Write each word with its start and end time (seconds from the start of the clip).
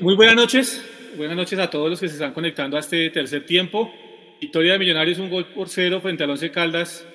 muy 0.00 0.14
buenas 0.14 0.34
noches. 0.36 0.84
Buenas 1.16 1.36
noches 1.36 1.58
a 1.58 1.70
todos 1.70 1.88
los 1.88 2.00
que 2.00 2.08
se 2.08 2.14
están 2.14 2.32
conectando 2.32 2.76
a 2.76 2.80
este 2.80 3.08
tercer 3.10 3.46
tiempo. 3.46 3.92
Victoria 4.40 4.72
de 4.72 4.78
Millonarios, 4.78 5.18
un 5.18 5.30
gol 5.30 5.46
por 5.46 5.68
cero 5.68 6.00
frente 6.00 6.24
al 6.24 6.30
Once 6.30 6.50
Caldas 6.50 7.06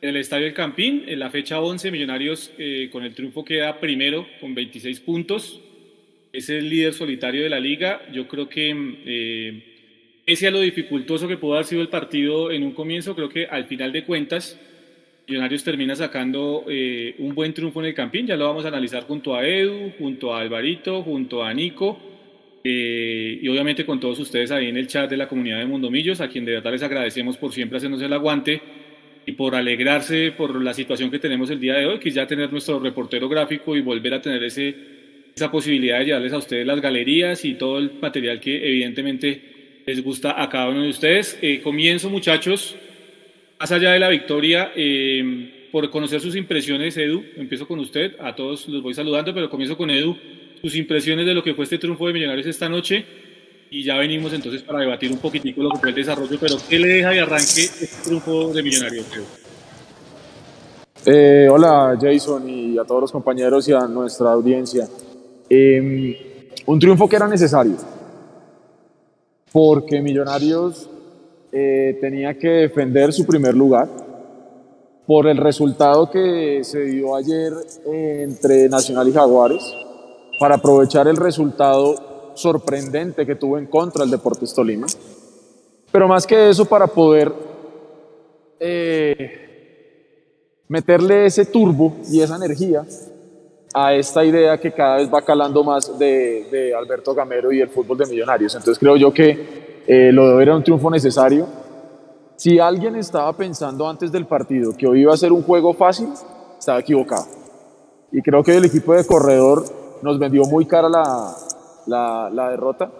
en 0.00 0.10
el 0.10 0.16
Estadio 0.16 0.46
El 0.46 0.54
Campín. 0.54 1.04
En 1.06 1.18
la 1.18 1.30
fecha 1.30 1.60
11, 1.60 1.90
Millonarios 1.90 2.52
eh, 2.58 2.88
con 2.92 3.04
el 3.04 3.14
triunfo 3.14 3.44
queda 3.44 3.80
primero 3.80 4.26
con 4.40 4.54
26 4.54 5.00
puntos. 5.00 5.60
Es 6.32 6.48
el 6.50 6.68
líder 6.68 6.94
solitario 6.94 7.42
de 7.42 7.48
la 7.48 7.60
liga. 7.60 8.02
Yo 8.12 8.28
creo 8.28 8.48
que, 8.48 8.70
eh, 9.06 10.22
pese 10.24 10.46
a 10.46 10.50
lo 10.50 10.60
dificultoso 10.60 11.26
que 11.26 11.36
pudo 11.36 11.54
haber 11.54 11.66
sido 11.66 11.82
el 11.82 11.88
partido 11.88 12.50
en 12.50 12.62
un 12.62 12.72
comienzo, 12.72 13.14
creo 13.14 13.28
que 13.28 13.46
al 13.46 13.64
final 13.64 13.92
de 13.92 14.04
cuentas, 14.04 14.58
Millonarios 15.26 15.64
termina 15.64 15.96
sacando 15.96 16.64
eh, 16.68 17.14
un 17.18 17.34
buen 17.34 17.54
triunfo 17.54 17.80
en 17.80 17.86
el 17.86 17.94
Campín. 17.94 18.26
Ya 18.26 18.36
lo 18.36 18.46
vamos 18.46 18.64
a 18.64 18.68
analizar 18.68 19.04
junto 19.04 19.34
a 19.34 19.46
Edu, 19.46 19.92
junto 19.98 20.34
a 20.34 20.40
Alvarito, 20.40 21.02
junto 21.02 21.42
a 21.42 21.54
Nico 21.54 21.98
eh, 22.66 23.40
y 23.42 23.48
obviamente 23.48 23.84
con 23.84 24.00
todos 24.00 24.18
ustedes 24.18 24.50
ahí 24.50 24.68
en 24.68 24.78
el 24.78 24.86
chat 24.86 25.08
de 25.10 25.18
la 25.18 25.28
comunidad 25.28 25.58
de 25.58 25.66
Mundomillos, 25.66 26.22
a 26.22 26.28
quien 26.28 26.46
de 26.46 26.52
verdad 26.52 26.72
les 26.72 26.82
agradecemos 26.82 27.36
por 27.36 27.52
siempre 27.52 27.76
hacernos 27.76 28.00
el 28.00 28.10
aguante 28.10 28.62
y 29.26 29.32
por 29.32 29.54
alegrarse 29.54 30.32
por 30.32 30.62
la 30.62 30.72
situación 30.72 31.10
que 31.10 31.18
tenemos 31.18 31.50
el 31.50 31.60
día 31.60 31.74
de 31.74 31.84
hoy, 31.84 31.98
que 31.98 32.10
ya 32.10 32.26
tener 32.26 32.50
nuestro 32.50 32.80
reportero 32.80 33.28
gráfico 33.28 33.76
y 33.76 33.82
volver 33.82 34.14
a 34.14 34.22
tener 34.22 34.42
ese, 34.42 34.74
esa 35.36 35.50
posibilidad 35.50 35.98
de 35.98 36.06
llevarles 36.06 36.32
a 36.32 36.38
ustedes 36.38 36.66
las 36.66 36.80
galerías 36.80 37.44
y 37.44 37.52
todo 37.52 37.78
el 37.78 37.92
material 38.00 38.40
que 38.40 38.56
evidentemente 38.66 39.82
les 39.84 40.02
gusta 40.02 40.42
a 40.42 40.48
cada 40.48 40.70
uno 40.70 40.84
de 40.84 40.88
ustedes. 40.88 41.38
Eh, 41.42 41.60
comienzo 41.62 42.08
muchachos, 42.08 42.76
más 43.64 43.72
allá 43.72 43.92
de 43.92 43.98
la 43.98 44.10
victoria, 44.10 44.72
eh, 44.76 45.70
por 45.72 45.88
conocer 45.88 46.20
sus 46.20 46.36
impresiones, 46.36 46.98
Edu, 46.98 47.22
empiezo 47.34 47.66
con 47.66 47.80
usted, 47.80 48.12
a 48.20 48.36
todos 48.36 48.68
los 48.68 48.82
voy 48.82 48.92
saludando, 48.92 49.32
pero 49.32 49.48
comienzo 49.48 49.74
con 49.74 49.88
Edu 49.88 50.14
sus 50.60 50.76
impresiones 50.76 51.24
de 51.24 51.32
lo 51.32 51.42
que 51.42 51.54
fue 51.54 51.64
este 51.64 51.78
triunfo 51.78 52.06
de 52.06 52.12
Millonarios 52.12 52.46
esta 52.46 52.68
noche 52.68 53.06
y 53.70 53.82
ya 53.82 53.96
venimos 53.96 54.34
entonces 54.34 54.62
para 54.62 54.80
debatir 54.80 55.10
un 55.10 55.16
poquitico 55.16 55.62
lo 55.62 55.70
que 55.70 55.78
fue 55.78 55.88
el 55.88 55.94
desarrollo, 55.94 56.36
pero 56.38 56.56
¿qué 56.68 56.78
le 56.78 56.88
deja 56.88 57.08
de 57.08 57.20
arranque 57.20 57.62
este 57.64 57.88
triunfo 58.04 58.52
de 58.52 58.62
Millonarios? 58.62 59.06
Eh, 61.06 61.48
hola 61.50 61.96
Jason 61.98 62.46
y 62.46 62.76
a 62.76 62.84
todos 62.84 63.00
los 63.00 63.12
compañeros 63.12 63.66
y 63.66 63.72
a 63.72 63.86
nuestra 63.86 64.30
audiencia. 64.30 64.86
Em, 65.48 66.14
un 66.66 66.78
triunfo 66.78 67.08
que 67.08 67.16
era 67.16 67.28
necesario, 67.28 67.76
porque 69.50 70.02
Millonarios 70.02 70.90
eh, 71.56 71.98
tenía 72.00 72.36
que 72.36 72.48
defender 72.48 73.12
su 73.12 73.24
primer 73.24 73.54
lugar 73.54 73.88
por 75.06 75.28
el 75.28 75.36
resultado 75.36 76.10
que 76.10 76.64
se 76.64 76.80
dio 76.80 77.14
ayer 77.14 77.52
entre 77.86 78.68
Nacional 78.68 79.08
y 79.08 79.12
Jaguares 79.12 79.62
para 80.40 80.56
aprovechar 80.56 81.06
el 81.06 81.16
resultado 81.16 82.32
sorprendente 82.34 83.24
que 83.24 83.36
tuvo 83.36 83.56
en 83.56 83.66
contra 83.66 84.02
el 84.02 84.10
Deportes 84.10 84.52
Tolima. 84.52 84.88
Pero 85.92 86.08
más 86.08 86.26
que 86.26 86.50
eso, 86.50 86.64
para 86.64 86.88
poder 86.88 87.32
eh, 88.58 89.44
meterle 90.66 91.26
ese 91.26 91.44
turbo 91.44 91.94
y 92.10 92.20
esa 92.20 92.34
energía 92.34 92.84
a 93.72 93.94
esta 93.94 94.24
idea 94.24 94.58
que 94.58 94.72
cada 94.72 94.96
vez 94.96 95.12
va 95.12 95.22
calando 95.22 95.62
más 95.62 95.96
de, 95.98 96.74
Alberto 96.76 97.14
Gamero 97.14 97.52
y 97.52 97.60
el 97.60 97.68
fútbol 97.68 97.98
de 97.98 98.06
Millonarios. 98.06 98.54
Entonces 98.54 98.78
creo 98.78 98.96
yo 98.96 99.12
que 99.12 99.73
eh, 99.86 100.12
lo 100.12 100.28
de 100.28 100.34
hoy 100.34 100.42
era 100.42 100.56
un 100.56 100.62
triunfo 100.62 100.90
necesario. 100.90 101.46
Si 102.36 102.58
alguien 102.58 102.96
estaba 102.96 103.32
pensando 103.36 103.88
antes 103.88 104.10
del 104.10 104.26
partido 104.26 104.76
que 104.76 104.86
hoy 104.86 105.02
iba 105.02 105.14
a 105.14 105.16
ser 105.16 105.32
un 105.32 105.42
juego 105.42 105.72
fácil, 105.74 106.08
estaba 106.58 106.80
equivocado. 106.80 107.26
Y 108.10 108.22
creo 108.22 108.42
que 108.42 108.56
el 108.56 108.64
equipo 108.64 108.94
de 108.94 109.06
corredor 109.06 109.64
nos 110.02 110.18
vendió 110.18 110.44
muy 110.44 110.66
cara 110.66 110.88
la, 110.88 111.34
la, 111.86 112.50
derrota. 112.50 112.90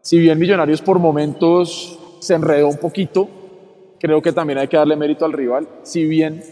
Si 0.00 0.18
bien 0.18 0.38
Millonarios 0.38 0.82
por 0.82 0.98
momentos 0.98 1.98
se 2.20 2.34
enredó 2.34 2.68
un 2.68 2.76
poquito, 2.76 3.28
creo 3.98 4.22
que 4.22 4.32
también 4.32 4.58
hay 4.58 4.68
que 4.68 4.76
darle 4.76 4.96
mérito 4.96 5.24
al 5.24 5.32
rival. 5.32 5.68
Si 5.82 6.04
bien 6.04 6.42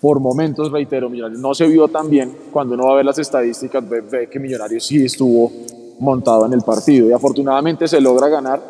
por 0.00 0.20
momentos, 0.20 0.70
reitero, 0.70 1.08
Millonarios 1.08 1.40
no 1.40 1.54
se 1.54 1.66
vio 1.66 1.88
tan 1.88 2.10
bien, 2.10 2.36
cuando 2.52 2.74
uno 2.74 2.86
va 2.86 2.92
a 2.92 2.96
ver 2.96 3.04
las 3.04 3.18
estadísticas, 3.18 3.82
ve, 3.88 4.28
que 4.30 4.38
Millonarios 4.38 4.84
sí 4.84 5.04
estuvo 5.04 5.50
montado 5.98 6.46
en 6.46 6.52
el 6.52 6.62
partido. 6.62 7.08
Y 7.08 7.12
afortunadamente 7.12 7.88
se 7.88 8.00
logra 8.00 8.28
ganar 8.28 8.60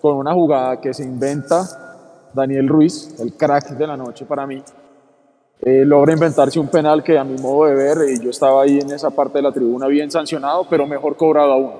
con 0.00 0.16
una 0.16 0.32
jugada 0.34 0.80
que 0.80 0.92
se 0.92 1.04
inventa 1.04 2.30
Daniel 2.34 2.68
Ruiz, 2.68 3.14
el 3.20 3.34
crack 3.34 3.70
de 3.70 3.86
la 3.86 3.96
noche 3.96 4.24
para 4.24 4.46
mí, 4.46 4.62
eh, 5.60 5.84
logra 5.84 6.12
inventarse 6.12 6.58
un 6.58 6.68
penal 6.68 7.04
que 7.04 7.16
a 7.16 7.24
mi 7.24 7.40
modo 7.40 7.66
de 7.66 7.74
ver, 7.74 8.10
y 8.10 8.20
yo 8.20 8.30
estaba 8.30 8.62
ahí 8.62 8.80
en 8.80 8.90
esa 8.90 9.10
parte 9.10 9.38
de 9.38 9.42
la 9.42 9.52
tribuna 9.52 9.86
bien 9.86 10.10
sancionado, 10.10 10.66
pero 10.68 10.86
mejor 10.86 11.16
cobrado 11.16 11.52
aún. 11.52 11.70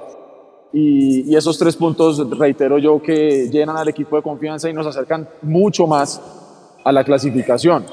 Y, 0.72 1.32
y, 1.32 1.36
esos 1.36 1.58
tres 1.58 1.76
puntos, 1.76 2.30
reitero 2.38 2.78
yo, 2.78 3.02
que 3.02 3.50
llenan 3.50 3.76
al 3.76 3.88
equipo 3.88 4.16
de 4.16 4.22
confianza 4.22 4.70
y 4.70 4.72
nos 4.72 4.86
acercan 4.86 5.28
mucho 5.42 5.86
más 5.86 6.20
a 6.84 6.92
la 6.92 7.04
clasificación. 7.04 7.84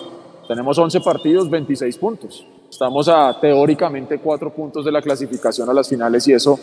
Tenemos 0.47 0.77
11 0.77 1.01
partidos, 1.01 1.49
26 1.49 1.97
puntos. 1.97 2.45
Estamos 2.69 3.07
a 3.07 3.39
teóricamente 3.39 4.19
4 4.19 4.53
puntos 4.53 4.85
de 4.85 4.91
la 4.91 5.01
clasificación 5.01 5.69
a 5.69 5.73
las 5.73 5.89
finales 5.89 6.27
y 6.27 6.33
eso 6.33 6.59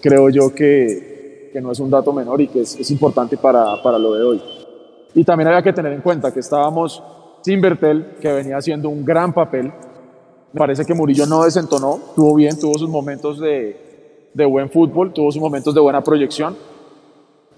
creo 0.00 0.28
yo 0.28 0.54
que, 0.54 1.50
que 1.52 1.60
no 1.60 1.72
es 1.72 1.80
un 1.80 1.90
dato 1.90 2.12
menor 2.12 2.40
y 2.40 2.48
que 2.48 2.60
es, 2.60 2.78
es 2.78 2.90
importante 2.90 3.36
para, 3.38 3.82
para 3.82 3.98
lo 3.98 4.14
de 4.14 4.22
hoy. 4.22 4.42
Y 5.14 5.24
también 5.24 5.48
había 5.48 5.62
que 5.62 5.72
tener 5.72 5.92
en 5.92 6.02
cuenta 6.02 6.32
que 6.32 6.40
estábamos 6.40 7.02
Simbertel, 7.40 8.16
que 8.20 8.30
venía 8.32 8.58
haciendo 8.58 8.90
un 8.90 9.04
gran 9.04 9.32
papel. 9.32 9.72
Me 10.52 10.58
parece 10.58 10.84
que 10.84 10.94
Murillo 10.94 11.26
no 11.26 11.44
desentonó, 11.44 12.00
tuvo 12.14 12.34
bien, 12.34 12.58
tuvo 12.58 12.78
sus 12.78 12.88
momentos 12.88 13.40
de, 13.40 14.28
de 14.34 14.44
buen 14.44 14.68
fútbol, 14.68 15.12
tuvo 15.12 15.32
sus 15.32 15.40
momentos 15.40 15.74
de 15.74 15.80
buena 15.80 16.02
proyección. 16.02 16.56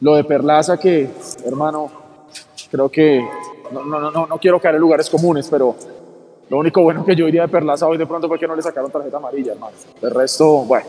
Lo 0.00 0.14
de 0.14 0.22
Perlaza, 0.22 0.78
que, 0.78 1.10
hermano, 1.44 1.90
creo 2.70 2.88
que 2.88 3.26
no, 3.72 3.84
no, 3.84 4.10
no, 4.10 4.26
no 4.26 4.38
quiero 4.38 4.60
caer 4.60 4.76
en 4.76 4.80
lugares 4.80 5.10
comunes, 5.10 5.48
pero 5.50 5.74
lo 6.50 6.58
único 6.58 6.82
bueno 6.82 7.04
que 7.04 7.14
yo 7.14 7.26
diría 7.26 7.42
de 7.42 7.48
Perlaza 7.48 7.86
hoy 7.86 7.98
de 7.98 8.06
pronto 8.06 8.28
fue 8.28 8.38
que 8.38 8.48
no 8.48 8.56
le 8.56 8.62
sacaron 8.62 8.90
tarjeta 8.90 9.18
amarilla, 9.18 9.52
hermano. 9.52 9.72
El 10.00 10.10
resto, 10.10 10.64
bueno. 10.64 10.86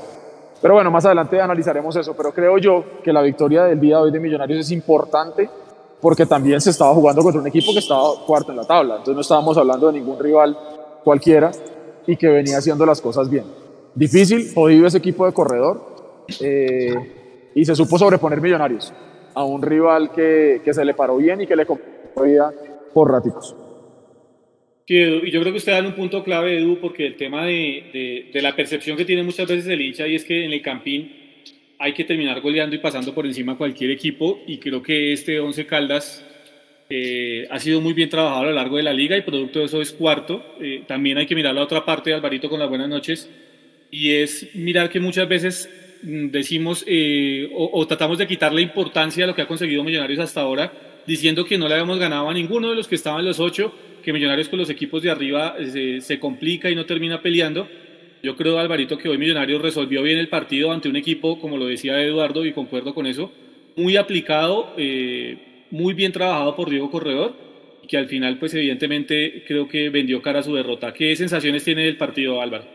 Pero 0.61 0.73
bueno, 0.73 0.91
más 0.91 1.05
adelante 1.05 1.39
analizaremos 1.39 1.95
eso. 1.95 2.13
Pero 2.15 2.33
creo 2.33 2.57
yo 2.57 2.83
que 3.03 3.13
la 3.13 3.21
victoria 3.21 3.63
del 3.63 3.79
día 3.79 3.97
de 3.97 4.03
hoy 4.03 4.11
de 4.11 4.19
Millonarios 4.19 4.59
es 4.59 4.71
importante 4.71 5.49
porque 6.01 6.25
también 6.25 6.61
se 6.61 6.69
estaba 6.69 6.93
jugando 6.93 7.21
contra 7.21 7.41
un 7.41 7.47
equipo 7.47 7.73
que 7.73 7.79
estaba 7.79 8.25
cuarto 8.25 8.51
en 8.51 8.57
la 8.57 8.65
tabla, 8.65 8.95
entonces 8.95 9.15
no 9.15 9.21
estábamos 9.21 9.57
hablando 9.57 9.87
de 9.87 9.99
ningún 9.99 10.17
rival 10.17 10.57
cualquiera 11.03 11.51
y 12.07 12.15
que 12.15 12.27
venía 12.27 12.57
haciendo 12.57 12.85
las 12.85 13.01
cosas 13.01 13.29
bien. 13.29 13.45
Difícil, 13.95 14.53
jodido 14.53 14.87
ese 14.87 14.99
equipo 14.99 15.25
de 15.25 15.33
corredor 15.33 15.81
eh, 16.39 17.51
y 17.53 17.65
se 17.65 17.75
supo 17.75 17.97
sobreponer 17.97 18.39
Millonarios 18.39 18.93
a 19.33 19.43
un 19.43 19.61
rival 19.61 20.11
que, 20.11 20.61
que 20.63 20.73
se 20.73 20.85
le 20.85 20.93
paró 20.93 21.17
bien 21.17 21.41
y 21.41 21.47
que 21.47 21.55
le 21.55 21.65
vida 22.23 22.51
por 22.93 23.11
ráticos. 23.11 23.55
Sí, 24.89 24.95
y 24.95 25.29
yo 25.29 25.39
creo 25.39 25.53
que 25.53 25.59
usted 25.59 25.73
da 25.73 25.87
un 25.87 25.93
punto 25.93 26.23
clave, 26.23 26.57
Edu, 26.57 26.79
porque 26.81 27.05
el 27.05 27.15
tema 27.15 27.45
de, 27.45 27.83
de, 27.93 28.29
de 28.33 28.41
la 28.41 28.55
percepción 28.55 28.97
que 28.97 29.05
tiene 29.05 29.21
muchas 29.21 29.47
veces 29.47 29.67
el 29.67 29.79
hincha 29.79 30.07
y 30.07 30.15
es 30.15 30.25
que 30.25 30.43
en 30.45 30.51
el 30.51 30.63
Campín 30.63 31.13
hay 31.77 31.93
que 31.93 32.05
terminar 32.05 32.41
goleando 32.41 32.75
y 32.75 32.79
pasando 32.79 33.13
por 33.13 33.27
encima 33.27 33.51
a 33.51 33.55
cualquier 33.55 33.91
equipo 33.91 34.41
y 34.47 34.57
creo 34.57 34.81
que 34.81 35.13
este 35.13 35.39
Once 35.39 35.63
Caldas 35.67 36.25
eh, 36.89 37.47
ha 37.51 37.59
sido 37.59 37.81
muy 37.81 37.93
bien 37.93 38.09
trabajado 38.09 38.41
a 38.41 38.45
lo 38.45 38.51
largo 38.51 38.77
de 38.77 38.81
la 38.81 38.91
liga 38.91 39.15
y 39.15 39.21
producto 39.21 39.59
de 39.59 39.65
eso 39.65 39.79
es 39.79 39.91
cuarto. 39.91 40.55
Eh, 40.59 40.81
también 40.87 41.19
hay 41.19 41.27
que 41.27 41.35
mirar 41.35 41.53
la 41.53 41.61
otra 41.61 41.85
parte 41.85 42.11
Alvarito 42.11 42.49
con 42.49 42.59
las 42.59 42.67
buenas 42.67 42.89
noches 42.89 43.29
y 43.91 44.15
es 44.15 44.55
mirar 44.55 44.89
que 44.89 44.99
muchas 44.99 45.29
veces 45.29 45.69
mm, 46.01 46.29
decimos 46.29 46.83
eh, 46.87 47.47
o, 47.53 47.85
tratamos 47.85 48.17
de 48.17 48.25
quitarle 48.25 48.63
importancia 48.63 49.25
a 49.25 49.27
lo 49.27 49.35
que 49.35 49.43
ha 49.43 49.47
conseguido 49.47 49.83
Millonarios 49.83 50.17
hasta 50.17 50.41
ahora 50.41 50.73
diciendo 51.05 51.45
que 51.45 51.59
no 51.59 51.67
le 51.67 51.75
habíamos 51.75 51.99
ganado 51.99 52.27
a 52.27 52.33
ninguno 52.33 52.71
de 52.71 52.75
los 52.75 52.87
que 52.87 52.95
estaban 52.95 53.23
los 53.23 53.39
ocho, 53.39 53.71
que 54.03 54.13
Millonarios 54.13 54.49
con 54.49 54.59
los 54.59 54.69
equipos 54.69 55.01
de 55.01 55.11
arriba 55.11 55.55
se 55.99 56.19
complica 56.19 56.69
y 56.69 56.75
no 56.75 56.85
termina 56.85 57.21
peleando 57.21 57.67
yo 58.21 58.35
creo, 58.35 58.59
Alvarito, 58.59 58.97
que 58.97 59.07
hoy 59.07 59.17
Millonarios 59.17 59.61
resolvió 59.61 60.03
bien 60.03 60.17
el 60.17 60.27
partido 60.27 60.71
ante 60.71 60.89
un 60.89 60.97
equipo, 60.97 61.39
como 61.39 61.57
lo 61.57 61.67
decía 61.67 62.01
Eduardo, 62.01 62.45
y 62.45 62.53
concuerdo 62.53 62.93
con 62.93 63.07
eso, 63.07 63.31
muy 63.77 63.95
aplicado, 63.95 64.73
eh, 64.77 65.65
muy 65.71 65.93
bien 65.93 66.11
trabajado 66.11 66.55
por 66.55 66.69
Diego 66.69 66.91
Corredor, 66.91 67.33
y 67.81 67.87
que 67.87 67.97
al 67.97 68.07
final, 68.07 68.37
pues 68.37 68.53
evidentemente, 68.53 69.45
creo 69.47 69.69
que 69.69 69.89
vendió 69.89 70.21
cara 70.21 70.39
a 70.39 70.43
su 70.43 70.53
derrota. 70.53 70.93
¿Qué 70.93 71.15
sensaciones 71.15 71.63
tiene 71.63 71.83
del 71.83 71.97
partido, 71.97 72.41
Álvaro? 72.41 72.65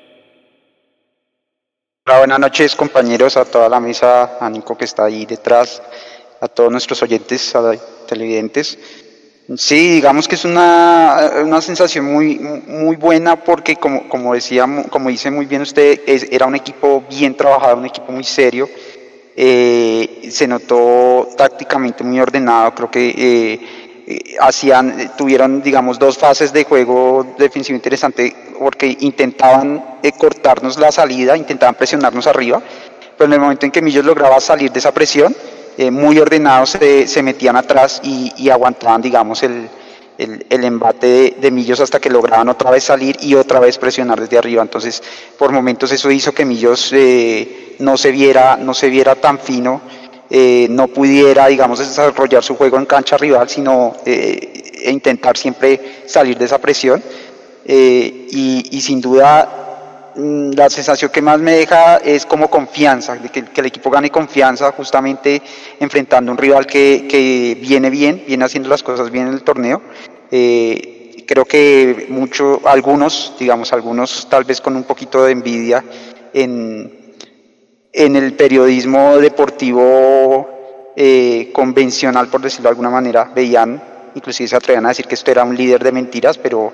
Hola, 2.07 2.19
buenas 2.19 2.41
noches, 2.41 2.75
compañeros, 2.75 3.37
a 3.37 3.45
toda 3.45 3.69
la 3.69 3.81
mesa, 3.81 4.39
a 4.39 4.49
Nico 4.49 4.79
que 4.79 4.85
está 4.87 5.05
ahí 5.05 5.27
detrás, 5.27 5.83
a 6.41 6.49
todos 6.49 6.71
nuestros 6.71 7.03
oyentes, 7.03 7.55
a 7.55 7.75
televidentes. 8.09 9.04
Sí, 9.59 9.91
digamos 9.91 10.27
que 10.27 10.37
es 10.37 10.47
una, 10.47 11.31
una 11.45 11.61
sensación 11.61 12.07
muy, 12.07 12.39
muy 12.39 12.97
buena 12.97 13.37
porque 13.37 13.77
como, 13.77 14.09
como, 14.09 14.33
decía, 14.33 14.67
como 14.89 15.11
dice 15.11 15.31
muy 15.31 15.45
bien 15.45 15.61
usted, 15.61 16.01
era 16.07 16.47
un 16.47 16.55
equipo 16.55 17.05
bien 17.11 17.37
trabajado, 17.37 17.77
un 17.77 17.85
equipo 17.85 18.11
muy 18.11 18.25
serio. 18.25 18.71
Eh, 19.37 20.29
se 20.31 20.47
notó 20.49 21.29
tácticamente 21.37 22.03
muy 22.05 22.21
ordenado, 22.21 22.75
creo 22.75 22.91
que 22.91 23.09
eh, 23.09 23.61
eh, 24.07 24.37
hacían, 24.41 25.13
tuvieron 25.19 25.61
digamos 25.61 25.99
dos 25.99 26.17
fases 26.17 26.53
de 26.53 26.65
juego 26.65 27.35
defensivo 27.37 27.77
interesante 27.77 28.35
porque 28.59 28.97
intentaban 29.01 29.99
cortarnos 30.17 30.79
la 30.79 30.91
salida, 30.91 31.37
intentaban 31.37 31.75
presionarnos 31.75 32.27
arriba, 32.27 32.63
pero 33.19 33.27
en 33.27 33.33
el 33.35 33.41
momento 33.41 33.67
en 33.67 33.73
que 33.73 33.83
Millos 33.83 34.05
lograba 34.07 34.41
salir 34.41 34.73
de 34.73 34.79
esa 34.79 34.95
presión, 34.95 35.35
eh, 35.77 35.91
muy 35.91 36.19
ordenados 36.19 36.71
se, 36.71 37.23
metían 37.23 37.57
atrás 37.57 38.01
y, 38.05 38.49
aguantaban, 38.49 39.03
digamos, 39.03 39.43
el, 39.43 39.69
el, 40.19 40.65
embate 40.65 41.35
de, 41.41 41.51
Millos 41.51 41.81
hasta 41.81 42.01
que 42.01 42.11
lograban 42.11 42.49
otra 42.49 42.71
vez 42.71 42.85
salir 42.85 43.17
y 43.21 43.35
otra 43.35 43.59
vez 43.61 43.79
presionar 43.79 44.21
desde 44.21 44.39
arriba. 44.39 44.63
Entonces, 44.63 45.03
por 45.39 45.53
momentos 45.53 45.91
eso 45.91 46.11
hizo 46.11 46.33
que 46.33 46.45
Millos 46.45 46.91
eh, 46.93 47.77
no, 47.81 47.97
se 47.97 48.13
viera, 48.13 48.57
no 48.57 48.73
se 48.73 48.89
viera 48.89 49.17
tan 49.17 49.39
fino, 49.39 49.81
eh, 50.31 50.67
no 50.71 50.89
pudiera, 50.89 51.49
digamos, 51.49 51.79
desarrollar 51.81 52.43
su 52.45 52.57
juego 52.57 52.79
en 52.79 52.87
cancha 52.87 53.17
rival, 53.17 53.49
sino 53.49 53.97
e 54.05 54.91
intentar 54.91 55.37
siempre 55.37 56.03
salir 56.07 56.39
de 56.39 56.45
esa 56.45 56.59
presión. 56.59 57.03
y, 57.67 58.81
sin 58.81 59.01
duda 59.01 59.65
la 60.17 60.71
sensación 60.71 61.11
que 61.11 61.23
más 61.23 61.41
me 61.41 61.53
deja 61.53 61.97
es 61.97 62.25
como 62.27 62.49
confianza, 62.49 63.17
de 63.17 63.29
que, 63.29 63.45
el 63.57 63.67
equipo 63.67 63.91
gane 63.91 64.11
confianza 64.11 64.71
justamente 64.73 65.43
enfrentando 65.81 66.31
un 66.31 66.39
rival 66.39 66.67
que, 66.67 67.59
viene 67.61 67.91
bien, 67.91 68.23
viene 68.27 68.45
haciendo 68.45 68.69
las 68.69 68.83
cosas 68.83 69.11
bien 69.11 69.29
en 69.29 69.35
el 69.35 69.43
torneo. 69.43 69.83
Eh, 70.31 71.25
creo 71.27 71.45
que 71.45 72.07
muchos, 72.09 72.61
algunos, 72.65 73.35
digamos, 73.39 73.73
algunos 73.73 74.29
tal 74.29 74.45
vez 74.45 74.61
con 74.61 74.77
un 74.77 74.85
poquito 74.85 75.25
de 75.25 75.33
envidia 75.33 75.85
en, 76.33 77.15
en 77.93 78.17
el 78.17 78.35
periodismo 78.35 79.19
deportivo 79.19 80.93
eh, 80.97 81.51
convencional, 81.53 82.29
por 82.29 82.41
decirlo 82.41 82.65
de 82.65 82.71
alguna 82.71 82.91
manera, 82.91 83.31
veían, 83.35 83.83
inclusive 84.15 84.49
se 84.49 84.57
atrevían 84.57 84.87
a 84.87 84.91
decir 84.91 85.07
que 85.07 85.15
esto 85.15 85.31
era 85.31 85.45
un 85.45 85.57
líder 85.57 85.83
de 85.83 85.93
mentiras, 85.93 86.39
pero 86.39 86.73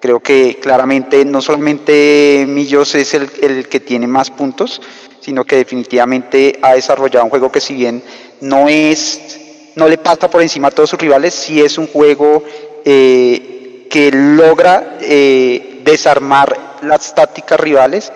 Creo 0.00 0.20
que 0.20 0.58
claramente 0.60 1.26
no 1.26 1.42
solamente 1.42 2.46
Millos 2.48 2.94
es 2.94 3.12
el, 3.12 3.68
que 3.68 3.80
tiene 3.80 4.06
más 4.06 4.30
puntos, 4.30 4.80
sino 5.20 5.44
que 5.44 5.56
definitivamente 5.56 6.58
ha 6.62 6.72
desarrollado 6.72 7.26
un 7.26 7.30
juego 7.30 7.52
que 7.52 7.60
si 7.60 7.74
bien 7.74 8.02
no 8.40 8.66
es, 8.70 9.38
no 9.76 9.88
le 9.88 9.98
pasa 9.98 10.30
por 10.30 10.40
encima 10.40 10.68
a 10.68 10.70
todos 10.70 10.88
sus 10.88 10.98
rivales, 10.98 11.34
sí 11.34 11.60
es 11.60 11.76
un 11.76 11.86
juego 11.86 12.42
eh, 12.82 13.86
que 13.90 14.10
logra 14.10 14.96
eh, 15.02 15.82
desarmar 15.84 16.78
las 16.80 17.14
tácticas 17.14 17.60
rivales 17.60 18.10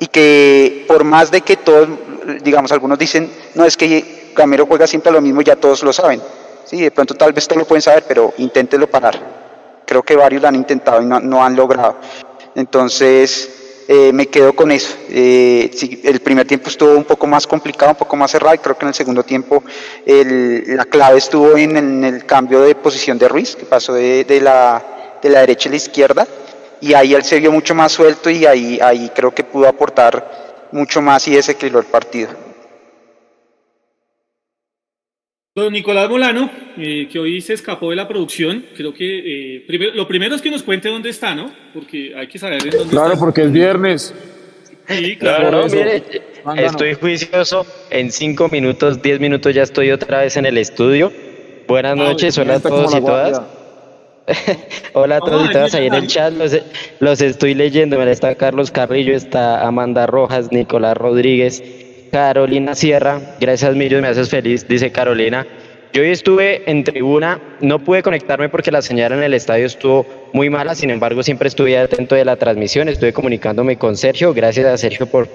y 0.00 0.08
que 0.08 0.84
por 0.86 1.02
más 1.04 1.30
de 1.30 1.40
que 1.40 1.56
todos, 1.56 1.88
digamos, 2.42 2.72
algunos 2.72 2.98
dicen, 2.98 3.32
no 3.54 3.64
es 3.64 3.78
que 3.78 4.32
Gamero 4.36 4.66
juega 4.66 4.86
siempre 4.86 5.10
lo 5.10 5.22
mismo, 5.22 5.40
ya 5.40 5.56
todos 5.56 5.82
lo 5.82 5.94
saben. 5.94 6.20
Sí, 6.66 6.78
de 6.78 6.90
pronto 6.90 7.14
tal 7.14 7.32
vez 7.32 7.48
todos 7.48 7.62
lo 7.62 7.66
pueden 7.66 7.82
saber, 7.82 8.04
pero 8.06 8.34
inténtelo 8.36 8.86
parar. 8.86 9.41
Creo 9.92 10.02
que 10.02 10.16
varios 10.16 10.40
lo 10.40 10.48
han 10.48 10.54
intentado 10.54 11.02
y 11.02 11.04
no, 11.04 11.44
han 11.44 11.54
logrado. 11.54 11.96
Entonces, 12.54 13.84
eh, 13.86 14.10
me 14.10 14.26
quedo 14.26 14.54
con 14.54 14.70
eso. 14.72 14.96
Eh, 15.10 15.70
el 16.04 16.20
primer 16.20 16.46
tiempo 16.46 16.70
estuvo 16.70 16.96
un 16.96 17.04
poco 17.04 17.26
más 17.26 17.46
complicado, 17.46 17.90
un 17.90 17.98
poco 17.98 18.16
más 18.16 18.30
cerrado, 18.30 18.54
y 18.54 18.58
creo 18.58 18.74
que 18.74 18.86
en 18.86 18.88
el 18.88 18.94
segundo 18.94 19.22
tiempo 19.22 19.62
la 20.06 20.86
clave 20.86 21.18
estuvo 21.18 21.58
en, 21.58 22.02
el 22.04 22.24
cambio 22.24 22.62
de 22.62 22.74
posición 22.74 23.18
de 23.18 23.28
Ruiz, 23.28 23.54
que 23.54 23.66
pasó 23.66 23.92
de, 23.92 24.24
la, 24.42 24.82
de 25.20 25.28
la 25.28 25.40
derecha 25.40 25.68
a 25.68 25.72
la 25.72 25.76
izquierda, 25.76 26.26
y 26.80 26.94
ahí 26.94 27.12
él 27.12 27.22
se 27.22 27.38
vio 27.38 27.52
mucho 27.52 27.74
más 27.74 27.92
suelto 27.92 28.30
y 28.30 28.46
ahí, 28.46 28.80
ahí 28.80 29.12
creo 29.14 29.34
que 29.34 29.44
pudo 29.44 29.68
aportar 29.68 30.68
mucho 30.72 31.02
más 31.02 31.28
y 31.28 31.34
desequilibró 31.34 31.80
el 31.80 31.86
partido. 31.86 32.30
Don 35.54 35.70
Nicolás 35.70 36.08
Molano, 36.08 36.50
eh, 36.78 37.06
que 37.12 37.18
hoy 37.18 37.42
se 37.42 37.52
escapó 37.52 37.90
de 37.90 37.96
la 37.96 38.08
producción, 38.08 38.64
creo 38.74 38.94
que 38.94 39.58
eh, 39.58 39.92
lo 39.92 40.08
primero 40.08 40.34
es 40.34 40.40
que 40.40 40.50
nos 40.50 40.62
cuente 40.62 40.88
dónde 40.88 41.10
está, 41.10 41.34
¿no? 41.34 41.52
Porque 41.74 42.14
hay 42.16 42.26
que 42.26 42.38
saber 42.38 42.70
dónde 42.70 42.88
Claro, 42.88 43.18
porque 43.18 43.42
es 43.42 43.52
viernes. 43.52 44.14
Sí, 44.88 45.14
claro. 45.16 45.66
mire, 45.66 46.02
estoy 46.56 46.94
juicioso. 46.94 47.66
En 47.90 48.10
cinco 48.10 48.48
minutos, 48.48 49.02
diez 49.02 49.20
minutos 49.20 49.54
ya 49.54 49.62
estoy 49.64 49.90
otra 49.90 50.22
vez 50.22 50.38
en 50.38 50.46
el 50.46 50.56
estudio. 50.56 51.12
Buenas 51.68 51.98
noches, 51.98 52.38
hola 52.38 52.54
a 52.54 52.60
todos 52.60 52.94
y 52.94 53.00
todas. 53.02 53.42
hola 54.94 55.16
a 55.16 55.20
todos 55.20 55.50
y 55.50 55.52
todas 55.52 55.74
ahí 55.74 55.86
en 55.86 55.94
el 55.94 56.06
chat, 56.06 56.32
los, 56.32 56.56
los 57.00 57.20
estoy 57.20 57.52
leyendo. 57.52 58.02
Está 58.02 58.34
Carlos 58.36 58.70
Carrillo, 58.70 59.14
está 59.14 59.66
Amanda 59.66 60.06
Rojas, 60.06 60.50
Nicolás 60.50 60.96
Rodríguez, 60.96 61.62
Carolina 62.12 62.74
Sierra, 62.74 63.22
gracias 63.40 63.74
Millos, 63.74 64.02
me 64.02 64.08
haces 64.08 64.28
feliz, 64.28 64.68
dice 64.68 64.92
Carolina. 64.92 65.46
Yo 65.94 66.02
hoy 66.02 66.10
estuve 66.10 66.70
en 66.70 66.84
tribuna, 66.84 67.40
no 67.62 67.78
pude 67.78 68.02
conectarme 68.02 68.50
porque 68.50 68.70
la 68.70 68.82
señal 68.82 69.12
en 69.12 69.22
el 69.22 69.32
estadio 69.32 69.64
estuvo 69.64 70.04
muy 70.34 70.50
mala, 70.50 70.74
sin 70.74 70.90
embargo 70.90 71.22
siempre 71.22 71.48
estuve 71.48 71.78
atento 71.78 72.14
de 72.14 72.26
la 72.26 72.36
transmisión, 72.36 72.90
estuve 72.90 73.14
comunicándome 73.14 73.78
con 73.78 73.96
Sergio, 73.96 74.34
gracias 74.34 74.66
a 74.66 74.76
Sergio 74.76 75.06
por, 75.06 75.26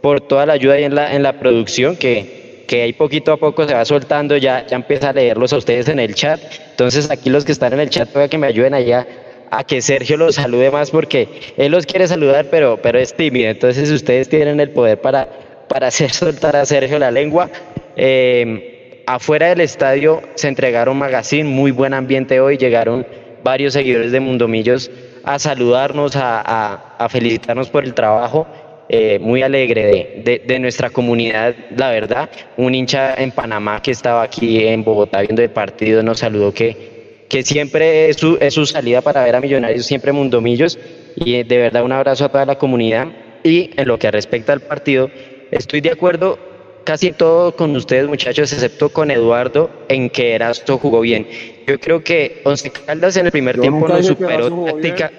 por 0.00 0.22
toda 0.22 0.46
la 0.46 0.54
ayuda 0.54 0.74
ahí 0.74 0.84
en 0.84 0.94
la, 0.94 1.14
en 1.14 1.22
la 1.22 1.38
producción, 1.38 1.94
que, 1.94 2.64
que 2.66 2.80
ahí 2.80 2.94
poquito 2.94 3.30
a 3.32 3.36
poco 3.36 3.68
se 3.68 3.74
va 3.74 3.84
soltando, 3.84 4.38
ya, 4.38 4.66
ya 4.66 4.76
empieza 4.76 5.10
a 5.10 5.12
leerlos 5.12 5.52
a 5.52 5.58
ustedes 5.58 5.88
en 5.88 5.98
el 5.98 6.14
chat, 6.14 6.40
entonces 6.70 7.10
aquí 7.10 7.28
los 7.28 7.44
que 7.44 7.52
están 7.52 7.74
en 7.74 7.80
el 7.80 7.90
chat, 7.90 8.10
voy 8.14 8.30
que 8.30 8.38
me 8.38 8.46
ayuden 8.46 8.72
allá 8.72 9.06
a 9.50 9.62
que 9.62 9.82
Sergio 9.82 10.16
los 10.16 10.36
salude 10.36 10.70
más 10.70 10.90
porque 10.90 11.28
él 11.58 11.70
los 11.70 11.84
quiere 11.84 12.08
saludar, 12.08 12.46
pero, 12.50 12.78
pero 12.82 12.98
es 12.98 13.12
tímido, 13.12 13.50
entonces 13.50 13.90
ustedes 13.90 14.30
tienen 14.30 14.58
el 14.58 14.70
poder 14.70 14.98
para 15.02 15.43
para 15.68 15.88
hacer 15.88 16.10
soltar 16.12 16.56
a 16.56 16.64
Sergio 16.64 16.98
la 16.98 17.10
lengua. 17.10 17.50
Eh, 17.96 19.02
afuera 19.06 19.48
del 19.48 19.60
estadio 19.60 20.22
se 20.34 20.48
entregaron 20.48 20.96
magazine, 20.96 21.44
muy 21.44 21.70
buen 21.70 21.94
ambiente 21.94 22.40
hoy, 22.40 22.56
llegaron 22.56 23.06
varios 23.42 23.74
seguidores 23.74 24.10
de 24.10 24.20
Mundomillos 24.20 24.90
a 25.22 25.38
saludarnos, 25.38 26.12
a, 26.16 27.06
felicitarnos 27.10 27.70
por 27.70 27.84
el 27.84 27.94
trabajo. 27.94 28.46
Eh, 28.86 29.18
muy 29.18 29.42
alegre 29.42 30.42
de, 30.46 30.58
nuestra 30.58 30.90
comunidad, 30.90 31.54
la 31.74 31.90
verdad. 31.90 32.28
Un 32.56 32.74
hincha 32.74 33.14
en 33.14 33.30
Panamá 33.30 33.80
que 33.80 33.90
estaba 33.90 34.22
aquí 34.22 34.66
en 34.66 34.84
Bogotá 34.84 35.22
viendo 35.22 35.42
el 35.42 35.50
partido 35.50 36.02
nos 36.02 36.18
saludó 36.18 36.52
que, 36.52 37.24
que 37.28 37.42
siempre 37.42 38.10
es 38.10 38.18
su, 38.18 38.36
es 38.40 38.52
su 38.52 38.66
salida 38.66 39.00
para 39.00 39.24
ver 39.24 39.36
a 39.36 39.40
Millonarios, 39.40 39.86
siempre 39.86 40.12
Mundomillos. 40.12 40.78
Y 41.16 41.42
de 41.42 41.58
verdad 41.58 41.82
un 41.82 41.92
abrazo 41.92 42.26
a 42.26 42.28
toda 42.28 42.44
la 42.44 42.56
comunidad. 42.56 43.08
Y 43.42 43.70
en 43.76 43.88
lo 43.88 43.98
que 43.98 44.10
respecta 44.10 44.52
al 44.52 44.60
partido, 44.60 45.10
Estoy 45.54 45.80
de 45.80 45.92
acuerdo 45.92 46.36
casi 46.82 47.12
todo 47.12 47.54
con 47.54 47.74
ustedes, 47.76 48.08
muchachos, 48.08 48.52
excepto 48.52 48.88
con 48.88 49.10
Eduardo, 49.10 49.70
en 49.88 50.10
que 50.10 50.34
Erasto 50.34 50.78
jugó 50.78 51.00
bien. 51.00 51.28
Yo 51.66 51.78
creo 51.78 52.02
que 52.02 52.42
Once 52.44 52.70
Caldas 52.70 53.16
en 53.16 53.26
el 53.26 53.32
primer 53.32 53.60
tiempo 53.60 53.86
no 53.86 54.02
superó 54.02 54.64
táctica. 54.64 55.12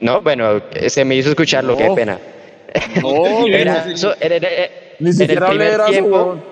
No, 0.00 0.22
bueno, 0.22 0.62
se 0.86 1.04
me 1.04 1.16
hizo 1.16 1.28
escucharlo, 1.28 1.76
qué 1.76 1.90
pena. 1.94 2.18
No, 3.02 3.46
era, 3.46 3.84
en, 3.84 5.06
el 5.20 5.38
primer 5.38 5.84
tiempo. 5.84 6.42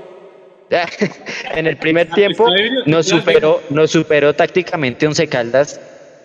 en 1.55 1.67
el 1.67 1.77
primer 1.79 2.11
tiempo 2.11 2.47
nos 2.85 3.07
superó, 3.07 3.63
nos 3.71 3.91
superó 3.91 4.35
tácticamente 4.35 5.07
Once 5.07 5.27
Caldas. 5.29 5.81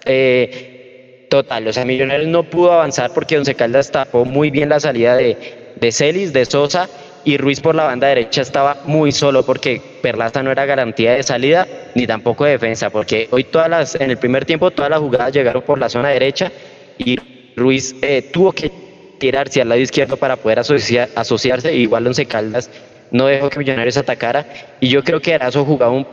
Eh, 0.06 1.28
total, 1.30 1.68
o 1.70 1.74
sea, 1.74 1.86
Millonarios 1.86 2.28
no 2.28 2.44
pudo 2.44 2.74
avanzar 2.74 3.12
porque 3.14 3.38
Once 3.38 3.56
Caldas 3.56 3.90
tapó 3.90 4.26
muy 4.26 4.52
bien 4.52 4.68
la 4.68 4.82
salida 4.82 5.16
de, 5.16 5.65
de 5.76 5.92
Celis, 5.92 6.34
de 6.34 6.46
Sosa 6.46 6.90
y 7.24 7.38
Ruiz 7.38 7.60
por 7.60 7.76
la 7.76 7.86
banda 7.86 8.08
derecha 8.08 8.42
estaba 8.42 8.78
muy 8.86 9.12
solo 9.12 9.44
porque 9.44 9.82
Perlaza 10.02 10.44
no 10.44 10.52
era 10.52 10.66
garantía 10.66 11.14
de 11.14 11.24
salida 11.24 11.68
ni 11.96 12.06
tampoco 12.06 12.46
de 12.46 12.52
defensa, 12.52 12.90
porque 12.90 13.28
hoy 13.32 13.44
todas 13.46 13.70
las, 13.70 13.96
en 13.96 14.12
el 14.12 14.18
primer 14.18 14.46
tiempo 14.46 14.72
todas 14.72 14.92
las 14.92 15.00
jugadas 15.00 15.34
llegaron 15.34 15.64
por 15.64 15.80
la 15.80 15.90
zona 15.90 16.10
derecha 16.10 16.52
y 16.98 17.18
Ruiz 17.56 17.96
eh, 18.02 18.30
tuvo 18.32 18.52
que 18.52 18.72
tirarse 19.18 19.62
al 19.62 19.70
lado 19.70 19.82
izquierdo 19.82 20.18
para 20.18 20.36
poder 20.36 20.60
asociar, 20.60 21.10
asociarse, 21.16 21.74
igual 21.74 22.06
Once 22.06 22.26
Caldas 22.26 22.70
no 23.12 23.28
dejó 23.28 23.50
que 23.50 23.60
Millonarios 23.60 23.98
atacara 23.98 24.46
y 24.80 24.90
yo 24.90 25.04
creo 25.04 25.22
que 25.22 25.32
Erazo 25.32 25.66
jugaba 25.66 25.92
un, 25.92 26.06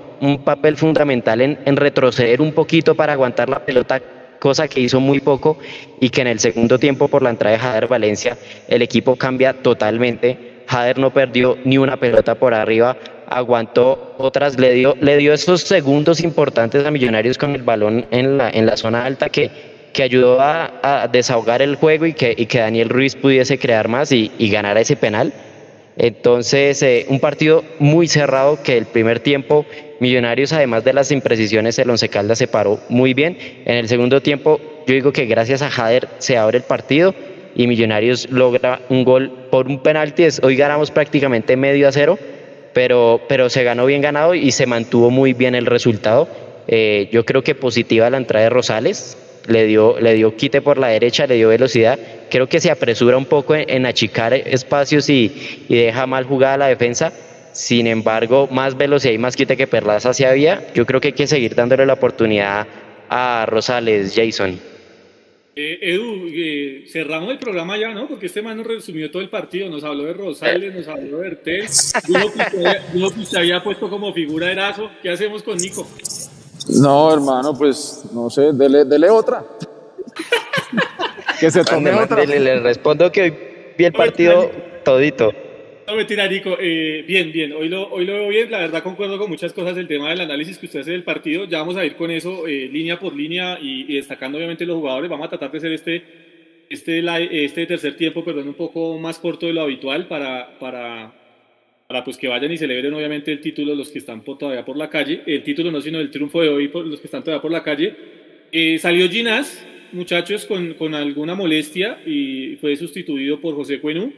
papel 0.45 0.76
fundamental 0.76 1.40
en, 1.40 1.59
en 1.64 1.76
retroceder 1.76 2.40
un 2.40 2.52
poquito 2.52 2.95
para 2.95 3.14
aguantar 3.14 3.49
la 3.49 3.64
pelota 3.64 4.00
cosa 4.42 4.66
que 4.66 4.80
hizo 4.80 4.99
muy 4.99 5.20
poco 5.20 5.56
y 6.00 6.11
que 6.11 6.20
en 6.20 6.26
el 6.26 6.40
segundo 6.40 6.76
tiempo 6.76 7.06
por 7.06 7.22
la 7.22 7.30
entrada 7.30 7.56
de 7.56 7.62
Jader 7.62 7.87
Valencia 7.87 8.37
el 8.66 8.82
equipo 8.82 9.14
cambia 9.14 9.52
totalmente. 9.52 10.64
Jader 10.66 10.99
no 10.99 11.12
perdió 11.12 11.58
ni 11.64 11.78
una 11.78 11.96
pelota 11.96 12.34
por 12.34 12.52
arriba, 12.52 12.96
aguantó 13.28 14.16
otras, 14.18 14.58
le 14.58 14.72
dio, 14.72 14.96
le 15.00 15.16
dio 15.16 15.32
esos 15.32 15.61
segundos 15.61 16.20
importantes 16.20 16.84
a 16.84 16.90
Millonarios 16.90 17.38
con 17.38 17.54
el 17.54 17.62
balón 17.62 18.04
en 18.11 18.37
la, 18.37 18.50
en 18.50 18.66
la 18.66 18.76
zona 18.76 19.04
alta 19.04 19.28
que, 19.28 19.49
que 19.92 20.02
ayudó 20.02 20.38
a, 20.40 21.08
desahogar 21.12 21.62
el 21.62 21.76
juego 21.76 22.06
y 22.06 22.12
que, 22.12 22.34
y 22.37 22.46
que 22.46 22.58
Daniel 22.58 22.88
Ruiz 22.88 23.14
pudiese 23.14 23.61
crear 23.61 23.87
más 23.87 24.11
y, 24.11 24.32
y 24.38 24.50
ganar 24.50 24.76
ese 24.76 24.96
penal. 24.96 25.32
Entonces, 25.96 26.82
eh, 26.82 27.06
un 27.08 27.20
partido 27.20 27.64
muy 27.78 28.08
cerrado 28.08 28.62
que 28.62 28.78
el 28.78 28.87
primer 28.87 29.20
tiempo 29.20 29.66
Millonarios, 30.00 30.52
además 30.52 30.82
de 30.82 30.94
las 30.94 31.12
imprecisiones, 31.12 31.78
el 31.78 31.88
Once 31.88 32.08
Caldas 32.08 32.38
se 32.38 32.49
paró 32.49 32.80
muy 32.88 33.14
bien. 33.14 33.38
En 33.64 33.76
el 33.76 33.88
segundo 33.88 34.20
tiempo, 34.20 34.61
yo 34.84 34.94
digo 34.94 35.12
que 35.12 35.26
gracias 35.26 35.62
a 35.62 35.70
Jader 35.70 36.08
se 36.18 36.37
abre 36.37 36.58
el 36.58 36.64
partido 36.64 37.14
y 37.54 37.68
Millonarios 37.68 38.28
logra 38.28 38.80
un 38.88 39.04
gol 39.04 39.30
por 39.49 39.68
un 39.68 39.80
penalti. 39.80 40.26
Hoy 40.42 40.56
ganamos 40.56 40.90
prácticamente 40.90 41.56
medio 41.56 41.87
a 41.87 41.92
cero, 41.92 42.18
pero, 42.72 43.20
pero 43.28 43.49
se 43.49 43.62
ganó 43.62 43.87
bien 43.87 44.02
ganado 44.02 44.34
y 44.34 44.50
se 44.50 44.66
mantuvo 44.66 45.11
muy 45.11 45.34
bien 45.34 45.54
el 45.54 45.66
resultado. 45.66 46.28
Eh, 46.66 47.08
yo 47.12 47.25
creo 47.25 47.44
que 47.44 47.54
positiva 47.54 48.11
la 48.11 48.16
entrada 48.16 48.42
de 48.42 48.50
Rosales. 48.50 49.16
Le 49.46 49.66
dio, 49.66 49.99
le 50.00 50.14
dio 50.14 50.37
quite 50.37 50.61
por 50.61 50.78
la 50.78 50.88
derecha, 50.88 51.26
le 51.26 51.37
dio 51.37 51.49
velocidad. 51.49 51.99
Creo 52.30 52.49
que 52.49 52.61
se 52.61 52.70
apresura 52.70 53.16
un 53.16 53.26
poco 53.26 53.54
en, 53.54 53.87
achicar 53.87 54.34
espacios 54.34 55.08
y, 55.08 55.64
y, 55.68 55.76
deja 55.76 56.06
mal 56.06 56.25
jugada 56.25 56.56
la 56.56 56.66
defensa. 56.68 57.12
Sin 57.52 57.87
embargo, 57.87 58.49
más 58.50 58.76
velocidad 58.76 59.12
y 59.12 59.18
más 59.18 59.37
quite 59.37 59.56
que 59.56 59.66
Perlaza 59.66 60.14
se 60.14 60.26
había. 60.26 60.72
Yo 60.75 60.87
creo 60.87 61.00
que 61.00 61.08
hay 61.08 61.14
que 61.14 61.26
seguir 61.26 61.54
dándole 61.54 61.84
la 61.84 61.94
oportunidad 61.94 62.66
a 63.08 63.44
Rosales, 63.46 64.14
Jason. 64.14 64.58
Eh, 65.54 65.78
Edu, 65.82 66.28
eh, 66.28 66.84
cerramos 66.88 67.30
el 67.30 67.38
programa 67.38 67.76
ya, 67.76 67.92
¿no? 67.92 68.08
Porque 68.08 68.25
este 68.25 68.40
man 68.40 68.56
nos 68.56 68.66
resumió 68.66 69.11
todo 69.11 69.20
el 69.20 69.28
partido, 69.28 69.68
nos 69.68 69.84
habló 69.84 70.04
de 70.04 70.14
Rosales, 70.14 70.75
nos 70.75 70.88
habló 70.88 71.18
de 71.18 71.28
Ertel, 71.28 71.66
uno 72.94 73.11
que 73.11 73.26
se 73.26 73.38
había 73.38 73.62
puesto 73.62 73.90
como 73.90 74.14
figura 74.14 74.46
de 74.46 74.52
Erazo. 74.52 74.90
¿Qué 75.02 75.11
hacemos 75.11 75.42
con 75.42 75.58
Nico? 75.58 75.87
No, 76.69 77.12
hermano, 77.12 77.54
pues 77.57 78.04
no 78.12 78.31
sé, 78.31 78.52
dele, 78.52 78.85
dele 78.85 79.11
otra. 79.11 79.45
que 81.40 81.50
se 81.50 81.64
tome 81.64 81.92
otra. 81.92 82.25
Le, 82.25 82.61
respondo 82.61 83.11
que 83.11 83.23
hoy 83.23 83.35
vi 83.76 83.85
el 83.85 83.92
partido 83.92 84.50
todito. 84.85 85.33
No, 85.87 85.97
mentira, 85.97 86.28
Nico. 86.28 86.57
Eh, 86.59 87.04
bien, 87.07 87.33
bien. 87.33 87.52
Hoy 87.52 87.69
lo, 87.69 87.90
hoy 87.90 88.04
lo 88.04 88.14
veo 88.14 88.28
bien. 88.28 88.50
La 88.50 88.59
verdad, 88.59 88.83
concuerdo 88.83 89.19
con 89.19 89.28
muchas 89.28 89.52
cosas 89.52 89.75
del 89.75 89.88
tema 89.88 90.11
del 90.11 90.21
análisis 90.21 90.59
que 90.59 90.66
usted 90.66 90.81
hace 90.81 90.92
del 90.92 91.04
partido. 91.04 91.45
Ya 91.45 91.59
vamos 91.59 91.76
a 91.76 91.85
ir 91.85 91.97
con 91.97 92.11
eso 92.11 92.47
eh, 92.47 92.69
línea 92.73 92.99
por 92.99 93.14
línea 93.14 93.59
y, 93.61 93.95
destacando, 93.95 94.38
obviamente, 94.38 94.64
los 94.64 94.76
jugadores. 94.76 95.11
Vamos 95.11 95.26
a 95.26 95.31
tratar 95.31 95.50
de 95.50 95.59
hacer 95.59 95.73
este, 95.73 96.04
este, 96.71 97.45
este 97.45 97.66
tercer 97.66 97.97
tiempo, 97.97 98.25
perdón, 98.25 98.49
un 98.49 98.54
poco 98.54 98.99
más 98.99 99.19
corto 99.19 99.47
de 99.47 99.52
lo 99.52 99.62
habitual 99.62 100.07
para, 100.07 100.59
para, 100.59 101.12
para 101.92 102.04
pues, 102.04 102.16
que 102.16 102.26
vayan 102.26 102.50
y 102.50 102.56
celebren, 102.56 102.94
obviamente, 102.94 103.30
el 103.30 103.40
título 103.40 103.75
los 103.75 103.90
que 103.90 103.99
están 103.99 104.25
todavía 104.25 104.64
por 104.64 104.78
la 104.78 104.88
calle. 104.88 105.20
El 105.26 105.42
título 105.42 105.70
no, 105.70 105.78
sino 105.82 106.00
el 106.00 106.11
triunfo 106.11 106.40
de 106.40 106.49
hoy 106.49 106.68
por 106.68 106.87
los 106.87 107.00
que 107.00 107.06
están 107.06 107.22
todavía 107.22 107.42
por 107.42 107.50
la 107.50 107.62
calle. 107.62 107.94
Eh, 108.50 108.78
salió 108.78 109.06
Ginás, 109.11 109.66
muchachos, 109.92 110.46
con, 110.46 110.72
con 110.75 110.94
alguna 110.94 111.34
molestia 111.34 112.00
y 112.06 112.56
fue 112.56 112.76
sustituido 112.76 113.40
por 113.40 113.54
José 113.54 113.78
Cuenú 113.78 114.11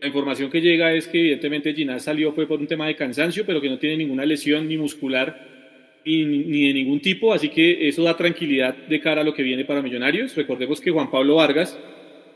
la 0.00 0.08
información 0.08 0.50
que 0.50 0.60
llega 0.60 0.92
es 0.92 1.06
que 1.06 1.20
evidentemente 1.20 1.72
Ginás 1.72 2.02
salió 2.02 2.32
fue 2.32 2.48
por 2.48 2.58
un 2.58 2.66
tema 2.66 2.88
de 2.88 2.96
cansancio, 2.96 3.46
pero 3.46 3.60
que 3.60 3.70
no 3.70 3.78
tiene 3.78 3.98
ninguna 3.98 4.26
lesión 4.26 4.66
ni 4.66 4.76
muscular 4.76 5.46
ni, 6.04 6.24
ni, 6.24 6.66
de 6.66 6.74
ningún 6.74 6.98
tipo, 6.98 7.32
así 7.32 7.50
que 7.50 7.86
eso 7.86 8.02
da 8.02 8.16
tranquilidad 8.16 8.74
de 8.74 9.00
cara 9.00 9.20
a 9.20 9.24
lo 9.24 9.32
que 9.32 9.44
viene 9.44 9.64
para 9.64 9.80
Millonarios. 9.80 10.34
Recordemos 10.34 10.80
que 10.80 10.90
Juan 10.90 11.08
Pablo 11.08 11.36
Vargas 11.36 11.78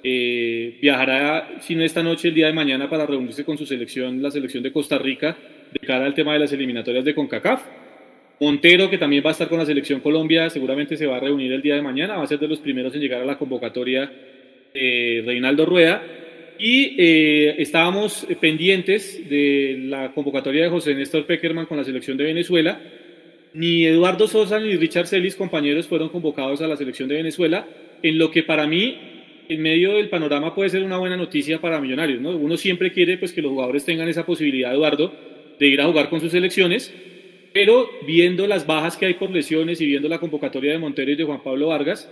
eh, 0.03 0.79
viajará, 0.81 1.59
si 1.61 1.75
no 1.75 1.83
esta 1.83 2.03
noche, 2.03 2.29
el 2.29 2.35
día 2.35 2.47
de 2.47 2.53
mañana 2.53 2.89
para 2.89 3.07
reunirse 3.07 3.45
con 3.45 3.59
su 3.59 3.67
selección, 3.67 4.23
la 4.23 4.31
selección 4.31 4.63
de 4.63 4.73
Costa 4.73 4.99
Rica, 4.99 5.37
de 5.73 5.87
cara 5.87 6.07
al 6.07 6.15
tema 6.15 6.33
de 6.33 6.41
las 6.41 6.53
eliminatorias 6.53 7.05
de 7.05 7.15
CONCACAF. 7.15 7.63
Montero, 8.39 8.91
que 8.91 8.99
también 8.99 9.25
va 9.25 9.31
a 9.31 9.33
estar 9.33 9.49
con 9.49 9.59
la 9.59 9.65
selección 9.65 10.01
Colombia, 10.01 10.51
seguramente 10.51 10.97
se 10.97 11.07
va 11.07 11.17
a 11.17 11.21
reunir 11.21 11.53
el 11.53 11.63
día 11.63 11.75
de 11.75 11.83
mañana, 11.83 12.17
va 12.17 12.25
a 12.25 12.27
ser 12.27 12.39
de 12.39 12.49
los 12.49 12.61
primeros 12.61 12.95
en 12.95 13.01
llegar 13.01 13.23
a 13.23 13.25
la 13.25 13.39
convocatoria 13.39 14.13
de 14.75 15.23
Reinaldo 15.25 15.65
Rueda. 15.65 16.03
Y 16.59 16.97
eh, 16.99 17.55
estábamos 17.59 18.27
pendientes 18.41 19.29
de 19.29 19.79
la 19.85 20.13
convocatoria 20.13 20.65
de 20.65 20.71
José 20.71 20.95
Néstor 20.95 21.27
Peckerman 21.27 21.67
con 21.67 21.79
la 21.79 21.85
selección 21.85 22.17
de 22.17 22.25
Venezuela. 22.25 22.79
Ni 23.55 23.87
Eduardo 23.87 24.29
Sosa 24.29 24.61
ni 24.61 24.77
Richard 24.77 25.07
Celis, 25.07 25.35
compañeros, 25.35 25.87
fueron 25.87 26.11
convocados 26.11 26.61
a 26.61 26.69
la 26.69 26.77
selección 26.77 27.09
de 27.09 27.17
Venezuela, 27.17 27.67
en 28.03 28.19
lo 28.19 28.31
que 28.31 28.43
para 28.43 28.67
mí, 28.67 29.16
en 29.49 29.63
medio 29.63 29.95
del 29.95 30.09
panorama, 30.09 30.55
puede 30.55 30.71
ser 30.71 30.83
una 30.83 30.99
buena 30.99 31.17
noticia 31.17 31.61
para 31.61 31.81
Millonarios. 31.81 32.21
¿no? 32.21 32.31
Uno 32.31 32.57
siempre 32.57 32.93
quiere 32.93 33.19
pues, 33.19 33.33
que 33.33 33.43
los 33.43 33.53
jugadores 33.53 33.85
tengan 33.85 34.09
esa 34.09 34.25
posibilidad, 34.25 34.73
Eduardo, 34.73 35.13
de 35.59 35.67
ir 35.67 35.81
a 35.81 35.87
jugar 35.87 36.09
con 36.09 36.21
sus 36.21 36.33
selecciones, 36.33 36.93
pero 37.53 37.89
viendo 38.07 38.47
las 38.47 38.67
bajas 38.67 38.97
que 38.97 39.07
hay 39.07 39.15
por 39.15 39.31
lesiones 39.31 39.81
y 39.81 39.87
viendo 39.87 40.09
la 40.09 40.19
convocatoria 40.19 40.73
de 40.73 40.79
Montero 40.79 41.11
y 41.11 41.17
de 41.17 41.25
Juan 41.25 41.43
Pablo 41.43 41.69
Vargas, 41.69 42.11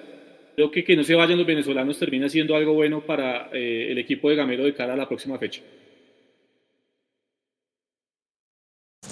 Creo 0.55 0.71
que 0.71 0.85
que 0.85 0.97
no 0.97 1.03
se 1.03 1.15
vayan 1.15 1.37
los 1.37 1.47
venezolanos 1.47 1.99
termina 1.99 2.29
siendo 2.29 2.55
algo 2.55 2.75
bueno 2.75 3.05
para 3.05 3.49
eh, 3.53 3.91
el 3.91 3.99
equipo 3.99 4.31
de 4.31 4.37
Gamero 4.37 4.65
de 4.65 4.75
cara 4.75 4.95
a 4.95 4.97
la 4.97 5.09
próxima 5.09 5.37
fecha. 5.37 5.63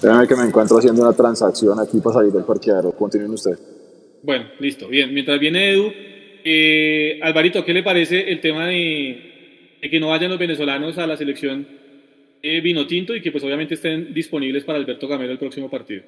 Déjame 0.01 0.27
que 0.27 0.35
me 0.35 0.43
encuentro 0.43 0.77
haciendo 0.77 1.01
una 1.01 1.13
transacción 1.13 1.79
aquí 1.79 1.99
para 1.99 2.15
salir 2.15 2.31
del 2.31 2.43
parqueadero. 2.43 2.91
Continúen 2.93 3.31
ustedes. 3.31 3.61
Bueno, 4.21 4.45
listo. 4.59 4.87
Bien, 4.87 5.13
mientras 5.13 5.39
viene 5.39 5.71
Edu, 5.71 5.91
eh, 6.43 7.19
Alvarito, 7.21 7.63
¿qué 7.63 7.73
le 7.73 7.83
parece 7.83 8.31
el 8.31 8.41
tema 8.41 8.67
de, 8.67 9.79
que 9.81 9.99
no 9.99 10.09
vayan 10.09 10.29
los 10.29 10.39
venezolanos 10.39 10.97
a 10.97 11.07
la 11.07 11.17
selección 11.17 11.67
eh, 12.41 12.61
vino 12.61 12.85
tinto 12.85 13.15
y 13.15 13.21
que 13.21 13.31
pues 13.31 13.43
obviamente 13.43 13.75
estén 13.75 14.13
disponibles 14.13 14.63
para 14.63 14.77
Alberto 14.77 15.07
Gamero 15.07 15.31
el 15.31 15.39
próximo 15.39 15.69
partido? 15.69 16.03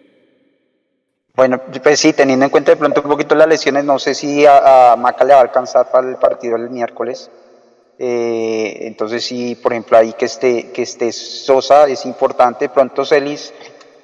Bueno, 1.35 1.61
pues 1.83 1.99
sí, 1.99 2.13
teniendo 2.13 2.45
en 2.45 2.51
cuenta 2.51 2.71
de 2.71 2.77
pronto 2.77 3.01
un 3.01 3.09
poquito 3.09 3.35
las 3.35 3.47
lesiones, 3.47 3.83
no 3.83 3.99
sé 3.99 4.13
si 4.15 4.45
a, 4.45 4.95
Maca 4.97 5.25
le 5.25 5.33
va 5.33 5.39
a 5.39 5.43
alcanzar 5.43 5.91
para 5.91 6.09
el 6.09 6.15
partido 6.15 6.55
el 6.55 6.69
miércoles. 6.69 7.29
Eh, 7.99 8.77
entonces 8.81 9.23
sí, 9.23 9.55
por 9.55 9.73
ejemplo, 9.73 9.97
ahí 9.97 10.13
que 10.13 10.25
esté, 10.25 10.71
que 10.71 10.83
esté 10.83 11.11
Sosa 11.11 11.87
es 11.87 12.05
importante. 12.05 12.69
Pronto 12.69 13.03
Celis 13.05 13.53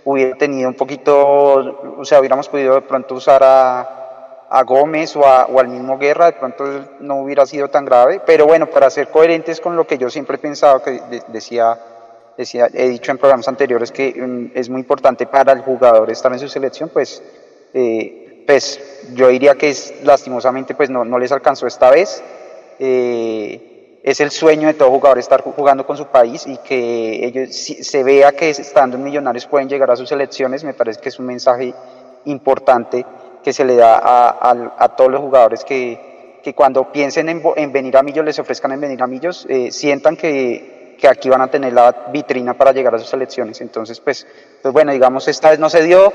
hubiera 0.03 0.37
tenido 0.37 0.67
un 0.67 0.75
poquito, 0.75 1.95
o 1.97 2.03
sea, 2.03 2.19
hubiéramos 2.19 2.49
podido 2.49 2.75
de 2.75 2.81
pronto 2.81 3.15
usar 3.15 3.41
a, 3.43 4.00
a 4.53 4.63
Gómez 4.63 5.15
o, 5.15 5.25
al 5.25 5.67
mismo 5.69 5.97
Guerra, 5.97 6.25
de 6.25 6.33
pronto 6.33 6.65
no 6.99 7.21
hubiera 7.21 7.45
sido 7.45 7.69
tan 7.69 7.85
grave. 7.85 8.21
Pero 8.25 8.45
bueno, 8.45 8.67
para 8.67 8.89
ser 8.89 9.07
coherentes 9.07 9.61
con 9.61 9.77
lo 9.77 9.87
que 9.87 9.97
yo 9.97 10.09
siempre 10.09 10.35
he 10.35 10.39
pensado, 10.39 10.83
que 10.83 11.01
decía 11.29 11.79
decía, 12.37 12.67
he 12.73 12.89
dicho 12.89 13.11
en 13.11 13.17
programas 13.17 13.47
anteriores 13.47 13.91
que 13.91 14.13
mm, 14.13 14.57
es 14.57 14.69
muy 14.69 14.81
importante 14.81 15.25
para 15.25 15.53
el 15.53 15.61
jugador 15.61 16.09
estar 16.09 16.31
en 16.33 16.39
su 16.39 16.49
selección, 16.49 16.89
pues, 16.89 17.21
eh, 17.73 18.43
pues 18.45 19.07
yo 19.13 19.27
diría 19.29 19.55
que 19.55 19.69
es, 19.69 19.93
lastimosamente 20.03 20.75
pues 20.75 20.89
no, 20.89 21.05
no 21.05 21.17
les 21.17 21.31
alcanzó 21.31 21.67
esta 21.67 21.89
vez. 21.89 22.21
Eh, 22.79 23.99
es 24.03 24.19
el 24.19 24.31
sueño 24.31 24.67
de 24.67 24.73
todo 24.73 24.89
jugador 24.89 25.19
estar 25.19 25.41
jugando 25.41 25.85
con 25.85 25.95
su 25.95 26.07
país 26.07 26.47
y 26.47 26.57
que 26.57 27.23
ellos 27.25 27.55
se 27.55 28.03
vea 28.03 28.31
que 28.31 28.49
estando 28.49 28.97
en 28.97 29.03
Millonarios 29.03 29.45
pueden 29.45 29.69
llegar 29.69 29.91
a 29.91 29.95
sus 29.95 30.09
selecciones, 30.09 30.63
me 30.63 30.73
parece 30.73 30.99
que 30.99 31.09
es 31.09 31.19
un 31.19 31.27
mensaje 31.27 31.73
importante 32.25 33.05
que 33.43 33.53
se 33.53 33.65
le 33.65 33.75
da 33.75 33.97
a, 33.97 34.73
a, 34.77 34.95
todos 34.95 35.11
los 35.11 35.21
jugadores 35.21 35.63
que, 35.63 36.39
que 36.43 36.53
cuando 36.53 36.91
piensen 36.91 37.29
en, 37.29 37.41
en, 37.55 37.71
venir 37.71 37.97
a 37.97 38.03
Millos, 38.03 38.25
les 38.25 38.39
ofrezcan 38.39 38.71
en 38.71 38.81
venir 38.81 39.01
a 39.01 39.07
Millos, 39.07 39.45
eh, 39.49 39.71
sientan 39.71 40.15
que 40.15 40.79
que 41.01 41.07
aquí 41.07 41.29
van 41.29 41.41
a 41.41 41.47
tener 41.47 41.73
la 41.73 42.09
vitrina 42.13 42.53
para 42.53 42.71
llegar 42.71 42.93
a 42.93 42.99
sus 42.99 43.11
elecciones. 43.13 43.59
Entonces, 43.59 43.99
pues, 43.99 44.27
pues 44.61 44.71
bueno, 44.71 44.91
digamos, 44.91 45.27
esta 45.27 45.49
vez 45.49 45.59
no 45.59 45.69
se 45.69 45.83
dio. 45.83 46.13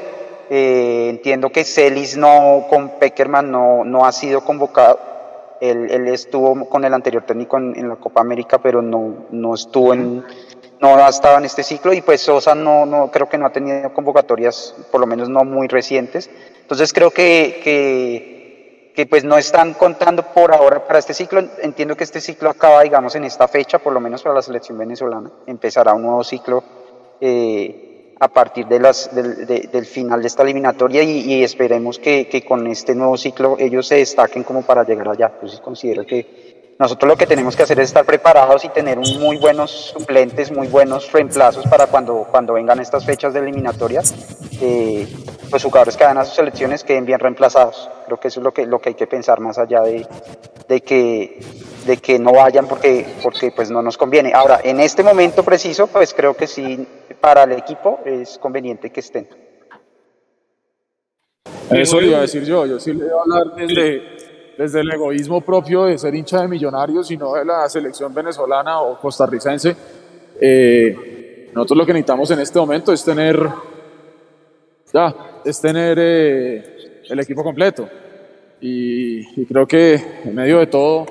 Eh, 0.49 1.09
entiendo 1.11 1.51
que 1.51 1.65
Celis 1.65 2.17
no, 2.17 2.67
con 2.71 3.01
Peckerman 3.01 3.51
no, 3.51 3.85
no 3.85 4.07
ha 4.07 4.13
sido 4.13 4.43
convocado. 4.43 5.01
Él, 5.61 5.91
él 5.91 6.07
estuvo 6.07 6.69
con 6.69 6.85
el 6.85 6.95
anterior 6.95 7.25
técnico 7.25 7.57
en, 7.59 7.89
la 7.89 7.97
Copa 7.97 8.21
América, 8.21 8.59
pero 8.59 8.81
no, 8.81 9.27
no 9.31 9.55
estuvo 9.55 9.93
en, 9.93 10.23
no 10.81 10.97
ha 10.97 11.09
estado 11.09 11.39
en 11.39 11.45
este 11.45 11.63
ciclo 11.63 11.93
y 11.93 12.03
pues 12.03 12.21
Sosa 12.21 12.55
no, 12.55 12.87
no 12.87 13.11
creo 13.11 13.29
que 13.29 13.39
no 13.39 13.47
ha 13.47 13.53
tenido 13.53 13.93
convocatorias, 13.95 14.75
por 14.91 15.01
lo 15.01 15.07
menos 15.07 15.29
no 15.29 15.45
muy 15.45 15.69
recientes. 15.69 16.31
Entonces 16.61 16.93
creo 16.93 17.11
que, 17.11 17.61
que 18.95 19.07
pues 19.07 19.25
no 19.25 19.37
están 19.37 19.75
contando 19.75 20.23
por 20.23 20.55
ahora 20.55 20.87
para 20.87 20.99
este 20.99 21.15
ciclo. 21.15 21.43
Entiendo 21.63 21.97
que 21.97 22.05
este 22.05 22.21
ciclo 22.21 22.51
acaba, 22.51 22.83
digamos, 22.83 23.15
en 23.15 23.25
esta 23.25 23.47
fecha, 23.47 23.79
por 23.79 23.93
lo 23.93 24.01
menos 24.01 24.23
para 24.23 24.35
la 24.35 24.43
selección 24.43 24.79
venezolana. 24.79 25.31
Empezará 25.47 25.95
un 25.95 26.03
nuevo 26.03 26.25
ciclo 26.25 26.65
eh, 27.21 28.15
a 28.19 28.29
partir 28.29 28.67
de 28.67 28.81
las, 28.81 29.15
del, 29.15 29.87
final 29.87 30.23
de 30.23 30.29
esta 30.29 30.43
eliminatoria 30.43 31.03
y, 31.03 31.45
esperemos 31.45 31.99
que, 31.99 32.29
que, 32.29 32.43
con 32.43 32.67
este 32.67 32.95
nuevo 32.95 33.17
ciclo 33.19 33.57
ellos 33.59 33.87
se 33.87 33.97
destaquen 33.97 34.43
como 34.43 34.63
para 34.63 34.85
llegar 34.85 35.09
allá. 35.09 35.31
Entonces 35.35 35.61
considero 35.61 36.07
que 36.07 36.46
nosotros 36.79 37.09
lo 37.09 37.17
que 37.17 37.27
tenemos 37.27 37.57
que 37.57 37.63
hacer 37.63 37.81
es 37.81 37.89
estar 37.89 38.05
preparados 38.05 38.65
y 38.65 38.69
tener 38.69 38.99
un 38.99 39.19
muy 39.19 39.39
buenos 39.39 39.71
suplentes, 39.71 40.51
muy 40.51 40.67
buenos 40.69 41.11
reemplazos 41.11 41.67
para 41.67 41.87
cuando, 41.87 42.27
cuando 42.31 42.53
vengan 42.53 42.81
estas 42.81 43.07
fechas 43.07 43.33
de 43.33 43.41
eliminatoria. 43.41 44.03
Eh, 44.61 45.07
los 45.51 45.63
jugadores 45.63 45.97
que 45.97 46.05
van 46.05 46.19
a 46.19 46.25
sus 46.25 46.35
selecciones 46.35 46.85
queden 46.85 47.07
bien 47.07 47.19
reemplazados. 47.19 47.89
Creo 48.05 48.21
que 48.21 48.29
eso 48.29 48.41
es 48.41 48.45
lo 48.45 48.53
que, 48.53 48.67
lo 48.67 48.79
que 48.79 48.91
hay 48.91 48.95
que 48.95 49.07
pensar 49.07 49.41
más 49.41 49.59
allá 49.59 49.81
de, 49.81 50.07
de, 50.69 50.81
que, 50.83 51.41
de 51.87 51.97
que 51.97 52.19
no 52.19 52.33
vayan 52.33 52.67
porque, 52.67 53.07
porque 53.23 53.53
pues 53.53 53.71
no 53.71 53.81
nos 53.81 53.97
conviene. 53.97 54.33
Ahora, 54.35 54.61
en 54.63 54.81
este 54.81 55.03
momento 55.03 55.43
preciso, 55.43 55.87
pues 55.87 56.13
creo 56.13 56.35
que 56.35 56.47
sí, 56.47 56.87
para 57.21 57.45
el 57.45 57.53
equipo 57.53 58.01
es 58.05 58.37
conveniente 58.39 58.91
que 58.91 59.01
estén. 59.01 59.29
Eso 61.71 62.01
iba 62.01 62.19
a 62.19 62.21
decir 62.23 62.45
yo, 62.45 62.67
yo 62.67 62.79
sí 62.79 62.93
le 62.93 63.07
iba 63.07 63.17
a 63.17 63.23
hablar 63.23 63.57
desde, 63.57 64.16
desde 64.57 64.81
el 64.81 64.91
egoísmo 64.91 65.41
propio 65.41 65.85
de 65.85 65.99
ser 65.99 66.15
hincha 66.15 66.41
de 66.41 66.49
millonarios 66.49 67.11
y 67.11 67.17
no 67.17 67.35
de 67.35 67.45
la 67.45 67.69
selección 67.69 68.13
venezolana 68.15 68.81
o 68.81 68.99
costarricense. 68.99 69.77
Eh, 70.41 71.51
nosotros 71.55 71.79
lo 71.79 71.87
que 71.87 71.93
necesitamos 71.93 72.31
en 72.31 72.41
este 72.41 72.59
momento 72.59 72.93
es 72.93 73.05
tener 73.05 73.49
ya, 74.93 75.15
es 75.45 75.61
tener 75.61 75.99
eh, 76.01 77.03
el 77.09 77.21
equipo 77.21 77.43
completo. 77.43 77.89
Y, 78.61 79.45
creo 79.47 79.67
que 79.67 79.95
en 80.25 80.35
medio 80.35 80.59
de 80.59 80.67
todo 80.67 81.05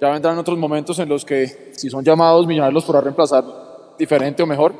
ya 0.00 0.10
vendrán 0.10 0.36
otros 0.38 0.58
momentos 0.58 0.98
en 0.98 1.08
los 1.08 1.24
que 1.24 1.70
si 1.72 1.88
son 1.88 2.04
llamados 2.04 2.46
Millonarios 2.46 2.74
los 2.74 2.84
podrá 2.84 3.00
reemplazar 3.02 3.44
diferente 3.98 4.42
o 4.42 4.46
mejor, 4.46 4.72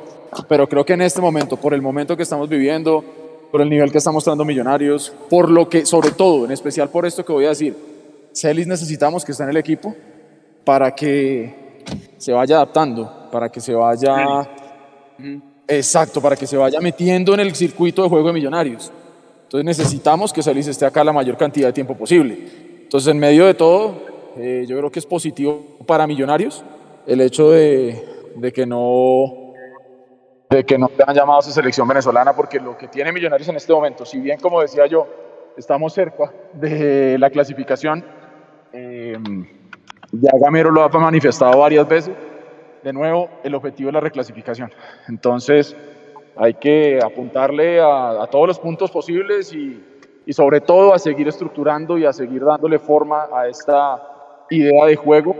pero 0.47 0.67
creo 0.67 0.83
que 0.83 0.93
en 0.93 1.03
este 1.03 1.21
momento, 1.21 1.57
por 1.57 1.73
el 1.73 1.81
momento 1.81 2.17
que 2.17 2.23
estamos 2.23 2.49
viviendo, 2.49 3.03
por 3.51 3.61
el 3.61 3.69
nivel 3.69 3.91
que 3.91 3.99
está 3.99 4.11
mostrando 4.11 4.43
Millonarios, 4.43 5.13
por 5.29 5.49
lo 5.49 5.69
que, 5.69 5.85
sobre 5.85 6.11
todo, 6.11 6.45
en 6.45 6.51
especial 6.51 6.89
por 6.89 7.05
esto 7.05 7.23
que 7.23 7.31
voy 7.31 7.45
a 7.45 7.49
decir, 7.49 7.90
Celis 8.33 8.67
necesitamos 8.67 9.25
que 9.25 9.31
esté 9.31 9.43
en 9.43 9.49
el 9.49 9.57
equipo 9.57 9.95
para 10.63 10.93
que 10.93 11.83
se 12.17 12.31
vaya 12.31 12.55
adaptando, 12.57 13.29
para 13.31 13.49
que 13.49 13.59
se 13.59 13.73
vaya... 13.73 14.47
Exacto, 15.67 16.21
para 16.21 16.35
que 16.35 16.47
se 16.47 16.57
vaya 16.57 16.81
metiendo 16.81 17.33
en 17.33 17.39
el 17.39 17.55
circuito 17.55 18.03
de 18.03 18.09
juego 18.09 18.27
de 18.27 18.33
millonarios. 18.33 18.91
Entonces 19.43 19.65
necesitamos 19.65 20.33
que 20.33 20.43
Celis 20.43 20.67
esté 20.67 20.85
acá 20.85 21.03
la 21.03 21.13
mayor 21.13 21.37
cantidad 21.37 21.67
de 21.67 21.73
tiempo 21.73 21.95
posible. 21.95 22.37
Entonces 22.83 23.09
en 23.11 23.19
medio 23.19 23.45
de 23.45 23.53
todo, 23.53 24.01
eh, 24.37 24.65
yo 24.67 24.77
creo 24.77 24.91
que 24.91 24.99
es 24.99 25.05
positivo 25.05 25.77
para 25.85 26.07
millonarios 26.07 26.63
el 27.05 27.21
hecho 27.21 27.51
de, 27.51 28.03
de 28.35 28.51
que 28.51 28.65
no 28.65 29.53
de 30.49 30.65
que 30.65 30.77
no 30.77 30.89
te 30.89 31.03
han 31.07 31.15
llamado 31.15 31.39
a 31.39 31.41
su 31.41 31.51
selección 31.51 31.87
venezolana, 31.87 32.35
porque 32.35 32.59
lo 32.59 32.77
que 32.77 32.89
tiene 32.89 33.13
Millonarios 33.13 33.47
en 33.47 33.55
este 33.55 33.71
momento, 33.71 34.05
si 34.05 34.19
bien 34.19 34.37
como 34.37 34.61
decía 34.61 34.85
yo, 34.85 35.07
estamos 35.55 35.93
cerca 35.93 36.33
de 36.53 37.17
la 37.17 37.29
clasificación, 37.29 38.03
eh, 39.13 39.49
ya 40.11 40.31
Gamero 40.39 40.71
lo 40.71 40.83
ha 40.83 40.89
manifestado 40.89 41.59
varias 41.59 41.87
veces, 41.87 42.15
de 42.83 42.93
nuevo, 42.93 43.29
el 43.43 43.55
objetivo 43.55 43.89
es 43.89 43.93
la 43.93 43.99
reclasificación. 43.99 44.71
Entonces, 45.07 45.75
hay 46.35 46.55
que 46.55 46.99
apuntarle 47.03 47.79
a, 47.79 48.27
todos 48.31 48.47
los 48.47 48.59
puntos 48.59 48.91
posibles 48.91 49.53
y, 49.53 49.81
y, 50.25 50.33
sobre 50.33 50.61
todo 50.61 50.93
a 50.93 50.99
seguir 50.99 51.27
estructurando 51.27 51.97
y 51.97 52.05
a 52.05 52.13
seguir 52.13 52.43
dándole 52.43 52.79
forma 52.79 53.27
a 53.33 53.47
esta 53.47 54.01
idea 54.49 54.85
de 54.85 54.95
juego, 54.95 55.35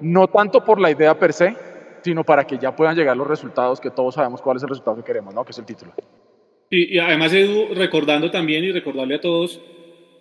no 0.00 0.28
tanto 0.28 0.64
por 0.64 0.80
la 0.80 0.90
idea 0.90 1.18
per 1.18 1.32
se, 1.32 1.56
sino 2.02 2.24
para 2.24 2.46
que 2.46 2.58
ya 2.58 2.74
puedan 2.74 2.94
llegar 2.94 3.16
los 3.16 3.26
resultados, 3.26 3.80
que 3.80 3.90
todos 3.90 4.14
sabemos 4.14 4.40
cuál 4.40 4.56
es 4.56 4.62
el 4.62 4.68
resultado 4.68 4.96
que 4.96 5.02
queremos, 5.02 5.34
¿no? 5.34 5.44
que 5.44 5.50
es 5.50 5.58
el 5.58 5.64
título. 5.64 5.92
Y, 6.70 6.96
y 6.96 6.98
además, 6.98 7.32
Edu, 7.32 7.74
recordando 7.74 8.30
también 8.30 8.64
y 8.64 8.72
recordarle 8.72 9.16
a 9.16 9.20
todos 9.20 9.60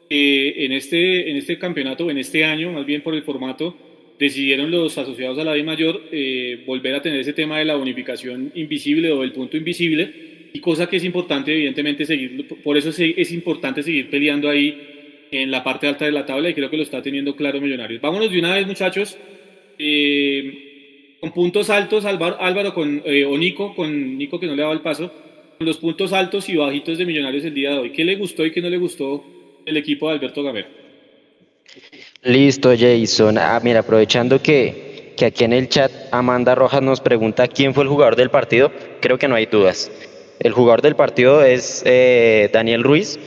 que 0.09 0.65
en 0.65 0.71
este, 0.71 1.29
en 1.29 1.37
este 1.37 1.57
campeonato, 1.57 2.09
en 2.09 2.17
este 2.17 2.43
año, 2.43 2.71
más 2.71 2.85
bien 2.85 3.01
por 3.01 3.15
el 3.15 3.23
formato, 3.23 3.75
decidieron 4.17 4.71
los 4.71 4.97
asociados 4.97 5.37
a 5.39 5.43
la 5.43 5.53
D 5.53 5.63
mayor 5.63 6.01
eh, 6.11 6.63
volver 6.65 6.95
a 6.95 7.01
tener 7.01 7.19
ese 7.19 7.33
tema 7.33 7.59
de 7.59 7.65
la 7.65 7.77
unificación 7.77 8.51
invisible 8.55 9.11
o 9.11 9.21
del 9.21 9.31
punto 9.31 9.57
invisible, 9.57 10.49
y 10.53 10.59
cosa 10.59 10.87
que 10.87 10.97
es 10.97 11.03
importante, 11.03 11.53
evidentemente, 11.53 12.05
seguir, 12.05 12.47
por 12.63 12.77
eso 12.77 12.89
es 12.89 13.31
importante 13.33 13.83
seguir 13.83 14.09
peleando 14.09 14.49
ahí 14.49 14.77
en 15.31 15.51
la 15.51 15.63
parte 15.63 15.87
alta 15.87 16.05
de 16.05 16.13
la 16.13 16.25
tabla, 16.25 16.49
y 16.49 16.53
creo 16.53 16.69
que 16.69 16.77
lo 16.77 16.83
está 16.83 17.01
teniendo 17.01 17.35
claro 17.35 17.59
Millonarios. 17.59 17.99
Vámonos 17.99 18.31
de 18.31 18.39
una 18.39 18.53
vez, 18.53 18.65
muchachos, 18.65 19.17
eh, 19.77 21.17
con 21.19 21.33
puntos 21.33 21.69
altos, 21.69 22.05
Álvaro, 22.05 22.37
Álvaro 22.39 22.73
con, 22.73 23.01
eh, 23.05 23.25
o 23.25 23.37
Nico, 23.37 23.75
con 23.75 24.17
Nico 24.17 24.39
que 24.39 24.45
no 24.45 24.55
le 24.55 24.61
daba 24.61 24.73
el 24.73 24.81
paso, 24.81 25.11
con 25.57 25.67
los 25.67 25.77
puntos 25.77 26.13
altos 26.13 26.47
y 26.47 26.55
bajitos 26.55 26.97
de 26.97 27.05
Millonarios 27.05 27.43
el 27.43 27.53
día 27.53 27.71
de 27.71 27.79
hoy. 27.79 27.89
¿Qué 27.89 28.05
le 28.05 28.15
gustó 28.15 28.45
y 28.45 28.51
qué 28.51 28.61
no 28.61 28.69
le 28.69 28.77
gustó 28.77 29.34
el 29.65 29.77
equipo 29.77 30.09
de 30.09 30.15
Alberto 30.15 30.43
Gamero? 30.43 30.67
Listo, 32.23 32.73
Jason. 32.77 33.37
Ah, 33.37 33.59
mira, 33.63 33.79
aprovechando 33.79 34.41
que, 34.41 35.13
que 35.17 35.25
aquí 35.25 35.43
en 35.43 35.53
el 35.53 35.69
chat 35.69 35.91
Amanda 36.11 36.55
Rojas 36.55 36.81
nos 36.81 37.01
pregunta 37.01 37.47
quién 37.47 37.73
fue 37.73 37.83
el 37.83 37.89
jugador 37.89 38.15
del 38.15 38.29
partido, 38.29 38.71
creo 39.01 39.17
que 39.17 39.27
no 39.27 39.35
hay 39.35 39.45
dudas. 39.45 39.91
El 40.39 40.53
jugador 40.53 40.81
del 40.81 40.95
partido 40.95 41.43
es 41.43 41.81
eh, 41.85 42.49
Daniel 42.51 42.83
Ruiz, 42.83 43.19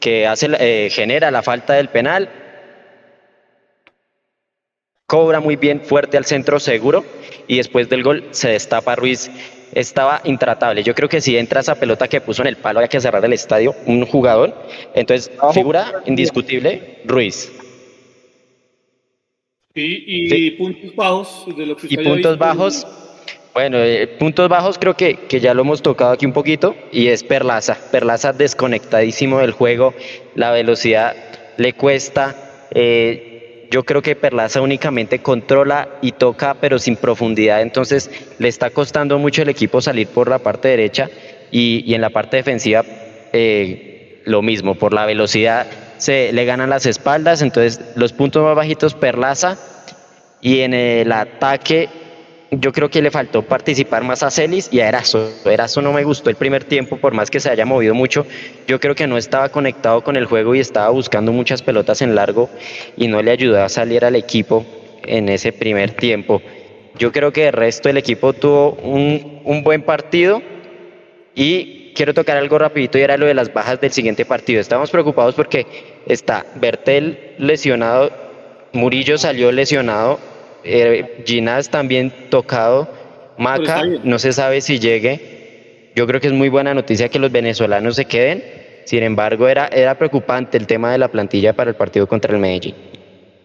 que 0.00 0.26
hace, 0.26 0.48
eh, 0.58 0.90
genera 0.90 1.30
la 1.30 1.42
falta 1.42 1.74
del 1.74 1.88
penal, 1.88 2.28
cobra 5.06 5.40
muy 5.40 5.56
bien 5.56 5.82
fuerte 5.82 6.16
al 6.16 6.24
centro 6.24 6.58
seguro 6.58 7.04
y 7.46 7.58
después 7.58 7.88
del 7.88 8.02
gol 8.02 8.28
se 8.30 8.48
destapa 8.48 8.96
Ruiz. 8.96 9.30
Estaba 9.72 10.20
intratable. 10.24 10.82
Yo 10.82 10.94
creo 10.94 11.08
que 11.08 11.20
si 11.20 11.36
entra 11.36 11.60
esa 11.60 11.74
pelota 11.74 12.08
que 12.08 12.20
puso 12.20 12.42
en 12.42 12.48
el 12.48 12.56
palo, 12.56 12.80
hay 12.80 12.88
que 12.88 13.00
cerrar 13.00 13.24
el 13.24 13.32
estadio, 13.32 13.74
un 13.86 14.04
jugador. 14.06 14.54
Entonces, 14.94 15.30
figura 15.52 16.02
indiscutible, 16.06 17.00
Ruiz. 17.04 17.50
Y, 19.74 20.50
puntos 20.52 20.94
bajos 20.94 21.46
de 21.56 21.66
lo 21.66 21.76
que 21.76 21.86
Y 21.88 21.96
puntos 21.96 22.36
bajos, 22.36 22.86
bueno, 23.54 23.78
eh, 23.78 24.06
puntos 24.06 24.48
bajos 24.50 24.76
creo 24.78 24.94
que, 24.94 25.16
que 25.26 25.40
ya 25.40 25.54
lo 25.54 25.62
hemos 25.62 25.80
tocado 25.80 26.12
aquí 26.12 26.26
un 26.26 26.34
poquito 26.34 26.74
y 26.92 27.08
es 27.08 27.24
Perlaza. 27.24 27.78
Perlaza 27.90 28.34
desconectadísimo 28.34 29.38
del 29.38 29.52
juego, 29.52 29.94
la 30.34 30.50
velocidad 30.50 31.16
le 31.56 31.72
cuesta. 31.72 32.68
Eh, 32.74 33.31
yo 33.72 33.84
creo 33.84 34.02
que 34.02 34.14
Perlaza 34.14 34.60
únicamente 34.60 35.20
controla 35.20 35.88
y 36.02 36.12
toca, 36.12 36.54
pero 36.60 36.78
sin 36.78 36.94
profundidad. 36.96 37.62
Entonces 37.62 38.10
le 38.38 38.48
está 38.48 38.68
costando 38.68 39.18
mucho 39.18 39.40
el 39.40 39.48
equipo 39.48 39.80
salir 39.80 40.08
por 40.08 40.28
la 40.28 40.38
parte 40.40 40.68
derecha 40.68 41.08
y, 41.50 41.94
en 41.94 42.02
la 42.02 42.10
parte 42.10 42.36
defensiva 42.36 42.84
eh, 43.32 44.20
lo 44.26 44.42
mismo, 44.42 44.74
por 44.74 44.92
la 44.92 45.06
velocidad 45.06 45.66
se 45.96 46.32
le 46.32 46.44
ganan 46.44 46.68
las 46.68 46.84
espaldas, 46.84 47.40
entonces 47.40 47.80
los 47.94 48.12
puntos 48.12 48.44
más 48.44 48.54
bajitos 48.54 48.94
Perlaza 48.94 49.56
y 50.42 50.60
en 50.60 50.74
el 50.74 51.10
ataque 51.10 51.88
yo 52.52 52.70
creo 52.70 52.90
que 52.90 53.00
le 53.00 53.10
faltó 53.10 53.42
participar 53.42 54.04
más 54.04 54.22
a 54.22 54.30
Celis 54.30 54.68
y 54.70 54.80
a 54.80 54.88
Erazo. 54.88 55.30
Erazo 55.46 55.80
no 55.80 55.92
me 55.92 56.04
gustó 56.04 56.28
el 56.28 56.36
primer 56.36 56.64
tiempo, 56.64 56.98
por 56.98 57.14
más 57.14 57.30
que 57.30 57.40
se 57.40 57.48
haya 57.48 57.64
movido 57.64 57.94
mucho. 57.94 58.26
Yo 58.66 58.78
creo 58.78 58.94
que 58.94 59.06
no 59.06 59.16
estaba 59.16 59.48
conectado 59.48 60.04
con 60.04 60.16
el 60.16 60.26
juego 60.26 60.54
y 60.54 60.60
estaba 60.60 60.90
buscando 60.90 61.32
muchas 61.32 61.62
pelotas 61.62 62.02
en 62.02 62.14
largo 62.14 62.50
y 62.94 63.08
no 63.08 63.22
le 63.22 63.30
ayudó 63.30 63.62
a 63.62 63.70
salir 63.70 64.04
al 64.04 64.16
equipo 64.16 64.66
en 65.02 65.30
ese 65.30 65.52
primer 65.52 65.92
tiempo. 65.92 66.42
Yo 66.98 67.10
creo 67.10 67.32
que 67.32 67.48
el 67.48 67.54
resto 67.54 67.88
del 67.88 67.96
equipo 67.96 68.34
tuvo 68.34 68.72
un, 68.72 69.40
un 69.44 69.62
buen 69.62 69.82
partido 69.82 70.42
y 71.34 71.94
quiero 71.94 72.12
tocar 72.12 72.36
algo 72.36 72.58
rapidito 72.58 72.98
y 72.98 73.00
era 73.00 73.16
lo 73.16 73.24
de 73.24 73.32
las 73.32 73.50
bajas 73.54 73.80
del 73.80 73.92
siguiente 73.92 74.26
partido. 74.26 74.60
Estamos 74.60 74.90
preocupados 74.90 75.34
porque 75.34 75.66
está 76.06 76.44
Bertel 76.56 77.34
lesionado, 77.38 78.12
Murillo 78.72 79.16
salió 79.16 79.50
lesionado, 79.52 80.18
eh, 80.64 81.22
Ginás 81.26 81.70
también 81.70 82.12
tocado, 82.30 82.88
Maca 83.38 83.84
no 84.04 84.18
se 84.18 84.32
sabe 84.32 84.60
si 84.60 84.78
llegue. 84.78 85.90
Yo 85.94 86.06
creo 86.06 86.20
que 86.20 86.28
es 86.28 86.32
muy 86.32 86.48
buena 86.48 86.74
noticia 86.74 87.08
que 87.08 87.18
los 87.18 87.30
venezolanos 87.30 87.96
se 87.96 88.06
queden. 88.06 88.42
Sin 88.84 89.02
embargo, 89.02 89.48
era, 89.48 89.68
era 89.68 89.96
preocupante 89.96 90.56
el 90.58 90.66
tema 90.66 90.92
de 90.92 90.98
la 90.98 91.08
plantilla 91.08 91.52
para 91.52 91.70
el 91.70 91.76
partido 91.76 92.06
contra 92.06 92.32
el 92.32 92.40
Medellín. 92.40 92.74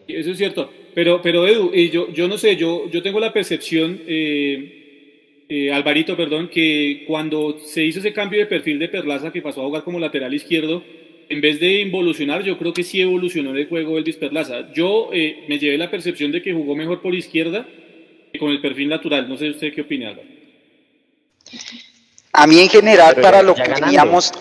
Eso 0.07 0.31
es 0.31 0.37
cierto. 0.37 0.71
Pero, 0.95 1.21
pero 1.21 1.47
Edu, 1.47 1.71
yo, 1.91 2.11
yo 2.11 2.27
no 2.27 2.37
sé, 2.37 2.55
yo, 2.55 2.89
yo 2.89 3.03
tengo 3.03 3.19
la 3.19 3.31
percepción, 3.31 4.01
eh, 4.07 5.43
eh, 5.47 5.71
Alvarito, 5.71 6.17
perdón, 6.17 6.49
que 6.49 7.03
cuando 7.05 7.59
se 7.59 7.85
hizo 7.85 7.99
ese 7.99 8.13
cambio 8.13 8.39
de 8.39 8.47
perfil 8.47 8.79
de 8.79 8.89
Perlaza 8.89 9.31
que 9.31 9.41
pasó 9.41 9.61
a 9.61 9.65
jugar 9.65 9.83
como 9.83 9.99
lateral 9.99 10.33
izquierdo, 10.33 10.83
en 11.29 11.41
vez 11.41 11.59
de 11.59 11.81
involucionar, 11.81 12.43
yo 12.43 12.57
creo 12.57 12.73
que 12.73 12.83
sí 12.83 13.01
evolucionó 13.01 13.51
en 13.51 13.57
el 13.57 13.67
juego 13.67 13.97
Elvis 13.97 14.15
Perlaza. 14.15 14.71
Yo 14.73 15.09
eh, 15.11 15.45
me 15.47 15.59
llevé 15.59 15.77
la 15.77 15.91
percepción 15.91 16.31
de 16.31 16.41
que 16.41 16.53
jugó 16.53 16.75
mejor 16.75 17.01
por 17.01 17.13
izquierda 17.13 17.67
que 18.31 18.39
con 18.39 18.49
el 18.49 18.61
perfil 18.61 18.89
natural. 18.89 19.27
No 19.27 19.37
sé 19.37 19.49
usted 19.49 19.73
qué 19.73 19.81
opina, 19.81 20.09
Álvaro. 20.09 20.27
A 22.33 22.45
mí 22.45 22.59
en 22.59 22.69
general, 22.69 23.15
para 23.15 23.41
lo 23.41 23.55
que 23.55 23.67
veníamos 23.67 24.31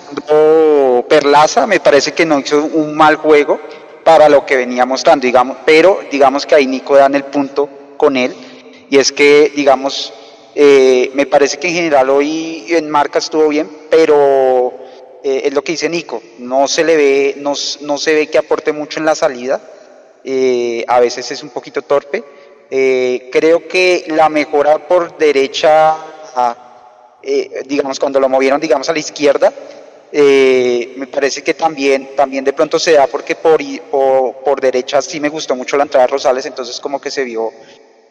Perlaza, 1.08 1.66
me 1.66 1.80
parece 1.80 2.12
que 2.12 2.26
no 2.26 2.38
hizo 2.40 2.64
un 2.64 2.94
mal 2.94 3.16
juego 3.16 3.60
para 4.04 4.28
lo 4.28 4.44
que 4.44 4.56
venía 4.56 4.84
mostrando, 4.84 5.26
digamos, 5.26 5.56
pero 5.64 6.00
digamos 6.10 6.46
que 6.46 6.54
ahí 6.54 6.66
Nico 6.66 6.96
dan 6.96 7.14
el 7.14 7.24
punto 7.24 7.68
con 7.96 8.16
él, 8.16 8.32
y 8.90 8.98
es 8.98 9.12
que, 9.12 9.50
digamos, 9.54 10.12
eh, 10.54 11.10
me 11.14 11.26
parece 11.26 11.58
que 11.58 11.68
en 11.68 11.74
general 11.74 12.10
hoy 12.10 12.64
en 12.68 12.88
marca 12.90 13.18
estuvo 13.18 13.48
bien, 13.48 13.68
pero 13.90 14.72
eh, 15.28 15.48
es 15.48 15.52
lo 15.52 15.64
que 15.64 15.72
dice 15.72 15.88
Nico, 15.88 16.22
no 16.38 16.68
se 16.68 16.84
le 16.84 16.96
ve, 16.96 17.34
no, 17.38 17.54
no 17.80 17.98
se 17.98 18.14
ve 18.14 18.28
que 18.28 18.38
aporte 18.38 18.70
mucho 18.70 19.00
en 19.00 19.06
la 19.06 19.16
salida, 19.16 19.60
eh, 20.22 20.84
a 20.86 21.00
veces 21.00 21.28
es 21.32 21.42
un 21.42 21.48
poquito 21.50 21.82
torpe. 21.82 22.22
creo 22.70 23.66
que 23.66 24.04
la 24.06 24.28
mejora 24.28 24.86
por 24.86 25.18
derecha, 25.18 25.96
digamos, 27.64 27.98
cuando 27.98 28.20
lo 28.20 28.28
movieron, 28.28 28.60
digamos, 28.60 28.88
a 28.88 28.92
la 28.92 29.00
izquierda, 29.00 29.52
me 30.12 31.06
parece 31.08 31.42
que 31.42 31.54
también, 31.54 32.14
también 32.14 32.44
de 32.44 32.52
pronto 32.52 32.78
se 32.78 32.92
da 32.92 33.08
porque 33.08 33.34
por, 33.34 33.60
por, 33.90 34.36
por, 34.44 34.60
derecha 34.60 35.02
sí 35.02 35.18
me 35.18 35.28
gustó 35.28 35.56
mucho 35.56 35.76
la 35.76 35.82
entrada 35.82 36.06
de 36.06 36.12
Rosales, 36.12 36.46
entonces 36.46 36.78
como 36.78 37.00
que 37.00 37.10
se 37.10 37.24
vio, 37.24 37.50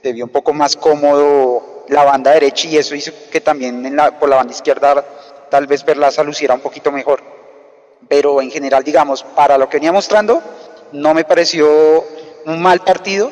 se 0.03 0.11
vio 0.11 0.25
un 0.25 0.31
poco 0.31 0.51
más 0.51 0.75
cómodo 0.75 1.85
la 1.87 2.03
banda 2.03 2.31
derecha 2.31 2.67
y 2.67 2.77
eso 2.77 2.93
hizo 2.93 3.13
que 3.31 3.39
también 3.39 3.85
en 3.85 3.95
la, 3.95 4.19
por 4.19 4.27
la 4.27 4.35
banda 4.35 4.53
izquierda 4.53 5.05
tal 5.55 5.67
vez 5.67 5.85
Verlaza 5.85 6.21
luciera 6.21 6.53
un 6.53 6.59
poquito 6.59 6.91
mejor. 6.91 7.21
Pero 8.09 8.41
en 8.41 8.51
general, 8.51 8.83
digamos, 8.83 9.23
para 9.23 9.57
lo 9.57 9.69
que 9.69 9.77
venía 9.77 9.93
mostrando, 9.93 10.41
no 10.91 11.13
me 11.13 11.23
pareció 11.23 12.03
un 12.45 12.61
mal 12.61 12.81
partido, 12.81 13.31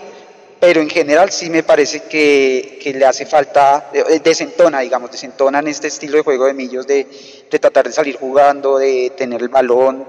pero 0.58 0.80
en 0.80 0.90
general 0.90 1.32
sí 1.32 1.50
me 1.50 1.64
parece 1.64 2.04
que, 2.04 2.80
que 2.82 2.94
le 2.94 3.06
hace 3.06 3.26
falta, 3.26 3.90
desentona, 4.24 4.80
digamos, 4.80 5.12
desentona 5.12 5.60
en 5.60 5.68
este 5.68 5.90
estilo 5.90 6.16
de 6.16 6.24
juego 6.24 6.46
de 6.46 6.54
Millos, 6.54 6.88
de, 6.88 7.06
de 7.52 7.60
tratar 7.60 7.88
de 7.88 7.92
salir 7.92 8.16
jugando, 8.16 8.78
de 8.78 9.12
tener 9.18 9.42
el 9.42 9.50
balón, 9.50 10.08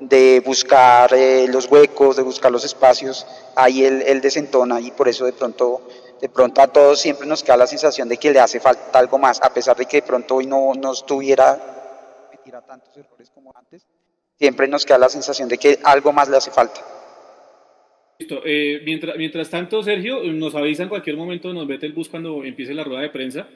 de 0.00 0.42
buscar 0.44 1.14
eh, 1.14 1.46
los 1.48 1.64
huecos, 1.70 2.16
de 2.16 2.22
buscar 2.24 2.52
los 2.52 2.66
espacios, 2.66 3.26
ahí 3.56 3.86
él, 3.86 4.02
él 4.06 4.20
desentona 4.20 4.82
y 4.82 4.90
por 4.90 5.08
eso 5.08 5.24
de 5.24 5.32
pronto 5.32 5.80
de 6.24 6.30
pronto 6.30 6.62
a 6.62 6.68
todos 6.68 7.02
siempre 7.02 7.26
nos 7.26 7.42
queda 7.42 7.58
la 7.58 7.66
sensación 7.66 8.08
de 8.08 8.16
que 8.16 8.32
le 8.32 8.40
hace 8.40 8.58
falta 8.58 8.98
algo 8.98 9.18
más, 9.18 9.42
a 9.42 9.52
pesar 9.52 9.76
de 9.76 9.84
que 9.84 9.98
de 9.98 10.06
pronto 10.06 10.36
hoy 10.36 10.46
no, 10.46 10.72
no 10.72 10.92
estuviera 10.92 11.54
tantos 12.66 12.96
errores 12.96 13.30
como 13.34 13.52
antes, 13.54 13.86
siempre 14.38 14.66
nos 14.66 14.86
queda 14.86 14.96
la 14.96 15.10
sensación 15.10 15.50
de 15.50 15.58
que 15.58 15.78
algo 15.84 16.14
más 16.14 16.30
le 16.30 16.38
hace 16.38 16.50
falta. 16.50 16.80
Listo. 18.18 18.40
Eh, 18.42 18.80
mientras, 18.86 19.18
mientras 19.18 19.50
tanto, 19.50 19.82
Sergio, 19.82 20.22
nos 20.32 20.54
avisa 20.54 20.84
en 20.84 20.88
cualquier 20.88 21.18
momento, 21.18 21.52
nos 21.52 21.66
vete 21.66 21.84
el 21.84 21.92
bus 21.92 22.08
cuando 22.08 22.42
empiece 22.42 22.72
la 22.72 22.84
rueda 22.84 23.02
de 23.02 23.10
prensa. 23.10 23.46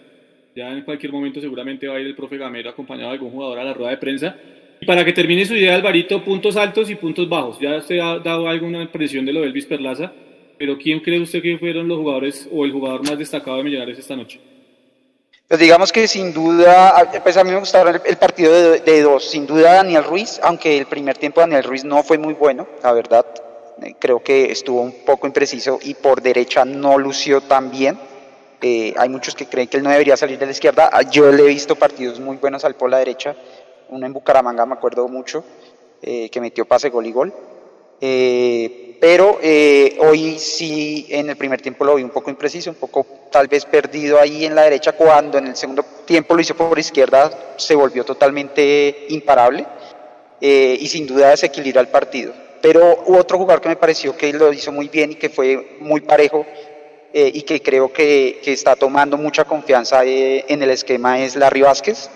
Ya 0.55 0.69
en 0.69 0.83
cualquier 0.83 1.11
momento 1.11 1.41
seguramente 1.41 1.89
va 1.89 1.97
a 1.97 2.01
ir 2.01 2.07
el 2.07 2.17
profe 2.17 2.37
Gamero 2.37 2.69
acompañado 2.69 3.09
de 3.09 3.15
algún 3.15 3.31
jugador 3.31 3.61
a 3.61 3.65
la 3.65 3.73
rueda 3.73 3.93
de 3.93 3.97
prensa. 3.97 4.37
Y 4.79 4.85
para 4.85 5.07
que 5.07 5.15
termine 5.15 5.47
su 5.47 5.55
idea, 5.55 5.75
Alvarito, 5.75 6.23
puntos 6.23 6.55
altos 6.57 6.91
y 6.91 6.97
puntos 6.97 7.31
bajos. 7.31 7.59
Ya 7.61 7.81
se 7.81 7.99
ha 7.99 8.19
dado 8.19 8.47
alguna 8.47 8.83
impresión 8.83 9.25
de 9.25 9.33
lo 9.33 9.41
de 9.41 9.47
Elvis 9.47 9.65
Perlaza, 9.65 10.13
pero 10.59 10.77
¿quién 10.77 11.01
cree 11.01 11.21
usted 11.21 11.41
que 11.41 11.57
fueron 11.59 11.89
los 11.89 11.99
jugadores 11.99 12.49
o 12.53 12.65
el 12.65 12.73
jugador 12.73 13.03
más 13.09 13.19
destacado 13.19 13.59
de 13.59 13.65
Millonarios 13.65 13.99
esta 13.99 14.17
noche? 14.17 14.41
Pues 15.47 15.61
digamos 15.61 15.93
que 15.93 16.07
sin 16.07 16.35
duda, 16.35 17.11
pues 17.23 17.37
a 17.39 17.45
mí 17.45 17.51
me 17.51 17.59
gustaba 17.59 17.91
el, 17.91 18.17
partido 18.19 18.53
de, 18.53 18.81
de, 18.81 19.03
dos, 19.03 19.31
sin 19.31 19.47
duda 19.47 19.75
Daniel 19.75 20.05
Ruiz, 20.05 20.39
aunque 20.43 20.77
el 20.77 20.87
primer 20.87 21.17
tiempo 21.17 21.41
Daniel 21.41 21.65
Ruiz 21.65 21.85
no 21.85 22.03
fue 22.03 22.19
muy 22.19 22.35
bueno, 22.35 22.69
la 22.83 22.93
verdad, 22.93 23.25
eh, 23.83 23.95
creo 23.99 24.23
que 24.23 24.53
estuvo 24.53 24.83
un 24.83 25.05
poco 25.07 25.27
impreciso 25.27 25.79
y 25.83 25.95
por 25.95 26.21
derecha 26.21 26.67
no 26.67 26.99
lució 26.99 27.41
tan 27.41 27.71
bien. 27.71 27.99
Eh, 28.61 28.93
hay 28.99 29.09
muchos 29.09 29.35
que 29.35 29.47
creen 29.47 29.69
que 29.69 29.77
él 29.77 29.85
no 29.85 29.91
debería 29.91 30.17
salir 30.17 30.39
de 30.39 30.47
la 30.47 30.53
izquierda, 30.53 30.91
ah, 30.93 31.03
yo 31.03 31.31
le 31.31 31.45
he 31.45 31.47
visto 31.47 31.77
partidos 31.77 32.19
muy 32.19 32.37
buenos 32.37 32.65
al 32.65 32.75
por 32.75 32.91
la 32.91 32.99
derecha, 32.99 33.37
uno 33.89 34.05
en 34.05 34.13
Bucaramanga 34.13 34.67
me 34.67 34.75
acuerdo 34.75 35.09
mucho, 35.09 35.45
eh, 36.03 36.29
que 36.29 36.41
metió 36.41 36.65
pase 36.65 36.91
gol 36.91 37.07
y 37.07 37.13
gol. 37.13 37.33
Eh, 38.01 38.88
pero 39.01 39.39
eh, 39.43 39.97
hoy 40.01 40.39
sí 40.39 41.07
en 41.09 41.31
el 41.31 41.37
primer 41.37 41.61
tiempo 41.61 41.85
lo 41.85 41.95
vi 41.95 42.03
un 42.03 42.11
poco 42.11 42.31
impreciso, 42.31 42.71
un 42.71 42.77
poco 42.77 43.07
tal 43.31 43.47
vez 43.47 43.65
perdido 43.65 44.19
ahí 44.19 44.45
en 44.45 44.55
la 44.55 44.63
derecha 44.63 44.93
cuando 44.93 45.39
en 45.39 45.49
el 45.49 45.57
segundo 45.57 45.85
tiempo 46.05 46.35
lo 46.35 46.41
hizo 46.41 46.57
por 46.57 46.79
izquierda, 46.79 47.55
se 47.57 47.75
volvió 47.75 48.05
totalmente 48.05 49.07
imparable 49.11 49.67
y 50.41 50.87
sin 50.89 51.07
duda 51.07 51.31
desequilibra 51.31 51.81
el 51.81 51.89
partido. 51.89 52.33
Pero 52.61 53.05
otro 53.07 53.39
jugador 53.39 53.61
que 53.61 53.69
me 53.69 53.77
pareció 53.77 54.17
que 54.17 54.33
lo 54.33 54.53
hizo 54.53 54.73
muy 54.73 54.89
bien 54.89 55.13
y 55.13 55.15
que 55.17 55.29
fue 55.29 55.77
muy 55.81 56.01
parejo 56.01 56.47
y 57.13 57.43
que 57.43 57.61
creo 57.61 57.93
que, 57.93 58.41
que, 58.43 58.53
está 58.53 58.77
tomando 58.77 59.17
mucha 59.17 59.45
confianza 59.45 60.03
en 60.05 60.63
el 60.63 60.71
esquema 60.71 61.21
es 61.21 61.37
Larry 61.37 61.63
Vázquez. 61.63 62.09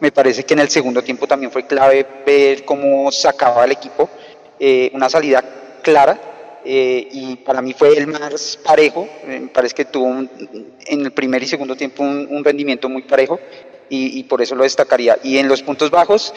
Me 0.00 0.12
parece 0.12 0.44
que 0.44 0.54
en 0.54 0.60
el 0.60 0.70
segundo 0.70 1.02
tiempo 1.02 1.26
también 1.26 1.52
fue 1.52 1.66
clave 1.66 2.06
ver 2.24 2.64
cómo 2.64 3.10
sacaba 3.12 3.64
el 3.64 3.72
equipo 3.72 4.08
eh, 4.62 4.90
una 4.92 5.08
salida 5.08 5.42
clara 5.80 6.18
eh, 6.64 7.08
y 7.10 7.36
para 7.36 7.62
mí 7.62 7.72
fue 7.72 7.96
el 7.96 8.06
más 8.06 8.58
parejo, 8.62 9.08
eh, 9.24 9.40
me 9.40 9.48
parece 9.48 9.74
que 9.74 9.86
tuvo 9.86 10.08
en 10.10 10.28
el 10.86 11.10
primer 11.12 11.42
y 11.42 11.46
segundo 11.46 11.74
tiempo 11.74 12.02
un, 12.02 12.44
rendimiento 12.44 12.88
muy 12.88 13.02
parejo 13.02 13.40
y, 13.88 14.22
por 14.24 14.40
eso 14.40 14.54
lo 14.54 14.62
destacaría. 14.62 15.18
Y 15.24 15.38
en 15.38 15.48
los 15.48 15.62
puntos 15.62 15.90
bajos, 15.90 16.32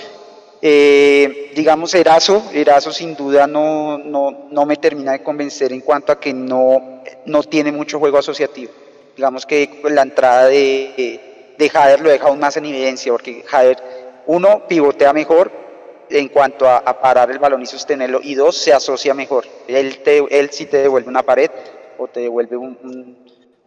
digamos 0.61 1.93
Erazo, 1.93 2.41
Erazo 2.51 2.91
sin 2.91 3.15
duda 3.15 3.45
no, 3.45 3.99
no, 3.99 4.47
no, 4.49 4.65
me 4.65 4.77
termina 4.77 5.11
de 5.11 5.21
convencer 5.21 5.71
en 5.71 5.81
cuanto 5.81 6.11
a 6.11 6.19
que 6.19 6.33
no, 6.33 7.03
no 7.25 7.43
tiene 7.43 7.71
mucho 7.71 7.99
juego 7.99 8.17
asociativo. 8.17 8.71
Digamos 9.15 9.45
que 9.45 9.81
la 9.83 10.01
entrada 10.01 10.47
de, 10.47 11.19
de 11.57 11.69
Jader 11.69 12.01
lo 12.01 12.09
deja 12.09 12.27
aún 12.27 12.39
más 12.39 12.57
en 12.57 12.65
evidencia, 12.65 13.11
porque 13.11 13.43
Jader, 13.45 13.77
uno, 14.25 14.67
pivotea 14.67 15.13
mejor, 15.13 15.62
en 16.09 16.29
cuanto 16.29 16.67
a, 16.67 16.81
parar 17.01 17.31
el 17.31 17.39
balón 17.39 17.61
y 17.61 17.65
sostenerlo, 17.65 18.19
y 18.21 18.35
dos, 18.35 18.57
se 18.57 18.73
asocia 18.73 19.13
mejor. 19.13 19.45
Él, 19.67 19.99
te, 19.99 20.17
él 20.29 20.49
sí 20.51 20.65
te 20.65 20.77
devuelve 20.77 21.09
una 21.09 21.23
pared 21.23 21.49
o 21.97 22.07
te 22.07 22.21
devuelve 22.21 22.57
un, 22.57 23.17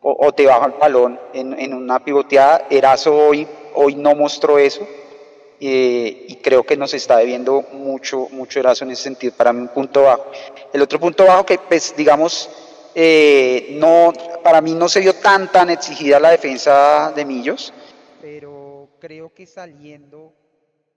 o, 0.01 0.33
te 0.33 0.47
baja 0.47 0.67
el 0.67 0.73
balón 0.73 1.19
en, 1.33 1.59
en, 1.59 1.75
una 1.75 2.05
pivoteada. 2.05 2.67
Erazo 2.71 3.17
hoy, 3.17 3.47
hoy 3.75 3.95
no 3.97 4.15
mostró 4.15 4.59
eso 4.59 4.87
eh, 5.59 6.27
y 6.29 6.37
creo 6.37 6.65
que 6.65 6.77
nos 6.77 6.93
está 6.93 7.17
debiendo 7.17 7.63
mucho, 7.73 8.29
mucho 8.31 8.61
Erazo 8.61 8.85
en 8.85 8.91
ese 8.91 9.05
sentido, 9.05 9.33
para 9.35 9.53
mí 9.53 9.63
un 9.63 9.69
punto 9.69 10.03
bajo. 10.03 10.27
El 10.73 10.83
otro 10.83 11.01
punto 11.01 11.25
bajo 11.25 11.47
que, 11.47 11.59
pues, 11.59 11.95
digamos, 11.97 12.51
eh, 12.95 13.69
no, 13.73 14.13
para 14.43 14.61
mí 14.61 14.75
no 14.75 14.89
se 14.89 15.01
vio 15.01 15.15
tan, 15.15 15.51
tan 15.51 15.71
exigida 15.71 16.21
la 16.21 16.31
defensa 16.31 17.13
de 17.15 17.25
Millos, 17.25 17.73
pero 18.21 18.89
creo 19.01 19.33
que 19.33 19.47
saliendo 19.47 20.33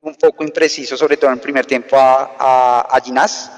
un 0.01 0.15
poco 0.15 0.43
impreciso, 0.43 0.95
sobre 0.95 1.17
todo 1.17 1.29
en 1.29 1.35
el 1.35 1.41
primer 1.41 1.65
tiempo 1.65 1.97
a, 1.97 2.88
a, 2.89 3.01
Ginás. 3.01 3.51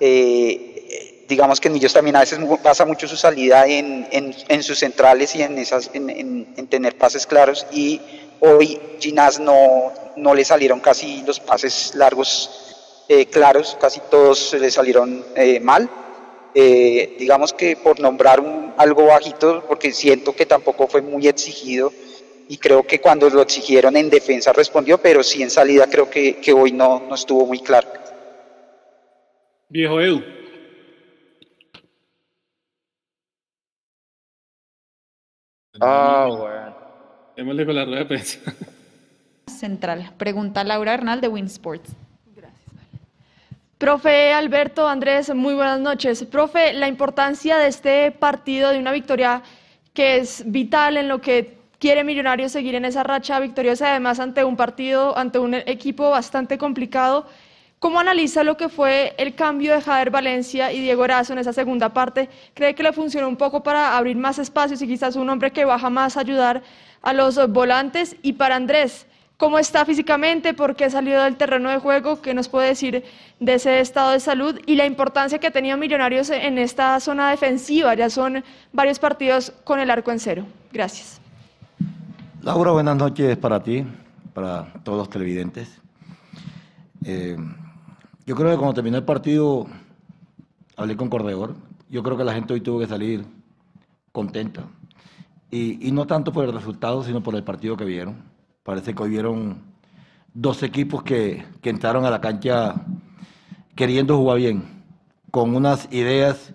Eh, 0.00 1.24
digamos 1.28 1.60
que 1.60 1.68
en 1.68 1.76
ellos 1.76 1.92
también 1.92 2.16
a 2.16 2.20
veces 2.20 2.38
pasa 2.62 2.84
mucho 2.84 3.06
su 3.06 3.16
salida 3.16 3.66
en, 3.66 4.06
en, 4.10 4.34
en 4.48 4.62
sus 4.62 4.78
centrales 4.78 5.34
y 5.36 5.42
en, 5.42 5.58
esas, 5.58 5.90
en, 5.92 6.10
en, 6.10 6.66
tener 6.68 6.96
pases 6.96 7.26
claros 7.26 7.66
y 7.70 8.00
hoy 8.40 8.80
Ginás 8.98 9.38
no, 9.38 9.92
no 10.16 10.34
le 10.34 10.44
salieron 10.44 10.80
casi 10.80 11.22
los 11.22 11.40
pases 11.40 11.94
largos 11.94 13.04
eh, 13.08 13.26
claros, 13.26 13.76
casi 13.78 14.00
todos 14.10 14.54
le 14.54 14.70
salieron 14.70 15.24
eh, 15.36 15.60
mal. 15.60 15.88
Digamos 16.54 17.52
que 17.52 17.76
por 17.76 17.98
nombrar 17.98 18.40
algo 18.76 19.06
bajito, 19.06 19.64
porque 19.66 19.92
siento 19.92 20.36
que 20.36 20.46
tampoco 20.46 20.86
fue 20.86 21.02
muy 21.02 21.26
exigido, 21.26 21.92
y 22.48 22.58
creo 22.58 22.86
que 22.86 23.00
cuando 23.00 23.28
lo 23.30 23.42
exigieron 23.42 23.96
en 23.96 24.10
defensa 24.10 24.52
respondió, 24.52 24.98
pero 24.98 25.22
sí 25.22 25.42
en 25.42 25.50
salida 25.50 25.86
creo 25.86 26.10
que, 26.10 26.36
que 26.36 26.52
hoy 26.52 26.72
no, 26.72 27.00
no 27.08 27.14
estuvo 27.14 27.46
muy 27.46 27.60
claro. 27.60 27.88
Viejo 29.68 30.00
Edu. 30.00 30.22
Ah, 35.80 36.28
bueno. 36.30 36.76
Démosle 37.36 37.66
con 37.66 37.74
la 37.74 37.84
rueda 37.84 37.98
de 38.00 38.04
prensa. 38.06 38.38
Central. 39.46 40.12
Pregunta 40.16 40.62
Laura 40.62 40.94
Hernal 40.94 41.20
de 41.20 41.28
Winsports. 41.28 41.90
Gracias. 42.34 42.60
Profe 43.78 44.32
Alberto, 44.32 44.86
Andrés, 44.86 45.34
muy 45.34 45.54
buenas 45.54 45.80
noches. 45.80 46.24
Profe, 46.24 46.72
la 46.74 46.86
importancia 46.86 47.56
de 47.56 47.68
este 47.68 48.12
partido, 48.12 48.70
de 48.70 48.78
una 48.78 48.92
victoria 48.92 49.42
que 49.92 50.18
es 50.18 50.44
vital 50.46 50.96
en 50.96 51.08
lo 51.08 51.20
que 51.20 51.63
quiere 51.78 52.04
Millonarios 52.04 52.52
seguir 52.52 52.74
en 52.74 52.84
esa 52.84 53.02
racha 53.02 53.40
victoriosa, 53.40 53.90
además 53.90 54.20
ante 54.20 54.44
un 54.44 54.56
partido, 54.56 55.16
ante 55.16 55.38
un 55.38 55.54
equipo 55.54 56.10
bastante 56.10 56.58
complicado. 56.58 57.26
¿Cómo 57.84 58.00
analiza 58.00 58.44
lo 58.44 58.56
que 58.56 58.70
fue 58.70 59.14
el 59.18 59.34
cambio 59.34 59.74
de 59.74 59.82
Jader 59.82 60.08
Valencia 60.08 60.72
y 60.72 60.80
Diego 60.80 61.04
Erazo 61.04 61.34
en 61.34 61.40
esa 61.40 61.52
segunda 61.52 61.90
parte? 61.90 62.30
¿Cree 62.54 62.74
que 62.74 62.82
le 62.82 62.94
funcionó 62.94 63.28
un 63.28 63.36
poco 63.36 63.62
para 63.62 63.98
abrir 63.98 64.16
más 64.16 64.38
espacios 64.38 64.80
y 64.80 64.86
quizás 64.86 65.16
un 65.16 65.28
hombre 65.28 65.50
que 65.50 65.66
baja 65.66 65.90
más 65.90 66.16
a 66.16 66.20
ayudar 66.20 66.62
a 67.02 67.12
los 67.12 67.36
volantes? 67.52 68.16
Y 68.22 68.32
para 68.32 68.56
Andrés, 68.56 69.06
¿cómo 69.36 69.58
está 69.58 69.84
físicamente? 69.84 70.54
¿Por 70.54 70.76
qué 70.76 70.88
salió 70.88 71.22
del 71.22 71.36
terreno 71.36 71.68
de 71.68 71.76
juego? 71.76 72.22
¿Qué 72.22 72.32
nos 72.32 72.48
puede 72.48 72.68
decir 72.68 73.04
de 73.38 73.52
ese 73.52 73.80
estado 73.80 74.12
de 74.12 74.20
salud? 74.20 74.58
Y 74.64 74.76
la 74.76 74.86
importancia 74.86 75.38
que 75.38 75.48
ha 75.48 75.50
tenido 75.50 75.76
Millonarios 75.76 76.30
en 76.30 76.56
esta 76.56 76.98
zona 77.00 77.30
defensiva. 77.30 77.92
Ya 77.94 78.08
son 78.08 78.42
varios 78.72 78.98
partidos 78.98 79.52
con 79.62 79.78
el 79.78 79.90
arco 79.90 80.10
en 80.10 80.20
cero. 80.20 80.46
Gracias. 80.72 81.20
Laura, 82.44 82.72
buenas 82.72 82.98
noches 82.98 83.38
para 83.38 83.62
ti, 83.62 83.86
para 84.34 84.70
todos 84.84 84.98
los 84.98 85.08
televidentes. 85.08 85.80
Eh, 87.02 87.38
yo 88.26 88.34
creo 88.34 88.50
que 88.50 88.58
cuando 88.58 88.74
terminó 88.74 88.98
el 88.98 89.04
partido, 89.04 89.66
hablé 90.76 90.94
con 90.94 91.08
Corredor. 91.08 91.54
Yo 91.88 92.02
creo 92.02 92.18
que 92.18 92.24
la 92.24 92.34
gente 92.34 92.52
hoy 92.52 92.60
tuvo 92.60 92.80
que 92.80 92.86
salir 92.86 93.24
contenta. 94.12 94.64
Y, 95.50 95.90
no 95.92 96.06
tanto 96.06 96.34
por 96.34 96.44
el 96.44 96.52
resultado, 96.52 97.02
sino 97.02 97.22
por 97.22 97.34
el 97.34 97.44
partido 97.44 97.78
que 97.78 97.86
vieron. 97.86 98.16
Parece 98.62 98.94
que 98.94 99.02
hoy 99.02 99.08
vieron 99.08 99.62
dos 100.34 100.62
equipos 100.62 101.02
que, 101.02 101.46
que 101.62 101.70
entraron 101.70 102.04
a 102.04 102.10
la 102.10 102.20
cancha 102.20 102.74
queriendo 103.74 104.18
jugar 104.18 104.36
bien, 104.36 104.64
con 105.30 105.56
unas 105.56 105.90
ideas 105.90 106.52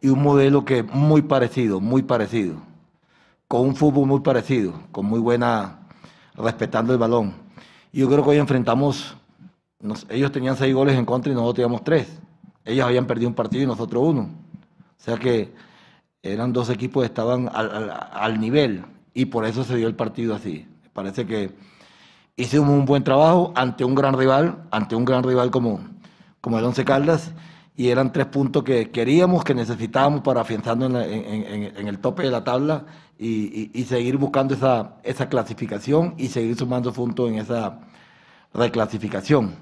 y 0.00 0.06
un 0.06 0.22
modelo 0.22 0.64
que 0.64 0.84
muy 0.84 1.22
parecido, 1.22 1.80
muy 1.80 2.02
parecido 2.02 2.71
con 3.52 3.60
un 3.66 3.76
fútbol 3.76 4.06
muy 4.06 4.20
parecido, 4.20 4.72
con 4.92 5.04
muy 5.04 5.20
buena, 5.20 5.80
respetando 6.36 6.94
el 6.94 6.98
balón. 6.98 7.34
Yo 7.92 8.08
creo 8.08 8.24
que 8.24 8.30
hoy 8.30 8.38
enfrentamos, 8.38 9.14
ellos 10.08 10.32
tenían 10.32 10.56
seis 10.56 10.74
goles 10.74 10.96
en 10.96 11.04
contra 11.04 11.30
y 11.30 11.34
nosotros 11.34 11.56
teníamos 11.56 11.84
tres. 11.84 12.18
Ellos 12.64 12.86
habían 12.86 13.06
perdido 13.06 13.28
un 13.28 13.34
partido 13.34 13.64
y 13.64 13.66
nosotros 13.66 14.04
uno. 14.06 14.22
O 14.22 14.96
sea 14.96 15.18
que 15.18 15.52
eran 16.22 16.54
dos 16.54 16.70
equipos 16.70 17.02
que 17.02 17.08
estaban 17.08 17.50
al, 17.52 18.40
nivel 18.40 18.86
y 19.12 19.26
por 19.26 19.44
eso 19.44 19.64
se 19.64 19.76
dio 19.76 19.86
el 19.86 19.96
partido 19.96 20.34
así. 20.34 20.66
Parece 20.94 21.26
que 21.26 21.54
hicimos 22.36 22.70
un 22.70 22.86
buen 22.86 23.04
trabajo 23.04 23.52
ante 23.54 23.84
un 23.84 23.94
gran 23.94 24.14
rival, 24.14 24.62
ante 24.70 24.96
un 24.96 25.04
gran 25.04 25.22
rival 25.24 25.50
como, 25.50 25.80
como 26.40 26.58
el 26.58 26.64
Once 26.64 26.86
Caldas 26.86 27.32
y 27.76 27.88
eran 27.88 28.12
tres 28.12 28.26
puntos 28.26 28.64
que 28.64 28.90
queríamos, 28.90 29.44
que 29.44 29.54
necesitábamos 29.54 30.20
para 30.20 30.42
afianzarnos 30.42 30.90
en, 31.06 31.88
el 31.88 31.98
tope 31.98 32.24
de 32.24 32.30
la 32.30 32.44
tabla 32.44 32.84
y, 33.18 33.84
seguir 33.88 34.16
buscando 34.18 34.54
esa, 34.54 34.96
esa, 35.02 35.28
clasificación 35.28 36.14
y 36.18 36.28
seguir 36.28 36.56
sumando 36.56 36.92
puntos 36.92 37.30
en 37.30 37.36
esa 37.36 37.80
reclasificación. 38.52 39.54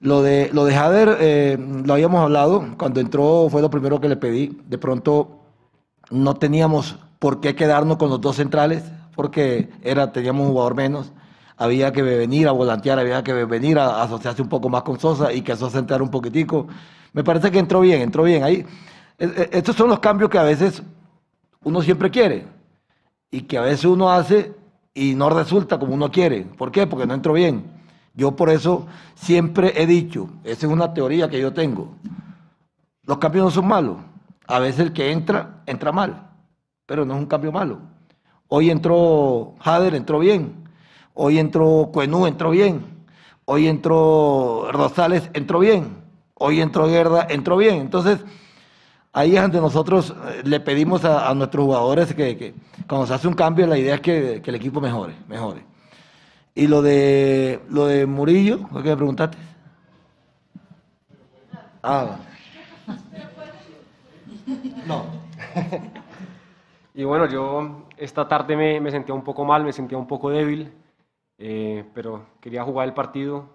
Lo 0.00 0.22
de, 0.22 0.50
lo 0.52 0.64
de 0.64 0.74
Jader, 0.74 1.16
eh, 1.20 1.58
lo 1.58 1.94
habíamos 1.94 2.20
hablado, 2.20 2.64
cuando 2.76 3.00
entró 3.00 3.48
fue 3.50 3.62
lo 3.62 3.70
primero 3.70 4.00
que 4.00 4.08
le 4.08 4.16
pedí, 4.16 4.60
de 4.68 4.78
pronto 4.78 5.40
no 6.10 6.34
teníamos 6.34 6.98
por 7.18 7.40
qué 7.40 7.54
quedarnos 7.54 7.96
con 7.96 8.10
los 8.10 8.20
dos 8.20 8.36
centrales, 8.36 8.84
porque 9.16 9.70
era, 9.82 10.12
teníamos 10.12 10.46
un 10.46 10.52
jugador 10.52 10.74
menos, 10.74 11.12
había 11.56 11.92
que 11.92 12.02
venir 12.02 12.48
a 12.48 12.52
volantear, 12.52 12.98
había 12.98 13.22
que 13.22 13.32
venir 13.44 13.78
a 13.78 14.02
asociarse 14.02 14.42
un 14.42 14.48
poco 14.48 14.68
más 14.68 14.82
con 14.82 14.98
Sosa 14.98 15.32
y 15.32 15.42
que 15.42 15.56
Sosa 15.56 15.78
entrara 15.78 16.02
un 16.02 16.10
poquitico. 16.10 16.66
Me 17.12 17.22
parece 17.22 17.50
que 17.50 17.58
entró 17.58 17.80
bien, 17.80 18.02
entró 18.02 18.24
bien. 18.24 18.42
Ahí, 18.42 18.66
e, 19.18 19.24
e, 19.24 19.48
estos 19.52 19.76
son 19.76 19.88
los 19.88 20.00
cambios 20.00 20.30
que 20.30 20.38
a 20.38 20.42
veces 20.42 20.82
uno 21.62 21.82
siempre 21.82 22.10
quiere 22.10 22.46
y 23.30 23.42
que 23.42 23.58
a 23.58 23.62
veces 23.62 23.84
uno 23.84 24.10
hace 24.10 24.52
y 24.92 25.14
no 25.14 25.30
resulta 25.30 25.78
como 25.78 25.94
uno 25.94 26.10
quiere. 26.10 26.42
¿Por 26.42 26.70
qué? 26.70 26.86
Porque 26.86 27.06
no 27.06 27.14
entró 27.14 27.32
bien. 27.32 27.64
Yo 28.14 28.36
por 28.36 28.50
eso 28.50 28.86
siempre 29.14 29.72
he 29.76 29.86
dicho, 29.86 30.28
esa 30.44 30.66
es 30.66 30.72
una 30.72 30.94
teoría 30.94 31.28
que 31.28 31.40
yo 31.40 31.52
tengo, 31.52 31.96
los 33.02 33.18
cambios 33.18 33.46
no 33.46 33.50
son 33.50 33.66
malos. 33.66 33.96
A 34.46 34.58
veces 34.60 34.80
el 34.80 34.92
que 34.92 35.10
entra, 35.10 35.62
entra 35.66 35.90
mal, 35.90 36.30
pero 36.86 37.04
no 37.04 37.14
es 37.14 37.20
un 37.20 37.26
cambio 37.26 37.50
malo. 37.50 37.80
Hoy 38.48 38.70
entró 38.70 39.54
Jader, 39.60 39.94
entró 39.94 40.18
bien. 40.20 40.63
Hoy 41.14 41.38
entró 41.38 41.90
Cuenú, 41.92 42.26
entró 42.26 42.50
bien. 42.50 42.84
Hoy 43.44 43.68
entró 43.68 44.68
Rosales, 44.72 45.30
entró 45.32 45.60
bien. 45.60 46.02
Hoy 46.34 46.60
entró 46.60 46.88
Guerra, 46.88 47.26
entró 47.30 47.56
bien. 47.56 47.76
Entonces, 47.76 48.18
ahí 49.12 49.36
es 49.36 49.42
donde 49.42 49.60
nosotros 49.60 50.10
eh, 50.10 50.42
le 50.44 50.58
pedimos 50.58 51.04
a, 51.04 51.32
nuestros 51.34 51.64
jugadores 51.64 52.12
que, 52.14 52.54
cuando 52.88 53.06
se 53.06 53.14
hace 53.14 53.28
un 53.28 53.34
cambio, 53.34 53.66
la 53.66 53.78
idea 53.78 53.94
es 53.94 54.00
que, 54.00 54.42
el 54.44 54.54
equipo 54.56 54.80
mejore, 54.80 55.14
mejore. 55.28 55.64
Y 56.56 56.66
lo 56.66 56.82
de 56.82 57.60
lo 57.68 57.86
de 57.86 58.06
Murillo, 58.06 58.68
¿qué 58.82 58.90
me 58.90 58.96
preguntaste? 58.96 59.38
Ah, 61.82 62.16
no. 64.86 65.04
y 66.94 67.04
bueno, 67.04 67.26
yo 67.26 67.86
esta 67.96 68.26
tarde 68.26 68.56
me, 68.56 68.80
me, 68.80 68.90
sentía 68.90 69.14
un 69.14 69.22
poco 69.22 69.44
mal, 69.44 69.64
me 69.64 69.72
sentía 69.72 69.98
un 69.98 70.06
poco 70.06 70.30
débil, 70.30 70.72
eh, 71.38 71.84
pero 71.94 72.26
quería 72.40 72.64
jugar 72.64 72.88
el 72.88 72.94
partido. 72.94 73.48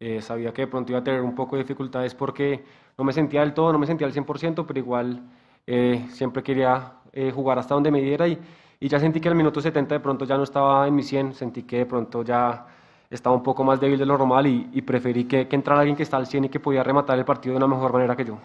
Eh, 0.00 0.20
sabía 0.20 0.52
que 0.52 0.62
de 0.62 0.68
pronto 0.68 0.92
iba 0.92 1.00
a 1.00 1.04
tener 1.04 1.22
un 1.22 1.34
poco 1.34 1.56
de 1.56 1.62
dificultades 1.62 2.14
porque 2.14 2.64
no 2.98 3.04
me 3.04 3.12
sentía 3.12 3.40
del 3.40 3.54
todo, 3.54 3.72
no 3.72 3.78
me 3.78 3.86
sentía 3.86 4.06
al 4.06 4.12
100%, 4.12 4.64
pero 4.66 4.78
igual 4.78 5.22
eh, 5.66 6.06
siempre 6.10 6.42
quería 6.42 6.94
jugar 7.32 7.60
hasta 7.60 7.74
donde 7.74 7.92
me 7.92 8.00
diera 8.00 8.26
y, 8.26 8.36
y 8.80 8.88
ya 8.88 8.98
sentí 8.98 9.20
que 9.20 9.28
al 9.28 9.36
minuto 9.36 9.60
70 9.60 9.94
de 9.94 10.00
pronto 10.00 10.24
ya 10.24 10.36
no 10.36 10.42
estaba 10.42 10.88
en 10.88 10.96
mi 10.96 11.04
100, 11.04 11.34
sentí 11.34 11.62
que 11.62 11.78
de 11.78 11.86
pronto 11.86 12.24
ya 12.24 12.66
estaba 13.08 13.36
un 13.36 13.42
poco 13.42 13.62
más 13.62 13.80
débil 13.80 13.98
de 13.98 14.06
lo 14.06 14.18
normal 14.18 14.46
y, 14.48 14.68
y 14.72 14.82
preferí 14.82 15.24
que, 15.24 15.46
que 15.46 15.56
entrara 15.56 15.80
alguien 15.80 15.96
que 15.96 16.02
está 16.02 16.16
al 16.16 16.26
100 16.26 16.46
y 16.46 16.48
que 16.48 16.58
podía 16.58 16.82
rematar 16.82 17.16
el 17.18 17.24
partido 17.24 17.52
de 17.52 17.58
una 17.58 17.68
mejor 17.68 17.92
manera 17.92 18.16
que 18.16 18.24
yo. 18.24 18.38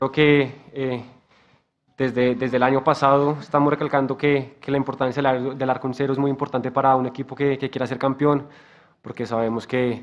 Creo 0.00 0.12
que 0.12 0.54
eh, 0.72 1.04
desde, 2.00 2.34
desde 2.34 2.56
el 2.56 2.62
año 2.62 2.82
pasado 2.82 3.36
estamos 3.40 3.70
recalcando 3.70 4.16
que, 4.16 4.56
que 4.58 4.70
la 4.70 4.78
importancia 4.78 5.22
del, 5.22 5.68
arco 5.70 5.86
en 5.86 5.92
cero 5.92 6.14
es 6.14 6.18
muy 6.18 6.30
importante 6.30 6.70
para 6.70 6.96
un 6.96 7.04
equipo 7.04 7.34
que, 7.36 7.58
que 7.58 7.68
quiera 7.68 7.86
ser 7.86 7.98
campeón, 7.98 8.46
porque 9.02 9.26
sabemos 9.26 9.66
que, 9.66 10.02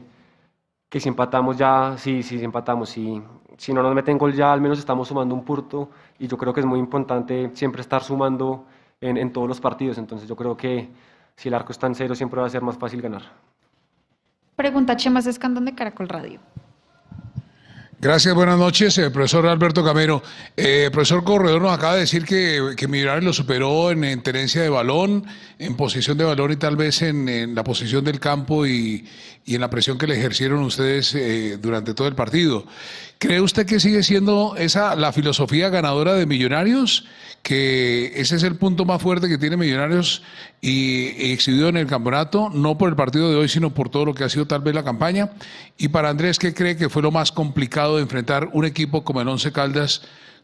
que 0.90 1.00
si 1.00 1.10
empatamos 1.10 1.58
ya, 1.58 1.96
sí, 1.98 2.22
sí, 2.22 2.38
si 2.38 2.46
empatamos, 2.46 2.90
si, 2.90 3.20
si 3.58 3.74
no 3.74 3.82
nos 3.82 3.96
meten 3.96 4.20
gol 4.20 4.32
ya, 4.32 4.54
al 4.54 4.62
menos 4.62 4.78
estamos 4.78 5.08
sumando 5.08 5.34
un 5.34 5.44
punto 5.44 5.90
y 6.20 6.28
yo 6.28 6.38
creo 6.38 6.54
que 6.54 6.60
es 6.60 6.68
muy 6.68 6.78
importante 6.78 7.50
siempre 7.56 7.82
estar 7.82 8.04
sumando 8.04 8.66
en, 9.02 9.18
en 9.18 9.34
todos 9.34 9.48
los 9.48 9.60
partidos, 9.60 9.98
entonces 9.98 10.30
yo 10.30 10.36
creo 10.36 10.56
que 10.56 10.92
si 11.36 11.50
el 11.50 11.56
arco 11.56 11.72
está 11.72 11.88
en 11.88 11.96
cero 11.96 12.14
siempre 12.14 12.40
va 12.40 12.46
a 12.46 12.50
ser 12.52 12.62
más 12.62 12.78
fácil 12.78 13.02
ganar. 13.02 13.24
Pregunta 14.56 14.96
Chema 14.96 15.22
Escandón 15.22 15.66
de 15.66 15.74
Caracol 15.74 16.10
Radio. 16.10 16.42
Gracias, 18.00 18.36
buenas 18.36 18.60
noches, 18.60 18.96
eh, 19.00 19.10
profesor 19.10 19.48
Alberto 19.48 19.84
Camero. 19.84 20.22
Eh, 20.56 20.92
profesor 20.94 21.24
Corredor 21.24 21.64
nos 21.64 21.76
acaba 21.76 21.96
de 21.96 22.02
decir 22.02 22.26
que, 22.26 22.76
que 22.78 22.88
Millonarios 22.88 23.24
lo 23.26 23.34
superó 23.34 23.90
en, 23.90 24.22
tenencia 24.22 24.62
de 24.62 24.70
balón, 24.70 25.26
en 25.58 25.76
posición 25.76 26.16
de 26.16 26.24
balón 26.24 26.52
y 26.52 26.58
tal 26.58 26.76
vez 26.76 27.02
en, 27.02 27.56
la 27.56 27.64
posición 27.64 28.06
del 28.06 28.20
campo 28.20 28.68
y, 28.68 29.08
en 29.48 29.62
la 29.62 29.72
presión 29.72 29.98
que 29.98 30.06
le 30.06 30.16
ejercieron 30.16 30.60
ustedes 30.60 31.16
eh, 31.16 31.58
durante 31.60 31.96
todo 31.96 32.08
el 32.08 32.14
partido. 32.14 32.68
¿Cree 33.18 33.42
usted 33.42 33.66
que 33.66 33.80
sigue 33.80 34.04
siendo 34.04 34.56
esa 34.58 34.96
la 34.96 35.12
filosofía 35.12 35.70
ganadora 35.70 36.14
de 36.14 36.28
Millonarios? 36.28 37.08
Que 37.42 38.12
ese 38.16 38.36
es 38.36 38.44
el 38.44 38.58
punto 38.58 38.86
más 38.86 39.02
fuerte 39.02 39.28
que 39.28 39.40
tiene 39.40 39.58
Millonarios 39.58 40.22
y, 40.62 41.32
exhibido 41.32 41.70
en 41.70 41.78
el 41.78 41.88
campeonato, 41.88 42.50
no 42.54 42.78
por 42.78 42.90
el 42.90 42.96
partido 42.96 43.30
de 43.30 43.36
hoy, 43.36 43.48
sino 43.48 43.70
por 43.70 43.90
todo 43.90 44.06
lo 44.06 44.14
que 44.14 44.24
ha 44.24 44.30
sido 44.30 44.46
tal 44.46 44.62
vez 44.62 44.74
la 44.74 44.84
campaña. 44.84 45.32
Y 45.78 45.90
para 45.90 46.10
Andrés, 46.10 46.40
¿qué 46.40 46.54
cree 46.54 46.76
que 46.76 46.90
fue 46.90 47.02
lo 47.02 47.12
más 47.12 47.32
complicado 47.32 47.98
de 47.98 48.04
enfrentar 48.04 48.50
un 48.54 48.66
equipo 48.66 49.04
como 49.04 49.22
el 49.22 49.28
Once 49.28 49.52
Caldas, 49.52 50.02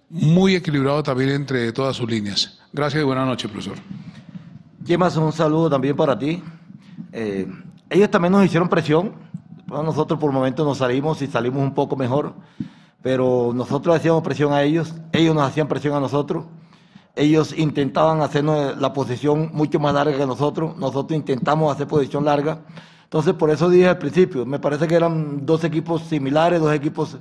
muy 0.09 0.55
equilibrado 0.55 1.01
también 1.03 1.29
entre 1.29 1.71
todas 1.71 1.95
sus 1.95 2.09
líneas? 2.09 2.59
Gracias 2.71 3.01
y 3.01 3.05
buenas 3.05 3.25
noches, 3.25 3.49
profesor. 3.49 3.77
Yemas, 4.83 5.15
un 5.15 5.31
saludo 5.31 5.69
también 5.69 5.95
para 5.95 6.17
ti. 6.17 6.43
Eh, 7.11 7.47
ellos 7.89 8.09
también 8.09 8.31
nos 8.31 8.45
hicieron 8.45 8.69
presión, 8.69 9.13
nosotros 9.67 10.19
por 10.19 10.31
momentos 10.31 10.65
nos 10.65 10.77
salimos 10.77 11.21
y 11.21 11.27
salimos 11.27 11.61
un 11.61 11.73
poco 11.73 11.95
mejor, 11.95 12.33
pero 13.01 13.51
nosotros 13.53 13.95
hacíamos 13.95 14.23
presión 14.23 14.53
a 14.53 14.61
ellos, 14.61 14.93
ellos 15.11 15.33
nos 15.33 15.47
hacían 15.47 15.67
presión 15.67 15.95
a 15.95 15.99
nosotros. 15.99 16.45
Ellos 17.15 17.53
intentaban 17.57 18.21
hacernos 18.21 18.77
la 18.79 18.91
posición 18.93 19.51
mucho 19.53 19.79
más 19.79 19.93
larga 19.93 20.17
que 20.17 20.25
nosotros, 20.25 20.75
nosotros 20.77 21.15
intentamos 21.15 21.73
hacer 21.73 21.87
posición 21.87 22.25
larga. 22.25 22.61
Entonces, 23.03 23.33
por 23.35 23.51
eso 23.51 23.69
dije 23.69 23.87
al 23.87 23.99
principio, 23.99 24.45
me 24.45 24.57
parece 24.57 24.87
que 24.87 24.95
eran 24.95 25.45
dos 25.45 25.63
equipos 25.63 26.01
similares, 26.03 26.59
dos 26.59 26.73
equipos 26.73 27.19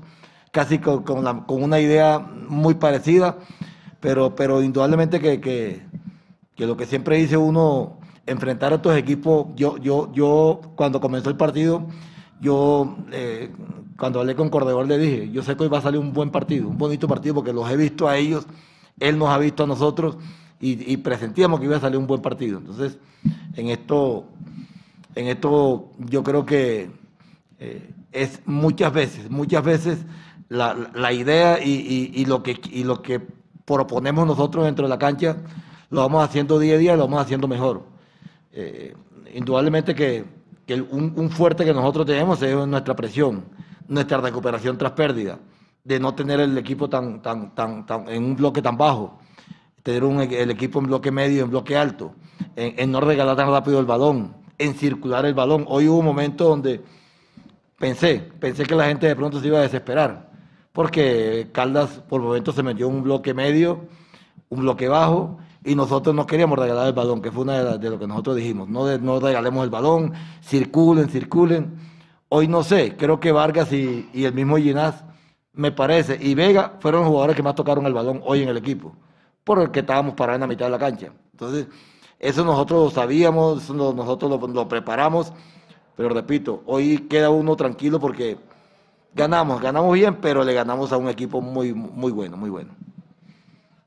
casi 0.51 0.79
con, 0.79 1.03
con, 1.03 1.63
una 1.63 1.81
idea 1.81 2.19
muy 2.19 2.75
parecida, 2.75 3.37
pero, 4.01 4.35
pero 4.35 4.63
indudablemente 4.63 5.19
que, 5.19 5.41
que, 5.41 5.83
que, 6.55 6.67
lo 6.67 6.77
que 6.77 6.87
siempre 6.87 7.17
dice 7.17 7.37
uno, 7.37 7.99
enfrentar 8.27 8.73
a 8.73 8.77
estos 8.77 8.97
equipos, 8.97 9.49
yo, 9.57 9.79
yo, 9.79 10.11
yo 10.13 10.61
cuando 10.77 11.01
comenzó 11.01 11.31
el 11.31 11.37
partido, 11.37 11.87
yo 12.41 12.97
eh, 13.13 13.51
cuando 13.99 14.21
hablé 14.21 14.35
con 14.35 14.51
Corredor 14.51 14.87
le 14.87 14.99
dije, 14.99 15.31
yo 15.31 15.43
sé 15.43 15.57
que 15.57 15.65
hoy 15.65 15.69
va 15.69 15.79
a 15.79 15.83
salir 15.83 16.01
un 16.01 16.13
buen 16.13 16.31
partido, 16.31 16.69
un 16.69 16.79
bonito 16.79 17.09
partido, 17.09 17.35
porque 17.35 17.53
los 17.53 17.71
he 17.71 17.77
visto 17.77 18.09
a 18.09 18.17
ellos, 18.17 18.47
él 19.01 19.19
nos 19.19 19.29
ha 19.29 19.39
visto 19.39 19.65
a 19.65 19.67
nosotros 19.67 20.17
y, 20.61 20.97
presentíamos 20.99 21.59
que 21.59 21.67
iba 21.67 21.77
a 21.77 21.81
salir 21.81 21.99
un 21.99 22.07
buen 22.07 22.23
partido. 22.23 22.59
Entonces, 22.59 22.97
en 23.57 23.69
esto, 23.69 24.27
en 25.17 25.27
esto 25.27 25.91
yo 25.99 26.23
creo 26.23 26.47
que 26.47 26.89
eh, 27.59 27.91
es 28.13 28.41
muchas 28.47 28.93
veces, 28.93 29.29
muchas 29.29 29.65
veces 29.65 29.99
la, 30.49 31.13
idea 31.13 31.59
y, 31.61 32.25
lo 32.27 32.45
que, 32.45 32.61
y 32.71 32.85
lo 32.85 33.03
que 33.03 33.21
proponemos 33.65 34.25
nosotros 34.25 34.65
dentro 34.65 34.85
de 34.85 34.91
la 34.91 34.99
cancha, 34.99 35.39
lo 35.91 36.03
vamos 36.03 36.25
haciendo 36.25 36.61
día 36.61 36.75
a 36.75 36.79
día 36.79 36.95
y 36.95 36.97
lo 36.97 37.09
vamos 37.09 37.23
haciendo 37.23 37.49
mejor. 37.49 37.83
Eh, 38.53 38.95
indudablemente 39.35 39.97
que 39.97 40.25
que 40.67 40.81
un, 40.81 41.31
fuerte 41.31 41.65
que 41.65 41.75
nosotros 41.75 42.07
tenemos 42.07 42.41
es 42.43 42.55
nuestra 42.67 42.95
presión, 42.95 43.45
nuestra 43.89 44.19
recuperación 44.19 44.79
tras 44.79 44.93
pérdida, 44.93 45.39
de 45.85 45.99
no 45.99 46.15
tener 46.15 46.41
el 46.41 46.57
equipo 46.59 46.89
tan, 46.89 47.23
tan, 47.23 47.55
tan, 47.55 47.87
tan 47.87 48.09
en 48.09 48.25
un 48.25 48.37
bloque 48.37 48.63
tan 48.63 48.77
bajo, 48.77 49.19
tener 49.83 50.05
un, 50.05 50.21
el 50.21 50.51
equipo 50.51 50.79
en 50.79 50.87
bloque 50.87 51.11
medio, 51.11 51.45
en 51.45 51.51
bloque 51.51 51.77
alto, 51.77 52.15
en, 52.57 52.91
no 52.91 53.01
regalar 53.01 53.37
tan 53.37 53.51
rápido 53.51 53.81
el 53.81 53.87
balón, 53.87 54.35
en 54.59 54.75
circular 54.75 55.27
el 55.27 55.35
balón. 55.35 55.65
Hoy 55.69 55.89
hubo 55.89 55.99
un 55.99 56.05
momento 56.05 56.49
donde 56.49 56.83
pensé, 57.79 58.21
pensé 58.39 58.65
que 58.65 58.75
la 58.75 58.87
gente 58.87 59.07
de 59.09 59.17
pronto 59.17 59.41
se 59.41 59.49
iba 59.49 59.59
a 59.59 59.63
desesperar, 59.63 60.31
porque 60.73 61.49
Caldas 61.53 62.01
por 62.09 62.23
momentos 62.23 62.55
se 62.55 62.63
metió 62.63 62.89
en 62.89 62.97
un 62.97 63.03
bloque 63.03 63.35
medio, 63.35 63.87
un 64.49 64.61
bloque 64.61 64.89
bajo, 64.89 65.39
y 65.65 65.75
nosotros 65.75 66.15
no 66.15 66.27
queríamos 66.27 66.59
regalar 66.59 66.89
el 66.89 66.93
balón, 66.93 67.23
que 67.23 67.31
fue 67.31 67.43
una 67.43 67.77
de, 67.79 67.91
lo 67.91 67.99
que 67.99 68.07
nosotros 68.07 68.37
dijimos, 68.37 68.69
no, 68.69 68.99
no 68.99 69.21
regalemos 69.21 69.65
el 69.65 69.71
balón, 69.71 70.13
circulen, 70.43 71.09
circulen. 71.09 71.77
Hoy 72.29 72.49
no 72.49 72.65
sé, 72.65 72.97
creo 72.97 73.21
que 73.21 73.31
Vargas 73.31 73.73
y, 73.73 74.09
el 74.13 74.35
mismo 74.35 74.57
Ginás, 74.57 75.05
me 75.55 75.73
parece, 75.73 76.19
y 76.21 76.35
Vega 76.35 76.77
fueron 76.81 77.03
los 77.03 77.11
jugadores 77.11 77.37
que 77.37 77.43
más 77.43 77.55
tocaron 77.55 77.87
el 77.87 77.93
balón 77.93 78.21
hoy 78.25 78.43
en 78.43 78.49
el 78.49 78.57
equipo, 78.57 78.95
porque 79.45 79.81
estábamos 79.81 80.15
parados 80.15 80.37
en 80.37 80.41
la 80.43 80.47
mitad 80.47 80.67
de 80.67 80.71
la 80.71 80.79
cancha. 80.79 81.13
Entonces, 81.33 81.67
eso 82.19 82.45
nosotros 82.45 82.85
lo 82.85 82.91
sabíamos, 82.91 83.69
nosotros 83.71 84.41
lo, 84.53 84.69
preparamos, 84.69 85.33
pero 85.97 86.09
repito, 86.09 86.63
hoy 86.67 87.07
queda 87.09 87.31
uno 87.31 87.57
tranquilo 87.57 88.01
porque 88.01 88.39
ganamos, 89.15 89.61
ganamos 89.61 89.93
bien, 89.93 90.17
pero 90.21 90.45
le 90.45 90.55
ganamos 90.55 90.93
a 90.93 90.97
un 90.97 91.09
equipo 91.09 91.41
muy, 91.41 91.75
muy 91.75 92.13
bueno, 92.13 92.37
muy 92.37 92.49
bueno. 92.49 92.71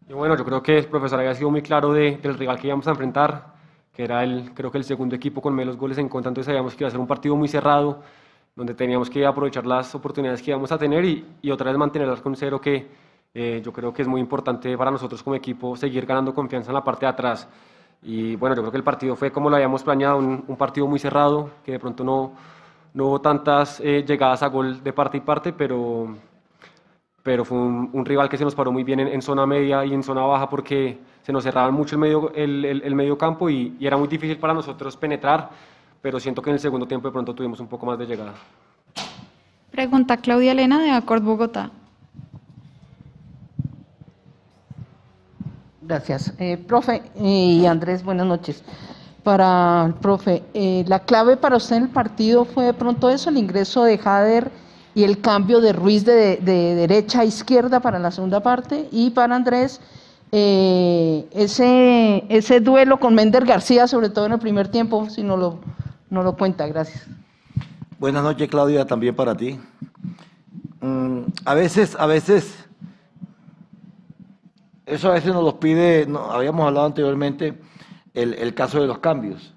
Bueno, 0.10 0.38
yo 0.38 0.46
creo 0.46 0.62
que 0.62 0.78
el 0.78 0.86
profesor 0.86 1.20
había 1.20 1.34
sido 1.34 1.50
muy 1.50 1.64
claro 1.64 1.92
de, 1.92 2.18
del 2.18 2.38
rival 2.38 2.60
que 2.60 2.68
íbamos 2.68 2.88
a 2.88 2.92
enfrentar, 2.92 3.56
que 3.92 4.04
era 4.04 4.24
el, 4.24 4.54
creo 4.54 4.70
que 4.70 4.78
el 4.78 4.84
segundo 4.84 5.16
equipo 5.16 5.42
con 5.42 5.56
menos 5.56 5.78
goles 5.78 5.98
en 5.98 6.10
contra, 6.10 6.30
entonces 6.30 6.46
sabíamos 6.46 6.76
que 6.76 6.84
iba 6.84 6.90
a 6.90 6.92
ser 6.92 7.00
un 7.00 7.08
partido 7.08 7.36
muy 7.36 7.48
cerrado, 7.48 8.02
donde 8.56 8.74
teníamos 8.74 9.10
que 9.10 9.26
aprovechar 9.26 9.66
las 9.66 9.94
oportunidades 9.96 10.42
que 10.42 10.52
íbamos 10.52 10.72
a 10.72 10.78
tener 10.78 11.04
y, 11.04 11.26
y 11.42 11.52
otra 11.52 11.70
vez 11.70 11.78
mantenerlas 11.78 12.22
con 12.22 12.36
cero, 12.36 12.62
que 12.62 12.88
eh, 13.34 13.62
yo 13.64 13.74
creo 13.74 13.94
que 13.94 14.02
es 14.02 14.08
muy 14.08 14.22
importante 14.22 14.78
para 14.78 14.90
nosotros 14.90 15.22
como 15.22 15.36
equipo 15.36 15.76
seguir 15.76 16.06
ganando 16.06 16.34
confianza 16.34 16.72
en 16.72 16.76
la 16.76 16.84
parte 16.84 17.06
de 17.06 17.12
atrás. 17.12 17.50
Y 18.02 18.36
bueno, 18.38 18.56
yo 18.56 18.62
creo 18.62 18.72
que 18.72 18.78
el 18.78 18.84
partido 18.84 19.16
fue 19.18 19.32
como 19.32 19.50
lo 19.50 19.58
habíamos 19.58 19.84
planeado, 19.84 20.18
un, 20.18 20.56
partido 20.58 20.88
muy 20.88 21.00
cerrado, 21.00 21.50
que 21.66 21.74
de 21.74 21.80
pronto 21.80 22.04
no, 22.06 22.32
no 22.94 23.08
hubo 23.08 23.20
tantas 23.20 23.82
eh, 23.82 24.06
llegadas 24.08 24.42
a 24.42 24.48
gol 24.48 24.82
de 24.82 24.94
parte 24.94 25.18
y 25.18 25.22
parte, 25.22 25.52
pero 25.52 26.16
pero 27.24 27.44
fue 27.44 27.58
un, 27.58 28.06
rival 28.06 28.30
que 28.30 28.38
se 28.38 28.44
nos 28.44 28.54
paró 28.54 28.72
muy 28.72 28.84
bien 28.84 29.00
en, 29.00 29.22
zona 29.24 29.48
media 29.48 29.84
y 29.84 29.96
en 29.96 30.04
zona 30.04 30.22
baja 30.22 30.48
porque 30.48 31.00
se 31.24 31.34
nos 31.34 31.44
cerraba 31.44 31.72
mucho 31.72 31.96
el 31.96 32.00
medio, 32.00 32.32
el, 32.36 32.64
el, 32.64 32.94
medio 32.94 33.18
campo 33.18 33.50
y, 33.50 33.76
era 33.82 33.98
muy 33.98 34.08
difícil 34.08 34.38
para 34.38 34.54
nosotros 34.54 34.96
penetrar 34.96 35.50
pero 36.02 36.20
siento 36.20 36.42
que 36.42 36.50
en 36.50 36.56
el 36.56 36.60
segundo 36.60 36.88
tiempo 36.88 37.08
de 37.08 37.12
pronto 37.12 37.34
tuvimos 37.34 37.60
un 37.60 37.68
poco 37.68 37.86
más 37.86 37.98
de 37.98 38.06
llegada. 38.06 38.34
Pregunta 39.72 40.18
Claudia 40.18 40.54
Elena 40.54 40.82
de 40.82 40.92
Acord 40.92 41.24
Bogotá. 41.24 41.72
Gracias. 45.82 46.34
Eh, 46.40 46.58
profe 46.58 47.04
y 47.20 47.66
Andrés, 47.66 48.04
buenas 48.04 48.26
noches. 48.26 48.64
Para 49.24 49.86
el 49.86 49.94
profe, 49.94 50.44
eh, 50.54 50.84
la 50.88 51.00
clave 51.00 51.38
para 51.38 51.58
usted 51.58 51.76
en 51.76 51.84
el 51.84 51.90
partido 51.90 52.46
fue 52.46 52.66
de 52.66 52.74
pronto 52.74 53.10
eso, 53.10 53.30
el 53.30 53.38
ingreso 53.38 53.84
de 53.84 53.98
Jader 53.98 54.52
y 54.96 55.04
el 55.04 55.20
cambio 55.20 55.62
de 55.62 55.74
Ruiz 55.74 56.06
de, 56.06 56.38
derecha 56.38 57.20
a 57.20 57.26
izquierda 57.26 57.82
para 57.82 58.00
la 58.00 58.12
segunda 58.12 58.40
parte. 58.40 58.88
Y 58.92 59.12
para 59.12 59.36
Andrés, 59.36 59.80
eh, 60.38 61.30
ese, 61.32 62.26
ese 62.28 62.60
duelo 62.60 63.00
con 63.00 63.16
Mender 63.16 63.46
García, 63.46 63.88
sobre 63.88 64.10
todo 64.10 64.26
en 64.26 64.34
el 64.34 64.40
primer 64.40 64.68
tiempo, 64.68 65.10
si 65.10 65.24
no 65.24 65.38
lo, 65.38 65.60
no 66.10 66.24
lo 66.24 66.36
cuenta. 66.36 66.68
Gracias. 66.68 67.08
Buenas 68.00 68.22
noches, 68.22 68.50
Claudia, 68.50 68.86
también 68.86 69.16
para 69.16 69.36
ti. 69.36 69.58
Mm, 70.82 71.22
a 71.46 71.54
veces, 71.54 71.96
a 71.98 72.06
veces 72.06 72.66
eso 74.86 75.10
a 75.10 75.14
veces 75.14 75.34
nos 75.34 75.44
los 75.44 75.56
pide, 75.56 76.08
habíamos 76.30 76.68
hablado 76.68 76.86
anteriormente, 76.86 77.58
el, 78.14 78.54
caso 78.54 78.80
de 78.80 78.88
los 78.88 79.00
cambios. 79.00 79.54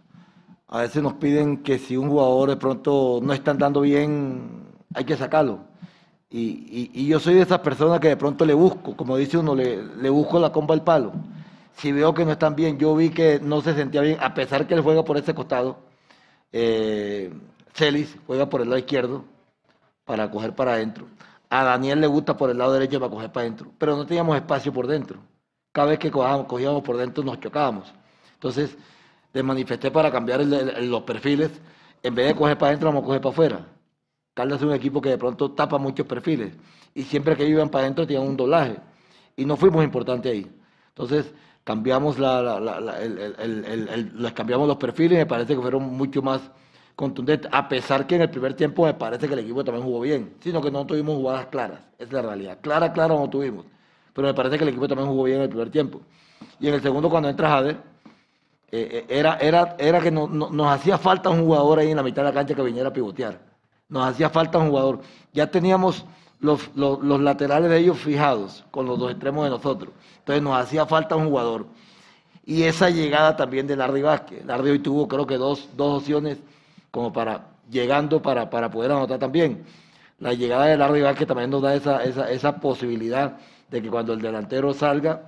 A 0.69 0.83
veces 0.83 1.03
nos 1.03 1.15
piden 1.15 1.59
que 1.63 1.79
si 1.79 1.97
un 1.97 2.09
jugador 2.09 2.51
de 2.51 2.57
pronto 2.57 3.21
no 3.23 3.33
está 3.33 3.51
andando 3.51 3.81
bien, 3.81 4.69
hay 4.95 5.05
que 5.05 5.17
sacarlo. 5.17 5.61
Y, 6.31 7.07
yo 7.07 7.21
soy 7.21 7.35
de 7.35 7.43
esas 7.43 7.61
personas 7.61 8.01
que 8.01 8.09
de 8.09 8.17
pronto 8.17 8.45
le 8.45 8.55
busco, 8.55 8.97
como 8.97 9.17
dice 9.17 9.39
uno, 9.39 9.55
le, 9.55 10.11
busco 10.11 10.39
la 10.39 10.53
comba 10.53 10.75
al 10.75 10.85
palo. 10.85 11.13
Si 11.77 11.93
veo 11.93 12.13
que 12.13 12.25
no 12.25 12.33
están 12.33 12.55
bien, 12.57 12.79
yo 12.79 12.95
vi 12.97 13.11
que 13.11 13.41
no 13.41 13.61
se 13.63 13.75
sentía 13.75 14.03
bien, 14.03 14.19
a 14.21 14.35
pesar 14.35 14.67
que 14.67 14.75
él 14.75 14.83
juega 14.83 15.05
por 15.05 15.17
ese 15.17 15.35
costado. 15.35 15.79
Eh, 16.53 17.33
Celis 17.75 18.17
juega 18.27 18.49
por 18.49 18.61
el 18.63 18.69
lado 18.69 18.79
izquierdo 18.79 19.25
para 20.05 20.31
coger 20.31 20.55
para 20.55 20.75
adentro. 20.75 21.07
A 21.51 21.65
Daniel 21.65 22.01
le 22.01 22.07
gusta 22.07 22.37
por 22.37 22.51
el 22.51 22.59
lado 22.59 22.73
derecho 22.73 23.01
para 23.01 23.11
coger 23.11 23.33
para 23.33 23.47
adentro, 23.47 23.73
pero 23.79 23.97
no 23.97 24.07
teníamos 24.07 24.37
espacio 24.37 24.73
por 24.73 24.87
dentro. 24.87 25.21
Cada 25.73 25.89
vez 25.89 25.99
que 25.99 26.11
cogíamos, 26.11 26.83
por 26.83 26.97
dentro 26.97 27.25
nos 27.25 27.41
chocábamos. 27.41 27.93
Entonces, 28.35 28.77
le 29.33 29.43
manifesté 29.43 29.91
para 29.91 30.11
cambiar 30.11 30.45
los 30.45 31.03
perfiles. 31.03 31.51
En 32.03 32.15
vez 32.15 32.29
de 32.29 32.35
coger 32.35 32.59
para 32.59 32.71
adentro, 32.71 32.89
vamos 32.89 33.03
a 33.05 33.07
coger 33.07 33.21
para 33.21 33.33
afuera. 33.33 33.67
Caldas 34.39 34.61
es 34.61 34.67
un 34.69 34.73
equipo 34.73 35.01
que 35.01 35.09
de 35.09 35.19
pronto 35.19 35.51
tapa 35.51 35.79
muchos 35.79 36.07
perfiles. 36.07 36.53
Y 36.95 37.03
siempre 37.03 37.35
que 37.35 37.45
iban 37.45 37.71
para 37.71 37.83
adentro 37.83 38.07
tenían 38.07 38.25
un 38.25 38.37
doblaje. 38.37 38.77
Y 39.37 39.45
no 39.45 39.57
fuimos 39.57 39.83
importantes 39.83 40.31
ahí. 40.31 40.49
Entonces, 40.91 41.35
cambiamos, 41.65 42.21
les 42.21 44.33
cambiamos 44.35 44.69
los 44.69 44.77
perfiles 44.77 45.17
y 45.17 45.17
me 45.17 45.27
parece 45.27 45.57
que 45.57 45.61
fueron 45.61 45.83
mucho 45.83 46.23
más 46.23 46.41
contundente, 46.95 47.49
a 47.51 47.69
pesar 47.69 48.07
que 48.07 48.15
en 48.15 48.23
el 48.23 48.31
primer 48.31 48.55
tiempo 48.55 48.85
me 48.85 48.95
parece 48.95 49.27
que 49.27 49.35
el 49.35 49.41
equipo 49.41 49.65
también 49.65 49.85
jugó 49.85 50.03
bien, 50.03 50.35
sino 50.39 50.63
que 50.63 50.71
no 50.71 50.87
tuvimos 50.87 51.17
jugadas 51.17 51.47
claras, 51.47 51.81
es 51.99 52.13
la 52.13 52.23
realidad. 52.23 52.59
Clara, 52.61 52.93
clara 52.93 53.15
no 53.15 53.29
tuvimos, 53.29 53.67
pero 54.13 54.29
me 54.29 54.35
parece 54.35 54.57
que 54.57 54.63
el 54.63 54.71
equipo 54.71 54.87
también 54.87 55.09
jugó 55.09 55.25
bien 55.25 55.39
en 55.39 55.43
el 55.43 55.49
primer 55.49 55.71
tiempo. 55.71 56.01
Y 56.61 56.69
en 56.69 56.75
el 56.75 56.81
segundo, 56.81 57.11
cuando 57.11 57.29
entra 57.29 57.49
Jader, 57.49 57.77
eh, 58.71 58.71
eh, 58.71 59.07
era, 59.09 59.37
era, 59.39 59.75
era 59.81 60.01
que 60.01 60.13
nos 60.13 60.67
hacía 60.69 60.97
falta 60.97 61.29
un 61.29 61.45
jugador 61.45 61.81
ahí 61.81 61.91
en 61.91 61.97
la 61.97 62.05
mitad 62.05 62.23
de 62.23 62.29
la 62.29 62.35
cancha 62.35 62.55
que 62.55 62.63
viniera 62.63 62.91
a 62.91 62.93
pivotear. 62.93 63.48
Nos 63.89 64.07
hacía 64.07 64.31
falta 64.31 64.59
un 64.59 64.71
jugador. 64.71 65.01
Ya 65.33 65.51
teníamos 65.51 66.05
los, 66.41 66.71
los, 66.75 67.21
laterales 67.21 67.71
de 67.71 67.79
ellos 67.79 67.99
fijados 67.99 68.65
con 68.71 68.87
los 68.87 68.99
dos 68.99 69.11
extremos 69.11 69.45
de 69.45 69.51
nosotros. 69.51 69.93
Entonces 70.19 70.43
nos 70.43 70.57
hacía 70.57 70.87
falta 70.87 71.17
un 71.17 71.29
jugador. 71.29 71.67
Y 72.45 72.63
esa 72.63 72.91
llegada 72.91 73.37
también 73.37 73.67
de 73.67 73.77
Larry 73.77 74.03
Vázquez. 74.03 74.45
Larry 74.45 74.71
hoy 74.71 74.79
tuvo 74.79 75.09
creo 75.09 75.27
que 75.27 75.37
dos, 75.37 75.69
dos 75.77 76.03
opciones 76.03 76.39
como 76.91 77.13
para 77.13 77.59
llegando 77.71 78.23
para, 78.23 78.49
para 78.49 78.71
poder 78.71 78.93
anotar 78.93 79.19
también. 79.19 79.65
La 80.19 80.33
llegada 80.33 80.67
de 80.67 80.77
Larry 80.77 81.15
que 81.15 81.27
también 81.27 81.51
nos 81.51 81.63
da 81.63 81.75
esa, 81.75 82.03
esa, 82.03 82.31
esa, 82.31 82.61
posibilidad 82.61 83.39
de 83.71 83.83
que 83.83 83.91
cuando 83.91 84.13
el 84.15 84.21
delantero 84.21 84.73
salga, 84.75 85.27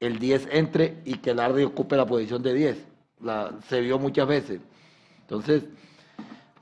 el 0.00 0.18
10 0.18 0.48
entre 0.50 1.00
y 1.04 1.18
que 1.18 1.34
Larry 1.34 1.64
ocupe 1.64 1.96
la 1.96 2.06
posición 2.06 2.42
de 2.42 2.54
10. 2.54 2.86
La, 3.20 3.52
se 3.68 3.80
vio 3.80 3.98
muchas 3.98 4.26
veces. 4.26 4.60
Entonces, 5.20 5.64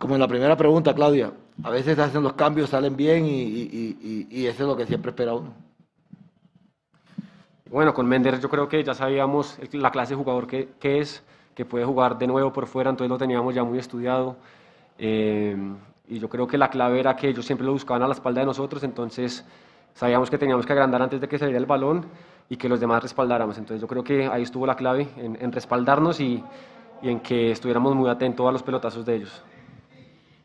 como 0.01 0.15
en 0.15 0.21
la 0.21 0.29
primera 0.29 0.57
pregunta, 0.57 0.95
Claudia, 0.95 1.31
a 1.63 1.69
veces 1.69 1.99
hacen 1.99 2.23
los 2.23 2.33
cambios, 2.33 2.71
salen 2.71 2.97
bien 2.97 3.27
y, 3.27 3.43
y, 3.43 4.27
y, 4.31 4.47
eso 4.47 4.63
es 4.63 4.69
lo 4.71 4.75
que 4.75 4.87
siempre 4.87 5.11
espera 5.11 5.35
uno. 5.35 5.53
Bueno, 7.71 7.93
con 7.93 8.07
Mender 8.07 8.41
yo 8.41 8.49
creo 8.49 8.67
que 8.67 8.83
ya 8.83 8.95
sabíamos 8.95 9.59
la 9.73 9.91
clase 9.91 10.15
de 10.15 10.17
jugador 10.17 10.47
que, 10.47 10.71
que 10.81 11.01
es 11.01 11.23
que 11.55 11.67
puede 11.67 11.85
jugar 11.85 12.17
de 12.17 12.27
nuevo 12.27 12.51
por 12.51 12.67
fuera, 12.67 12.89
entonces 12.89 13.11
lo 13.11 13.19
teníamos 13.19 13.55
ya 13.55 13.63
muy 13.63 13.79
estudiado. 13.79 14.37
Eh, 14.97 15.55
y 16.09 16.19
yo 16.19 16.31
creo 16.31 16.47
que 16.47 16.57
la 16.57 16.71
clave 16.71 16.99
era 16.99 17.15
que 17.15 17.29
ellos 17.29 17.45
siempre 17.45 17.67
lo 17.67 17.75
buscaban 17.75 18.03
a 18.03 18.07
la 18.07 18.15
espalda 18.15 18.41
de 18.41 18.47
nosotros, 18.47 18.83
entonces 18.83 19.45
sabíamos 19.93 20.31
que 20.31 20.39
teníamos 20.39 20.65
que 20.65 20.73
agrandar 20.73 21.03
antes 21.03 21.21
de 21.21 21.29
que 21.29 21.39
saliera 21.39 21.59
el 21.59 21.67
balón 21.67 22.07
y 22.49 22.57
que 22.57 22.71
los 22.71 22.81
demás 22.81 23.03
respaldáramos. 23.03 23.59
Entonces 23.59 23.83
yo 23.83 23.87
creo 23.87 24.03
que 24.03 24.29
ahí 24.29 24.45
estuvo 24.45 24.65
la 24.65 24.77
clave, 24.77 25.09
en, 25.19 25.53
respaldarnos 25.53 26.21
y, 26.21 26.43
y, 27.03 27.11
en 27.11 27.21
que 27.21 27.51
estuviéramos 27.51 27.95
muy 27.95 28.09
atentos 28.09 28.49
a 28.49 28.51
los 28.51 28.63
pelotazos 28.63 29.05
de 29.05 29.17
ellos. 29.17 29.45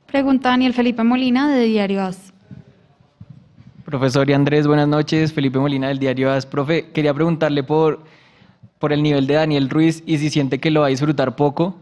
Pregunta 0.08 0.50
Daniel 0.50 0.74
Felipe 0.74 1.04
Molina 1.04 1.50
de 1.50 1.66
Diario 1.66 2.04
AS. 2.04 2.34
Profesor 3.84 4.30
y 4.30 4.34
Andrés, 4.34 4.68
buenas 4.68 4.88
noches. 4.88 5.34
Felipe 5.34 5.60
Molina 5.60 5.88
del 5.90 6.00
Diario 6.00 6.32
AS. 6.32 6.46
Profe, 6.46 6.92
quería 6.92 7.14
preguntarle 7.14 7.64
por 7.64 8.00
por 8.80 8.94
el 8.94 9.02
nivel 9.02 9.26
de 9.28 9.36
Daniel 9.36 9.70
Ruiz 9.70 10.04
y 10.06 10.18
si 10.18 10.30
siente 10.30 10.60
que 10.60 10.72
lo 10.72 10.82
va 10.82 10.88
a 10.88 10.90
disfrutar 10.90 11.36
poco. 11.36 11.76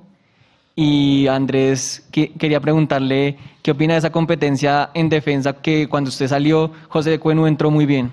Y 0.76 1.28
Andrés, 1.28 2.08
quería 2.12 2.60
preguntarle 2.60 3.38
qué 3.62 3.72
opina 3.72 3.94
de 3.94 4.00
esa 4.00 4.12
competencia 4.12 4.90
en 4.94 5.10
defensa 5.10 5.54
que 5.54 5.88
cuando 5.88 6.10
usted 6.10 6.28
salió, 6.28 6.72
José 6.90 7.12
de 7.12 7.20
Cueno 7.20 7.46
entró 7.46 7.70
muy 7.70 7.86
bien. 7.86 8.12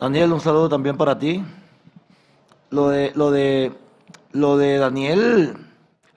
Daniel, 0.00 0.32
un 0.32 0.40
saludo 0.40 0.68
también 0.68 0.96
para 0.96 1.18
ti. 1.18 1.42
Lo 2.70 2.88
de, 2.88 3.12
lo 3.14 3.30
de, 3.30 3.72
lo 4.32 4.56
de 4.56 4.78
Daniel, 4.78 5.56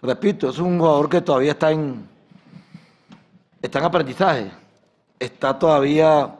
repito, 0.01 0.49
es 0.49 0.60
un 0.60 0.77
jugador 0.77 1.10
que 1.10 1.21
todavía 1.21 1.53
está 1.53 1.71
en, 1.71 2.07
está 3.62 3.80
en 3.80 3.86
aprendizaje. 3.86 4.52
Está 5.19 5.58
todavía 5.58 6.36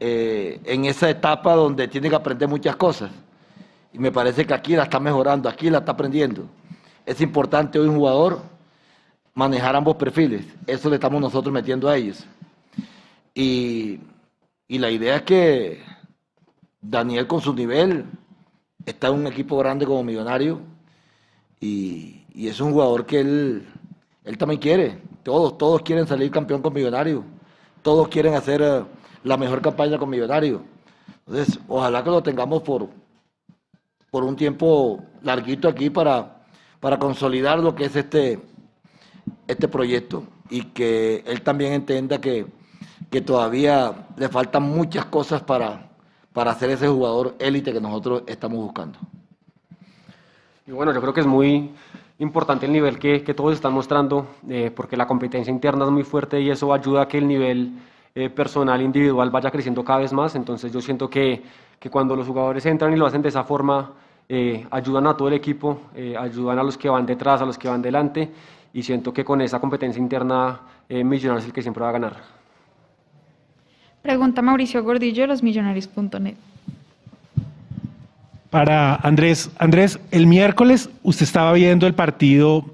eh, 0.00 0.60
en 0.64 0.84
esa 0.84 1.08
etapa 1.08 1.54
donde 1.54 1.88
tiene 1.88 2.08
que 2.08 2.16
aprender 2.16 2.48
muchas 2.48 2.76
cosas. 2.76 3.10
Y 3.92 3.98
me 3.98 4.12
parece 4.12 4.46
que 4.46 4.54
aquí 4.54 4.76
la 4.76 4.84
está 4.84 5.00
mejorando, 5.00 5.48
aquí 5.48 5.70
la 5.70 5.78
está 5.78 5.92
aprendiendo. 5.92 6.46
Es 7.06 7.20
importante 7.20 7.78
hoy 7.78 7.88
un 7.88 7.96
jugador 7.96 8.42
manejar 9.34 9.76
ambos 9.76 9.96
perfiles. 9.96 10.44
Eso 10.66 10.90
le 10.90 10.96
estamos 10.96 11.20
nosotros 11.20 11.52
metiendo 11.52 11.88
a 11.88 11.96
ellos. 11.96 12.26
Y, 13.34 14.00
la 14.68 14.90
idea 14.90 15.16
es 15.16 15.22
que 15.22 15.82
Daniel 16.80 17.26
con 17.26 17.40
su 17.40 17.54
nivel 17.54 18.04
está 18.84 19.08
en 19.08 19.14
un 19.14 19.26
equipo 19.26 19.56
grande 19.56 19.86
como 19.86 20.04
millonario 20.04 20.60
y, 21.60 22.24
es 22.34 22.60
un 22.60 22.72
jugador 22.72 23.06
que 23.06 23.20
él, 23.20 23.66
él 24.24 24.38
también 24.38 24.60
quiere. 24.60 25.07
Todos, 25.28 25.58
todos 25.58 25.82
quieren 25.82 26.06
salir 26.06 26.30
campeón 26.30 26.62
con 26.62 26.72
millonario. 26.72 27.22
Todos 27.82 28.08
quieren 28.08 28.32
hacer 28.32 28.62
eh, 28.62 28.82
la 29.24 29.36
mejor 29.36 29.60
campaña 29.60 29.98
con 29.98 30.08
millonario. 30.08 30.62
Entonces, 31.26 31.60
ojalá 31.68 32.02
que 32.02 32.08
lo 32.08 32.22
tengamos 32.22 32.62
por, 32.62 32.88
por 34.10 34.24
un 34.24 34.36
tiempo 34.36 35.04
larguito 35.22 35.68
aquí 35.68 35.90
para, 35.90 36.46
para 36.80 36.98
consolidar 36.98 37.58
lo 37.58 37.74
que 37.74 37.84
es 37.84 37.94
este, 37.94 38.40
este 39.46 39.68
proyecto 39.68 40.24
y 40.48 40.62
que 40.62 41.22
él 41.26 41.42
también 41.42 41.74
entienda 41.74 42.22
que, 42.22 42.46
que 43.10 43.20
todavía 43.20 44.06
le 44.16 44.30
faltan 44.30 44.62
muchas 44.62 45.04
cosas 45.04 45.42
para, 45.42 45.90
para 46.32 46.54
ser 46.54 46.70
ese 46.70 46.88
jugador 46.88 47.34
élite 47.38 47.74
que 47.74 47.82
nosotros 47.82 48.22
estamos 48.26 48.60
buscando. 48.60 48.98
Y 50.66 50.70
bueno, 50.70 50.94
yo 50.94 51.02
creo 51.02 51.12
que 51.12 51.20
es 51.20 51.26
muy 51.26 51.74
importante 52.18 52.66
el 52.66 52.72
nivel 52.72 52.98
que, 52.98 53.20
todos 53.34 53.54
están 53.54 53.72
mostrando, 53.72 54.26
eh, 54.48 54.70
porque 54.74 54.96
la 54.96 55.06
competencia 55.06 55.50
interna 55.50 55.84
es 55.84 55.90
muy 55.90 56.02
fuerte 56.02 56.40
y 56.40 56.50
eso 56.50 56.72
ayuda 56.72 57.02
a 57.02 57.08
que 57.08 57.18
el 57.18 57.28
nivel 57.28 57.72
eh, 58.14 58.28
personal, 58.28 58.82
individual 58.82 59.30
vaya 59.30 59.50
creciendo 59.50 59.84
cada 59.84 60.00
vez 60.00 60.12
más. 60.12 60.34
Entonces 60.34 60.72
yo 60.72 60.80
siento 60.80 61.08
que 61.08 61.42
que 61.78 61.90
cuando 61.90 62.16
los 62.16 62.26
jugadores 62.26 62.66
entran 62.66 62.92
y 62.92 62.96
lo 62.96 63.06
hacen 63.06 63.22
de 63.22 63.28
esa 63.28 63.44
forma, 63.44 63.92
eh, 64.28 64.66
ayudan 64.72 65.06
a 65.06 65.16
todo 65.16 65.28
el 65.28 65.34
equipo, 65.34 65.82
ayudan 66.18 66.58
a 66.58 66.64
los 66.64 66.76
que 66.76 66.88
van 66.88 67.06
detrás, 67.06 67.40
a 67.40 67.46
los 67.46 67.56
que 67.56 67.68
van 67.68 67.80
delante, 67.80 68.28
y 68.72 68.82
siento 68.82 69.12
que 69.12 69.24
con 69.24 69.40
esa 69.40 69.60
competencia 69.60 70.02
interna 70.02 70.60
Millonarios 70.88 71.44
es 71.44 71.46
el 71.46 71.52
que 71.52 71.62
siempre 71.62 71.84
va 71.84 71.90
a 71.90 71.92
ganar. 71.92 72.16
Pregunta 74.02 74.42
Mauricio 74.42 74.82
Gordillo 74.82 75.22
de 75.22 75.28
losmillonarios.net. 75.28 76.34
Para 78.50 78.94
Andrés, 78.96 79.50
Andrés, 79.58 79.98
el 80.10 80.26
miércoles 80.26 80.88
usted 81.02 81.24
estaba 81.24 81.52
viendo 81.52 81.86
el 81.86 81.94
partido 81.94 82.64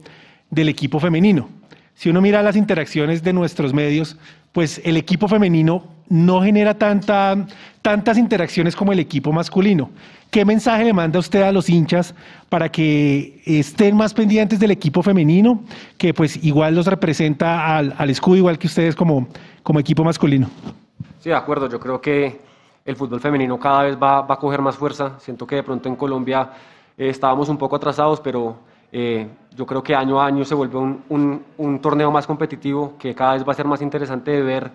del 0.51 0.68
equipo 0.68 1.01
femenino. 1.01 1.49
Si 1.95 2.09
uno 2.09 2.20
mira 2.20 2.43
las 2.43 2.57
interacciones 2.57 3.22
de 3.22 3.33
nuestros 3.33 3.75
medios, 3.75 4.16
pues 4.53 4.81
el 4.85 4.97
equipo 4.97 5.27
femenino 5.27 5.85
no 6.09 6.43
genera 6.43 6.75
tanta, 6.75 7.47
tantas 7.83 8.18
interacciones 8.18 8.77
como 8.77 8.93
el 8.93 9.01
equipo 9.01 9.33
masculino. 9.33 9.91
¿Qué 10.31 10.45
mensaje 10.45 10.85
le 10.85 10.93
manda 10.93 11.18
usted 11.18 11.43
a 11.43 11.51
los 11.51 11.68
hinchas 11.68 12.14
para 12.49 12.68
que 12.70 13.43
estén 13.45 13.97
más 13.97 14.14
pendientes 14.14 14.61
del 14.61 14.70
equipo 14.70 15.03
femenino, 15.03 15.62
que 15.99 16.14
pues 16.14 16.43
igual 16.45 16.75
los 16.75 16.87
representa 16.87 17.77
al, 17.77 18.11
escudo, 18.11 18.37
igual 18.37 18.59
que 18.59 18.66
ustedes 18.68 18.95
como 18.95 19.29
equipo 19.79 20.05
masculino? 20.05 20.49
Sí, 21.20 21.31
de 21.31 21.37
acuerdo. 21.37 21.68
Yo 21.68 21.81
creo 21.81 22.01
que 22.01 22.39
el 22.85 22.97
fútbol 22.97 23.20
femenino 23.20 23.59
cada 23.59 23.85
vez 23.85 23.97
va, 23.97 24.20
a 24.20 24.37
coger 24.37 24.61
más 24.61 24.76
fuerza. 24.76 25.18
Siento 25.18 25.47
que 25.47 25.57
de 25.57 25.62
pronto 25.62 25.89
en 25.89 25.97
Colombia 25.97 26.51
eh, 26.97 27.09
estábamos 27.09 27.49
un 27.49 27.57
poco 27.57 27.76
atrasados, 27.76 28.20
pero 28.20 28.57
eh, 28.97 29.28
yo 29.57 29.66
creo 29.66 29.82
que 29.82 29.93
año 29.93 30.20
a 30.20 30.26
año 30.26 30.45
se 30.45 30.55
vuelve 30.55 30.78
un, 30.78 31.78
torneo 31.82 32.12
más 32.12 32.28
competitivo 32.28 32.95
que 32.97 33.12
cada 33.12 33.35
vez 33.35 33.45
va 33.45 33.51
a 33.51 33.57
ser 33.57 33.66
más 33.66 33.82
interesante 33.82 34.30
de 34.30 34.41
ver 34.41 34.70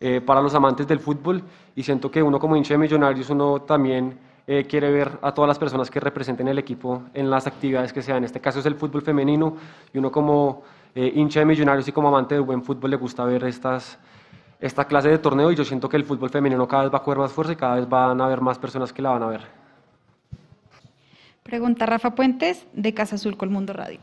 eh, 0.00 0.20
para 0.20 0.42
los 0.42 0.52
amantes 0.56 0.88
del 0.88 0.98
fútbol. 0.98 1.40
Y 1.76 1.84
siento 1.84 2.10
que 2.10 2.20
uno 2.20 2.40
como 2.40 2.56
hincha 2.56 2.74
de 2.74 2.78
Millonarios, 2.78 3.30
uno 3.30 3.60
también 3.62 4.18
eh, 4.48 4.66
quiere 4.68 4.90
ver 4.90 5.20
a 5.22 5.32
todas 5.32 5.46
las 5.46 5.58
personas 5.60 5.88
que 5.88 6.00
representen 6.00 6.48
el 6.48 6.58
equipo 6.58 7.02
en 7.14 7.30
las 7.30 7.46
actividades 7.46 7.92
que 7.92 8.02
sean. 8.02 8.18
En 8.18 8.24
este 8.24 8.40
caso 8.40 8.58
es 8.58 8.66
el 8.66 8.74
fútbol 8.74 9.02
femenino 9.02 9.54
y 9.94 9.98
uno 9.98 10.10
como 10.10 10.64
hincha 10.96 11.38
de 11.38 11.46
Millonarios 11.46 11.86
y 11.86 11.92
como 11.92 12.08
amante 12.08 12.34
del 12.34 12.42
buen 12.42 12.64
fútbol 12.64 12.90
le 12.90 12.96
gusta 12.96 13.24
ver 13.24 13.44
estas 13.44 14.00
esta 14.60 14.84
clase 14.84 15.08
de 15.08 15.18
torneo 15.18 15.50
y 15.50 15.56
yo 15.56 15.64
siento 15.64 15.88
que 15.88 15.96
el 15.96 16.04
fútbol 16.04 16.30
femenino 16.30 16.68
cada 16.68 16.84
vez 16.84 16.92
va 16.92 16.98
a 16.98 17.02
coger 17.02 17.18
más 17.18 17.32
fuerza 17.32 17.52
y 17.52 17.56
cada 17.56 17.76
vez 17.76 17.88
van 17.88 18.20
a 18.20 18.26
haber 18.26 18.40
más 18.40 18.58
personas 18.58 18.92
que 18.92 19.02
la 19.02 19.10
van 19.10 19.22
a 19.22 19.26
ver. 19.26 19.40
Pregunta 21.42 21.86
Rafa 21.86 22.14
Puentes 22.14 22.66
de 22.74 22.94
Casa 22.94 23.16
Azul 23.16 23.36
Colmundo 23.36 23.72
Radio. 23.72 23.98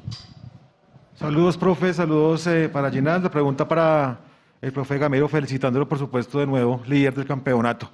Saludos, 1.16 1.58
profe, 1.58 1.94
saludos 1.94 2.46
eh, 2.48 2.70
para 2.70 2.92
Ginaldo. 2.92 3.30
Pregunta 3.32 3.68
para 3.68 4.20
el 4.62 4.72
profe 4.72 4.98
Gamero, 4.98 5.28
felicitándolo 5.28 5.88
por 5.88 5.98
supuesto 5.98 6.40
de 6.40 6.48
nuevo, 6.48 6.82
líder 6.88 7.14
del 7.14 7.26
campeonato. 7.26 7.90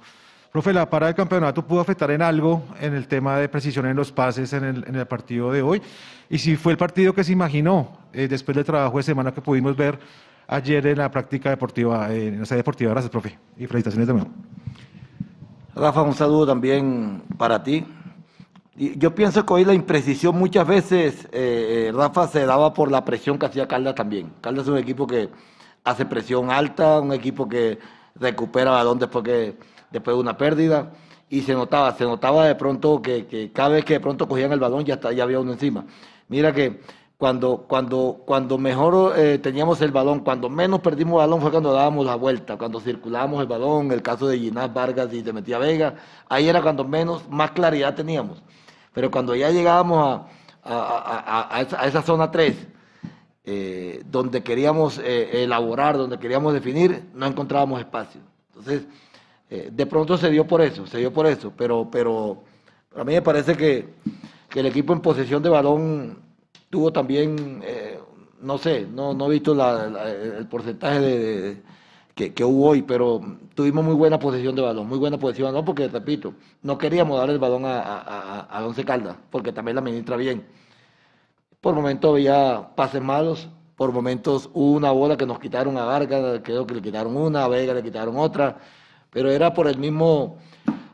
Profe, 0.50 0.72
¿la 0.72 0.88
parada 0.88 1.08
del 1.08 1.16
campeonato 1.16 1.66
pudo 1.66 1.80
afectar 1.80 2.10
en 2.10 2.22
algo 2.22 2.62
en 2.80 2.94
el 2.94 3.08
tema 3.08 3.38
de 3.38 3.48
precisión 3.48 3.86
en 3.86 3.96
los 3.96 4.12
pases 4.12 4.52
en 4.52 4.64
el, 4.64 4.84
en 4.86 4.94
el 4.94 5.06
partido 5.06 5.50
de 5.50 5.62
hoy? 5.62 5.82
Y 6.30 6.38
si 6.38 6.56
fue 6.56 6.72
el 6.72 6.78
partido 6.78 7.12
que 7.12 7.24
se 7.24 7.32
imaginó 7.32 7.98
eh, 8.12 8.28
después 8.28 8.54
del 8.54 8.64
trabajo 8.64 8.96
de 8.96 9.02
semana 9.02 9.32
que 9.32 9.40
pudimos 9.40 9.76
ver 9.76 9.98
ayer 10.46 10.86
en 10.86 10.98
la 10.98 11.10
práctica 11.10 11.50
deportiva, 11.50 12.12
eh, 12.12 12.28
en 12.28 12.40
la 12.40 12.46
sede 12.46 12.58
deportiva. 12.58 12.90
Gracias, 12.90 13.10
profe. 13.10 13.38
Y 13.56 13.66
felicitaciones 13.66 14.06
de 14.06 14.12
nuevo. 14.14 14.28
Rafa, 15.74 16.02
un 16.02 16.14
saludo 16.14 16.46
también 16.46 17.22
para 17.36 17.62
ti. 17.62 17.84
Yo 18.76 19.14
pienso 19.14 19.46
que 19.46 19.52
hoy 19.52 19.64
la 19.64 19.74
imprecisión 19.74 20.36
muchas 20.36 20.66
veces, 20.66 21.28
eh, 21.32 21.92
Rafa, 21.94 22.26
se 22.26 22.44
daba 22.44 22.74
por 22.74 22.90
la 22.90 23.04
presión 23.04 23.38
que 23.38 23.46
hacía 23.46 23.68
Caldas 23.68 23.94
también. 23.94 24.32
Caldas 24.40 24.64
es 24.64 24.68
un 24.70 24.78
equipo 24.78 25.06
que 25.06 25.28
hace 25.84 26.06
presión 26.06 26.50
alta, 26.50 27.00
un 27.00 27.12
equipo 27.12 27.48
que 27.48 27.78
recupera 28.16 28.72
balón 28.72 28.98
después, 28.98 29.24
que, 29.24 29.56
después 29.90 30.16
de 30.16 30.20
una 30.20 30.36
pérdida. 30.36 30.90
Y 31.28 31.42
se 31.42 31.54
notaba, 31.54 31.92
se 31.92 32.04
notaba 32.04 32.46
de 32.46 32.54
pronto 32.54 33.00
que, 33.00 33.26
que 33.26 33.52
cada 33.52 33.70
vez 33.70 33.84
que 33.84 33.94
de 33.94 34.00
pronto 34.00 34.28
cogían 34.28 34.52
el 34.52 34.60
balón 34.60 34.84
ya, 34.84 34.94
está, 34.94 35.12
ya 35.12 35.22
había 35.22 35.40
uno 35.40 35.52
encima. 35.52 35.84
Mira 36.28 36.52
que 36.52 36.80
cuando, 37.24 37.64
cuando, 37.66 38.20
cuando 38.26 38.58
mejor 38.58 39.18
eh, 39.18 39.38
teníamos 39.38 39.80
el 39.80 39.92
balón, 39.92 40.20
cuando 40.20 40.50
menos 40.50 40.80
perdimos 40.80 41.14
el 41.14 41.18
balón 41.20 41.40
fue 41.40 41.50
cuando 41.50 41.72
dábamos 41.72 42.04
la 42.04 42.16
vuelta, 42.16 42.58
cuando 42.58 42.80
circulábamos 42.80 43.40
el 43.40 43.46
balón, 43.46 43.90
el 43.92 44.02
caso 44.02 44.28
de 44.28 44.38
Ginás 44.38 44.74
Vargas 44.74 45.10
y 45.10 45.22
se 45.22 45.32
metía 45.32 45.56
Vega, 45.56 45.94
ahí 46.28 46.50
era 46.50 46.60
cuando 46.60 46.84
menos, 46.84 47.26
más 47.30 47.52
claridad 47.52 47.94
teníamos. 47.94 48.42
Pero 48.92 49.10
cuando 49.10 49.34
ya 49.34 49.48
llegábamos 49.48 50.20
a, 50.62 50.70
a, 50.70 51.56
a, 51.56 51.86
esa, 51.86 52.02
zona 52.02 52.30
3, 52.30 52.68
eh, 53.46 54.02
donde 54.04 54.42
queríamos 54.42 54.98
eh, 54.98 55.44
elaborar, 55.44 55.96
donde 55.96 56.18
queríamos 56.18 56.52
definir, 56.52 57.08
no 57.14 57.24
encontrábamos 57.24 57.80
espacio. 57.80 58.20
Entonces, 58.48 58.86
de 59.48 59.86
pronto 59.86 60.18
se 60.18 60.28
dio 60.28 60.46
por 60.46 60.60
eso, 60.60 60.86
se 60.86 60.98
dio 60.98 61.10
por 61.10 61.26
eso, 61.26 61.54
pero, 61.56 61.88
pero 61.90 62.42
a 62.94 63.02
mí 63.02 63.14
me 63.14 63.22
parece 63.22 63.56
que, 63.56 63.94
que 64.50 64.60
el 64.60 64.66
equipo 64.66 64.92
en 64.92 65.00
posesión 65.00 65.42
de 65.42 65.48
balón 65.48 66.23
tuvo 66.74 66.92
también, 66.92 67.62
eh, 67.64 68.00
no 68.40 68.58
sé, 68.58 68.84
no, 68.84 69.14
no 69.14 69.26
he 69.26 69.34
visto 69.34 69.54
la, 69.54 69.84
el 70.40 70.48
porcentaje 70.48 70.98
de, 70.98 71.62
que, 72.16 72.44
hubo 72.44 72.70
hoy, 72.70 72.82
pero 72.82 73.20
tuvimos 73.54 73.84
muy 73.84 73.94
buena 73.94 74.18
posesión 74.18 74.56
de 74.56 74.62
balón, 74.62 74.88
muy 74.88 74.98
buena 74.98 75.16
posesión 75.16 75.46
de 75.46 75.52
balón, 75.52 75.64
porque 75.64 75.86
repito, 75.86 76.34
no 76.62 76.76
queríamos 76.76 77.16
dar 77.16 77.30
el 77.30 77.38
balón 77.38 77.64
a, 77.64 77.80
a, 77.80 78.40
a 78.40 78.66
Once 78.66 78.84
Caldas, 78.84 79.16
porque 79.30 79.52
también 79.52 79.76
la 79.76 79.82
administra 79.82 80.16
bien. 80.16 80.44
Por 81.60 81.76
momentos 81.76 82.10
había 82.10 82.70
pases 82.74 83.00
malos, 83.00 83.48
por 83.76 83.92
momentos 83.92 84.50
hubo 84.52 84.72
una 84.72 84.90
bola 84.90 85.16
que 85.16 85.26
nos 85.26 85.38
quitaron 85.38 85.78
a 85.78 85.84
Vargas, 85.84 86.40
creo 86.42 86.66
que 86.66 86.74
le 86.74 86.82
quitaron 86.82 87.16
una, 87.16 87.44
a 87.44 87.48
Vega 87.48 87.72
le 87.72 87.84
quitaron 87.84 88.16
otra, 88.16 88.58
pero 89.10 89.30
era 89.30 89.54
por 89.54 89.68
el 89.68 89.78
mismo 89.78 90.38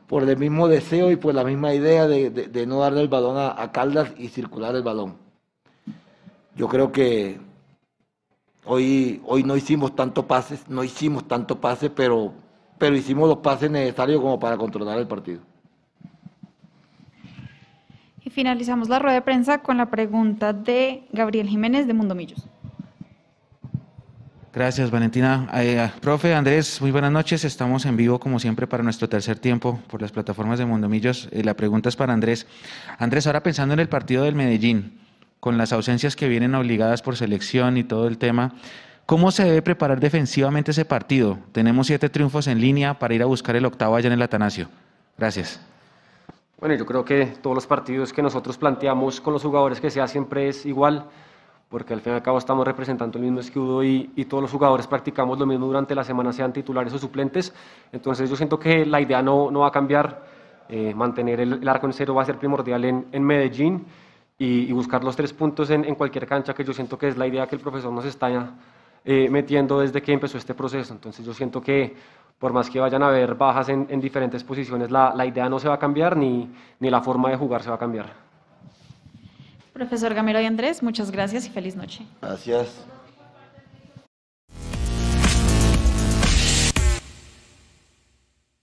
por 0.09 0.29
el 0.29 0.37
mismo 0.37 0.69
deseo 0.69 1.11
y 1.11 1.17
por 1.17 1.35
la 1.35 1.45
misma 1.45 1.73
idea 1.73 2.07
de, 2.07 2.29
de, 2.29 2.67
no 2.67 2.81
darle 2.81 3.01
el 3.01 3.09
balón 3.09 3.37
a 3.39 3.73
Caldas 3.73 4.13
y 4.19 4.29
circular 4.29 4.75
el 4.75 4.83
balón. 4.83 5.30
Yo 6.57 6.69
creo 6.69 6.93
que 6.93 7.41
hoy, 8.65 9.21
hoy 9.27 9.43
no 9.43 9.57
hicimos 9.57 9.95
tanto 9.95 10.27
pases, 10.27 10.69
no 10.69 10.85
hicimos 10.85 11.27
tanto 11.27 11.61
pases, 11.61 11.91
pero, 11.95 12.33
pero 12.79 12.97
hicimos 12.97 13.29
los 13.29 13.39
pases 13.39 13.71
necesarios 13.71 14.21
como 14.21 14.39
para 14.39 14.57
controlar 14.57 14.99
el 14.99 15.07
partido. 15.07 15.41
Y 18.23 18.31
finalizamos 18.31 18.89
la 18.89 18.99
rueda 18.99 19.15
de 19.15 19.23
prensa 19.23 19.63
con 19.63 19.77
la 19.79 19.87
pregunta 19.87 20.53
de 20.53 21.07
Gabriel 21.13 21.49
Jiménez 21.49 21.87
de 21.87 21.95
Mundo 21.95 22.15
Millos. 22.15 22.47
Gracias, 24.53 24.91
Valentina. 24.91 25.49
Eh, 25.55 25.91
profe 26.01 26.35
Andrés, 26.35 26.81
muy 26.81 26.91
buenas 26.91 27.13
noches. 27.13 27.45
Estamos 27.45 27.87
en 27.87 27.97
vivo, 27.97 28.19
como 28.19 28.41
siempre, 28.41 28.67
para 28.67 28.83
nuestro 28.83 29.09
tercer 29.09 29.39
tiempo 29.39 29.81
por 29.87 30.03
las 30.03 30.11
plataformas 30.11 30.59
de 30.59 30.67
Mundo 30.67 30.89
Millos. 30.89 31.29
Eh, 31.31 31.45
la 31.45 31.55
pregunta 31.55 31.89
es 31.89 31.95
para 31.95 32.13
Andrés. 32.13 32.49
Andrés, 32.99 33.29
ahora 33.29 33.45
pensando 33.45 33.75
en 33.75 33.81
el 33.81 33.89
partido 33.89 34.25
del 34.25 34.35
Medellín, 34.35 34.99
con 35.41 35.57
las 35.57 35.73
ausencias 35.73 36.15
que 36.15 36.29
vienen 36.29 36.55
obligadas 36.55 37.03
por 37.03 37.17
selección 37.17 37.79
y 37.79 37.85
todo 37.85 38.07
el 38.07 38.19
tema. 38.19 38.53
¿Cómo 39.07 39.33
se 39.33 39.45
debe 39.45 39.63
preparar 39.63 39.99
defensivamente 39.99 40.71
ese 40.71 40.85
partido? 40.85 41.39
Tenemos 41.51 41.89
siete 41.89 42.09
triunfos 42.09 42.47
en 42.47 42.61
línea 42.61 42.99
para 42.99 43.15
ir 43.15 43.23
a 43.23 43.27
buscar 43.27 43.57
el 43.57 43.65
octavo 43.65 43.97
allá 43.97 44.07
en 44.07 44.13
el 44.13 44.23
Atanasio. 44.23 44.69
Gracias. 45.19 45.61
Bueno, 46.61 46.75
yo 46.77 46.87
creo 46.87 47.05
que 47.05 47.27
todos 47.43 47.57
los 47.57 47.67
partidos 47.67 48.13
que 48.13 48.23
nosotros 48.23 48.59
planteamos 48.59 49.21
con 49.21 49.33
los 49.33 49.43
jugadores 49.43 49.81
que 49.81 49.91
sea 49.91 50.07
siempre 50.07 50.49
es 50.49 50.67
igual, 50.67 51.07
porque 51.71 51.95
al 51.95 52.03
fin 52.03 52.13
y 52.13 52.17
al 52.17 52.23
cabo 52.23 52.37
estamos 52.37 52.67
representando 52.67 53.19
el 53.19 53.25
mismo 53.25 53.41
escudo 53.41 53.83
y, 53.83 54.07
todos 54.29 54.43
los 54.43 54.53
jugadores 54.53 54.87
practicamos 54.87 55.39
lo 55.39 55.47
mismo 55.47 55.67
durante 55.67 55.95
la 55.95 56.05
semana, 56.05 56.33
sean 56.33 56.53
titulares 56.53 56.93
o 56.93 56.99
suplentes. 56.99 57.55
Entonces 57.93 58.29
yo 58.29 58.37
siento 58.37 58.59
que 58.59 58.85
la 58.85 59.01
idea 59.01 59.23
no, 59.23 59.51
no 59.51 59.61
va 59.61 59.69
a 59.69 59.73
cambiar. 59.73 60.39
Eh, 60.69 60.95
mantener 60.95 61.41
el, 61.41 61.55
el, 61.55 61.69
arco 61.69 61.89
en 61.89 61.93
cero 61.93 62.15
va 62.15 62.23
a 62.23 62.27
ser 62.27 62.39
primordial 62.39 62.85
en, 62.85 63.07
en 63.11 63.25
Medellín 63.25 63.87
y, 64.41 64.71
y 64.71 64.73
buscar 64.73 65.05
los 65.05 65.15
tres 65.15 65.35
puntos 65.35 65.69
en, 65.69 65.85
en, 65.85 65.95
cualquier 65.95 66.27
cancha, 66.27 66.55
que 66.55 66.65
yo 66.65 66.73
siento 66.73 66.97
que 66.97 67.09
es 67.09 67.19
la 67.19 67.27
idea 67.27 67.47
que 67.47 67.57
el 67.57 67.61
profesor 67.61 67.93
nos 67.93 68.07
está 68.07 68.55
eh, 69.05 69.29
metiendo 69.29 69.81
desde 69.81 70.01
que 70.01 70.15
empezó 70.15 70.39
este 70.39 70.55
proceso. 70.55 70.95
Entonces 70.95 71.27
yo 71.27 71.35
siento 71.35 71.61
que 71.61 71.95
por 72.39 72.55
más 72.55 72.71
que 72.71 72.81
vayan 72.81 73.03
a 73.03 73.09
haber 73.09 73.35
bajas 73.35 73.69
en, 73.69 73.87
en 73.91 74.01
diferentes 74.01 74.43
posiciones, 74.43 74.91
la, 74.91 75.13
la, 75.15 75.27
idea 75.27 75.47
no 75.51 75.59
se 75.59 75.69
va 75.69 75.75
a 75.75 75.79
cambiar 75.79 76.17
ni, 76.17 76.49
ni 76.79 76.89
la 76.89 77.03
forma 77.03 77.29
de 77.29 77.37
jugar 77.37 77.63
se 77.63 77.69
va 77.69 77.77
a 77.77 77.79
cambiar. 77.79 78.07
Profesor 79.75 80.15
Gamero 80.15 80.41
y 80.41 80.47
Andrés, 80.47 80.83
muchas 80.83 81.11
gracias 81.11 81.47
y 81.47 81.51
feliz 81.51 81.77
noche. 81.77 82.07
Gracias. 82.23 82.87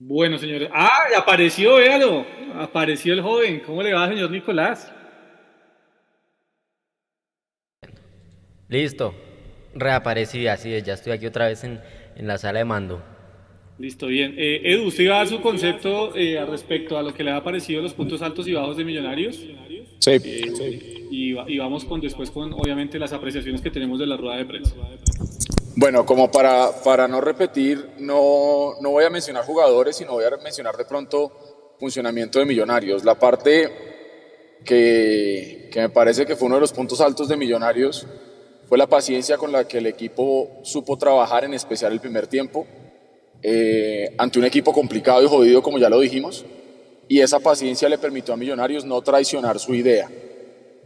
Bueno, 0.00 0.38
señores. 0.38 0.70
¡Ah! 0.74 1.04
Apareció, 1.16 1.76
véalo. 1.76 2.26
Apareció 2.58 3.12
el 3.12 3.22
joven. 3.22 3.62
¿Cómo 3.64 3.80
le 3.80 3.94
va, 3.94 4.08
señor 4.08 4.32
Nicolás? 4.32 4.92
Listo, 8.68 9.14
reaparecí, 9.74 10.46
así 10.46 10.74
es, 10.74 10.84
ya 10.84 10.92
estoy 10.92 11.12
aquí 11.12 11.24
otra 11.24 11.46
vez 11.46 11.64
en, 11.64 11.80
en 12.16 12.26
la 12.26 12.36
sala 12.36 12.58
de 12.58 12.66
mando. 12.66 13.02
Listo, 13.78 14.08
bien. 14.08 14.34
Eh, 14.36 14.60
Edu, 14.64 14.88
¿usted 14.88 15.04
iba 15.04 15.14
a 15.14 15.18
dar 15.18 15.28
su 15.28 15.40
concepto 15.40 16.14
eh, 16.16 16.44
respecto 16.44 16.98
a 16.98 17.02
lo 17.02 17.14
que 17.14 17.22
le 17.22 17.30
ha 17.30 17.42
parecido 17.42 17.80
los 17.80 17.94
puntos 17.94 18.20
altos 18.22 18.46
y 18.46 18.52
bajos 18.52 18.76
de 18.76 18.84
Millonarios? 18.84 19.36
Sí. 19.36 20.10
Eh, 20.10 20.52
sí. 20.54 21.06
Y, 21.10 21.38
y, 21.46 21.58
vamos 21.58 21.84
con 21.84 22.00
después 22.00 22.30
con, 22.30 22.52
obviamente, 22.52 22.98
las 22.98 23.12
apreciaciones 23.12 23.62
que 23.62 23.70
tenemos 23.70 23.98
de 24.00 24.06
la 24.06 24.16
rueda 24.16 24.36
de 24.36 24.44
prensa. 24.44 24.74
Bueno, 25.76 26.04
como 26.04 26.30
para, 26.30 26.70
para 26.84 27.08
no 27.08 27.20
repetir, 27.20 27.86
no, 28.00 28.74
no 28.82 28.90
voy 28.90 29.04
a 29.04 29.10
mencionar 29.10 29.44
jugadores, 29.44 29.96
sino 29.96 30.12
voy 30.12 30.24
a 30.24 30.36
mencionar 30.42 30.76
de 30.76 30.84
pronto 30.84 31.76
funcionamiento 31.78 32.40
de 32.40 32.44
Millonarios. 32.44 33.04
La 33.04 33.18
parte 33.18 33.70
que, 34.64 35.70
que 35.72 35.80
me 35.80 35.88
parece 35.88 36.26
que 36.26 36.36
fue 36.36 36.46
uno 36.46 36.56
de 36.56 36.62
los 36.62 36.72
puntos 36.72 37.00
altos 37.00 37.28
de 37.28 37.36
Millonarios 37.36 38.06
fue 38.68 38.76
la 38.76 38.86
paciencia 38.86 39.38
con 39.38 39.50
la 39.50 39.66
que 39.66 39.78
el 39.78 39.86
equipo 39.86 40.50
supo 40.62 40.98
trabajar, 40.98 41.44
en 41.44 41.54
especial 41.54 41.92
el 41.92 42.00
primer 42.00 42.26
tiempo, 42.26 42.66
eh, 43.42 44.14
ante 44.18 44.38
un 44.38 44.44
equipo 44.44 44.72
complicado 44.74 45.22
y 45.22 45.26
jodido, 45.26 45.62
como 45.62 45.78
ya 45.78 45.88
lo 45.88 45.98
dijimos, 46.00 46.44
y 47.08 47.20
esa 47.20 47.40
paciencia 47.40 47.88
le 47.88 47.96
permitió 47.96 48.34
a 48.34 48.36
Millonarios 48.36 48.84
no 48.84 49.00
traicionar 49.00 49.58
su 49.58 49.74
idea. 49.74 50.10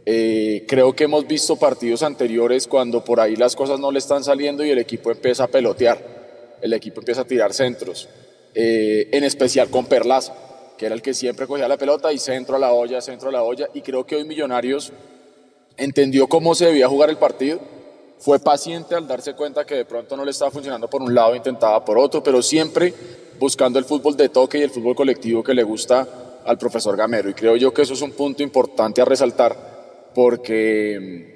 Eh, 0.05 0.65
creo 0.67 0.93
que 0.93 1.05
hemos 1.05 1.27
visto 1.27 1.57
partidos 1.57 2.03
anteriores 2.03 2.67
cuando 2.67 3.03
por 3.03 3.19
ahí 3.19 3.35
las 3.35 3.55
cosas 3.55 3.79
no 3.79 3.91
le 3.91 3.99
están 3.99 4.23
saliendo 4.23 4.63
y 4.63 4.69
el 4.69 4.79
equipo 4.79 5.11
empieza 5.11 5.43
a 5.43 5.47
pelotear, 5.47 6.57
el 6.61 6.71
equipo 6.73 7.01
empieza 7.01 7.21
a 7.21 7.25
tirar 7.25 7.53
centros. 7.53 8.07
eh, 8.55 9.09
en 9.11 9.23
especial 9.23 9.69
con 9.69 9.87
Perlaza, 9.87 10.33
que 10.77 10.85
era 10.85 10.93
el 10.93 11.01
que 11.01 11.15
siempre 11.15 11.47
cogía 11.47 11.67
la 11.67 11.77
pelota 11.77 12.13
y 12.13 12.19
centro 12.19 12.55
a 12.55 12.59
la 12.59 12.71
olla, 12.71 13.01
centro 13.01 13.29
a 13.29 13.31
la 13.31 13.41
olla, 13.41 13.67
y 13.73 13.81
creo 13.81 14.05
que 14.05 14.15
hoy 14.15 14.25
Millonarios 14.25 14.93
entendió 15.77 16.27
cómo 16.27 16.53
se 16.53 16.67
debía 16.67 16.87
jugar 16.87 17.09
el 17.09 17.17
partido, 17.17 17.59
fue 18.23 18.39
paciente 18.39 18.95
al 18.95 19.05
darse 19.05 19.33
cuenta 19.33 19.65
que 19.65 19.75
de 19.75 19.83
pronto 19.85 20.15
no 20.15 20.23
le 20.23 20.31
estaba 20.31 20.49
funcionando 20.49 20.89
por 20.89 21.01
un 21.01 21.13
lado, 21.13 21.35
intentaba 21.35 21.83
por 21.83 21.97
otro, 21.97 22.23
pero 22.23 22.41
siempre 22.41 22.93
buscando 23.37 23.77
el 23.79 23.83
fútbol 23.83 24.15
de 24.15 24.29
toque 24.29 24.59
y 24.59 24.61
el 24.61 24.69
fútbol 24.69 24.95
colectivo 24.95 25.43
que 25.43 25.53
le 25.53 25.61
gusta 25.63 26.07
al 26.45 26.57
profesor 26.57 26.95
Gamero. 26.95 27.29
Y 27.29 27.33
creo 27.33 27.57
yo 27.57 27.73
que 27.73 27.81
eso 27.81 27.93
es 27.93 28.01
un 28.01 28.13
punto 28.13 28.41
importante 28.41 29.01
a 29.01 29.05
resaltar, 29.05 30.11
porque 30.15 31.27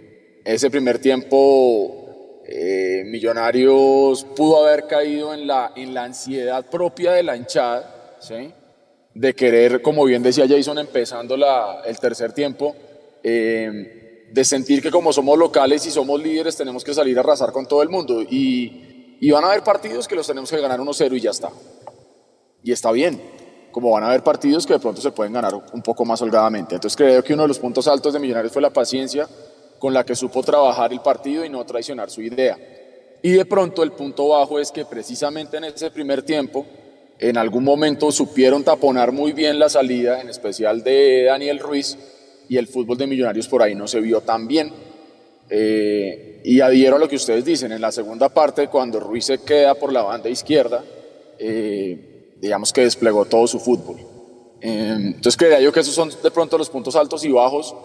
mm, 0.46 0.48
ese 0.48 0.70
primer 0.70 1.00
tiempo 1.00 2.42
eh, 2.46 3.04
Millonarios 3.06 4.24
pudo 4.34 4.66
haber 4.66 4.88
caído 4.88 5.34
en 5.34 5.46
la, 5.46 5.74
en 5.76 5.94
la 5.94 6.06
ansiedad 6.06 6.66
propia 6.66 7.12
de 7.12 7.24
la 7.24 7.36
hinchada, 7.36 8.16
de 9.14 9.36
querer, 9.36 9.82
como 9.82 10.06
bien 10.06 10.24
decía 10.24 10.46
Jason, 10.48 10.80
empezando 10.80 11.36
la, 11.36 11.82
el 11.86 12.00
tercer 12.00 12.32
tiempo, 12.32 12.74
eh, 13.22 14.07
de 14.32 14.44
sentir 14.44 14.82
que 14.82 14.92
como 14.92 15.14
somos 15.14 15.38
locales 15.38 15.86
y 15.86 15.92
somos 15.92 16.22
líderes 16.22 16.56
tenemos 16.56 16.84
que 16.84 16.94
salir 16.94 17.18
a 17.18 17.22
arrasar 17.22 17.52
con 17.52 17.66
todo 17.66 17.82
el 17.82 17.90
mundo. 17.90 18.22
Y, 18.22 19.30
van 19.32 19.44
a 19.44 19.48
haber 19.48 19.64
partidos 19.64 20.08
que 20.08 20.16
los 20.16 20.28
tenemos 20.28 20.50
que 20.50 20.60
ganar 20.60 20.80
1-0 20.80 21.18
y 21.18 21.22
ya 21.22 21.32
está. 21.32 21.50
Y 22.64 22.72
está 22.72 22.92
bien, 22.92 23.22
como 23.72 23.92
van 23.92 24.04
a 24.04 24.08
haber 24.08 24.24
partidos 24.24 24.66
que 24.66 24.74
de 24.74 24.80
pronto 24.80 25.02
se 25.02 25.12
pueden 25.12 25.34
ganar 25.34 25.54
un 25.56 25.82
poco 25.82 26.06
más 26.06 26.22
holgadamente. 26.22 26.76
Entonces 26.76 26.98
creo 26.98 27.24
que 27.24 27.34
uno 27.34 27.44
de 27.44 27.48
los 27.48 27.60
puntos 27.60 27.88
altos 27.88 28.14
de 28.14 28.20
Millonarios 28.20 28.52
fue 28.52 28.62
la 28.62 28.72
paciencia 28.72 29.28
con 29.80 29.94
la 29.94 30.04
que 30.04 30.16
supo 30.16 30.44
trabajar 30.44 30.92
el 30.92 31.02
partido 31.02 31.46
y 31.46 31.50
no 31.50 31.66
traicionar 31.66 32.10
su 32.10 32.22
idea. 32.22 32.58
Y 33.22 33.32
de 33.32 33.46
pronto 33.46 33.84
el 33.84 33.92
punto 33.92 34.30
bajo 34.30 34.60
es 34.60 34.72
que 34.72 34.86
precisamente 34.86 35.58
en 35.58 35.66
ese 35.66 35.92
primer 35.92 36.24
tiempo, 36.24 36.66
en 37.20 37.38
algún 37.38 37.64
momento 37.64 38.12
supieron 38.12 38.64
taponar 38.64 39.12
muy 39.12 39.34
bien 39.34 39.58
la 39.58 39.70
salida, 39.70 40.22
en 40.22 40.30
especial 40.30 40.84
de 40.84 41.24
Daniel 41.24 41.60
Ruiz, 41.60 41.98
y 42.50 42.58
el 42.58 42.68
fútbol 42.68 42.98
de 42.98 43.08
Millonarios 43.08 43.48
por 43.48 43.62
ahí 43.62 43.76
no 43.76 43.88
se 43.88 44.00
vio 44.00 44.22
tan 44.22 44.48
bien. 44.48 44.72
Eh, 45.50 46.42
y 46.44 46.62
adhiero 46.62 46.96
a 46.96 47.00
lo 47.00 47.08
que 47.08 47.16
ustedes 47.16 47.46
dicen, 47.46 47.72
en 47.72 47.82
la 47.82 47.92
segunda 47.92 48.30
parte, 48.30 48.68
cuando 48.68 49.00
Ruiz 49.00 49.26
se 49.26 49.40
queda 49.40 49.76
por 49.76 49.92
la 49.92 50.02
banda 50.02 50.30
izquierda, 50.30 50.84
eh, 51.40 52.36
digamos 52.40 52.72
que 52.74 52.82
desplegó 52.82 53.26
todo 53.26 53.48
su 53.48 53.60
fútbol. 53.60 53.98
Eh, 54.62 54.96
entonces 54.98 55.38
creía 55.38 55.60
yo 55.60 55.72
que 55.72 55.82
esos 55.82 55.94
son 55.94 56.10
de 56.22 56.32
pronto 56.32 56.58
los 56.58 56.70
puntos 56.70 56.96
altos 56.96 57.24
y 57.26 57.32
bajos, 57.32 57.76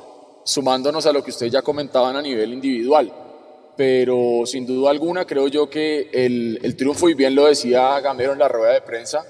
sumándonos 0.44 1.06
a 1.06 1.12
lo 1.12 1.22
que 1.22 1.30
ustedes 1.30 1.52
ya 1.52 1.62
comentaban 1.62 2.16
a 2.16 2.22
nivel 2.22 2.52
individual. 2.52 3.12
Pero 3.76 4.42
sin 4.44 4.66
duda 4.66 4.90
alguna 4.90 5.24
creo 5.24 5.48
yo 5.48 5.70
que 5.70 6.10
el 6.12 6.76
triunfo, 6.76 7.08
y 7.08 7.14
bien 7.14 7.34
lo 7.34 7.46
decía 7.46 7.98
Gamero 8.00 8.32
en 8.32 8.38
la 8.38 8.48
rueda 8.48 8.74
de 8.74 8.82
prensa, 8.82 9.24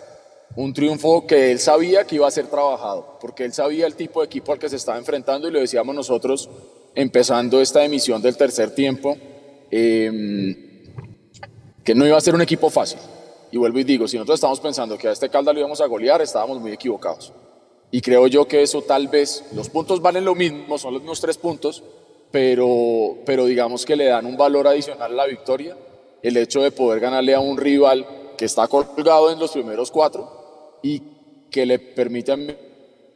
un 0.56 0.72
triunfo 0.72 1.26
que 1.26 1.50
él 1.50 1.58
sabía 1.58 2.04
que 2.06 2.16
iba 2.16 2.28
a 2.28 2.30
ser 2.30 2.46
trabajado, 2.46 3.18
porque 3.20 3.44
él 3.44 3.52
sabía 3.52 3.86
el 3.86 3.94
tipo 3.94 4.20
de 4.20 4.26
equipo 4.26 4.52
al 4.52 4.58
que 4.58 4.68
se 4.68 4.76
estaba 4.76 4.98
enfrentando 4.98 5.48
y 5.48 5.50
lo 5.50 5.60
decíamos 5.60 5.94
nosotros 5.94 6.48
empezando 6.94 7.60
esta 7.60 7.84
emisión 7.84 8.20
del 8.20 8.36
tercer 8.36 8.74
tiempo, 8.74 9.16
em, 9.70 10.54
que 11.82 11.94
no 11.94 12.06
iba 12.06 12.16
a 12.16 12.20
ser 12.20 12.34
un 12.34 12.42
equipo 12.42 12.68
fácil. 12.68 12.98
Y 13.50 13.56
vuelvo 13.56 13.78
y 13.78 13.84
digo, 13.84 14.06
si 14.06 14.16
nosotros 14.16 14.36
estamos 14.36 14.60
pensando 14.60 14.96
que 14.98 15.08
a 15.08 15.12
este 15.12 15.28
Calda 15.28 15.52
lo 15.52 15.60
íbamos 15.60 15.80
a 15.80 15.86
golear, 15.86 16.20
estábamos 16.22 16.60
muy 16.60 16.72
equivocados. 16.72 17.32
Y 17.90 18.00
creo 18.00 18.26
yo 18.26 18.46
que 18.46 18.62
eso 18.62 18.82
tal 18.82 19.08
vez, 19.08 19.44
los 19.54 19.68
puntos 19.68 20.00
valen 20.00 20.24
lo 20.24 20.34
mismo, 20.34 20.78
son 20.78 20.94
los 20.94 21.02
mismos 21.02 21.20
tres 21.20 21.36
puntos, 21.36 21.82
pero, 22.30 23.18
pero 23.26 23.44
digamos 23.44 23.84
que 23.84 23.96
le 23.96 24.06
dan 24.06 24.24
un 24.24 24.36
valor 24.36 24.66
adicional 24.66 25.12
a 25.12 25.14
la 25.14 25.26
victoria, 25.26 25.76
el 26.22 26.36
hecho 26.36 26.62
de 26.62 26.70
poder 26.70 27.00
ganarle 27.00 27.34
a 27.34 27.40
un 27.40 27.58
rival 27.58 28.06
que 28.38 28.46
está 28.46 28.66
colgado 28.68 29.30
en 29.30 29.38
los 29.38 29.50
primeros 29.52 29.90
cuatro, 29.90 30.41
y 30.82 31.02
que 31.50 31.66
le 31.66 31.78
permite 31.78 32.32
a 32.32 32.38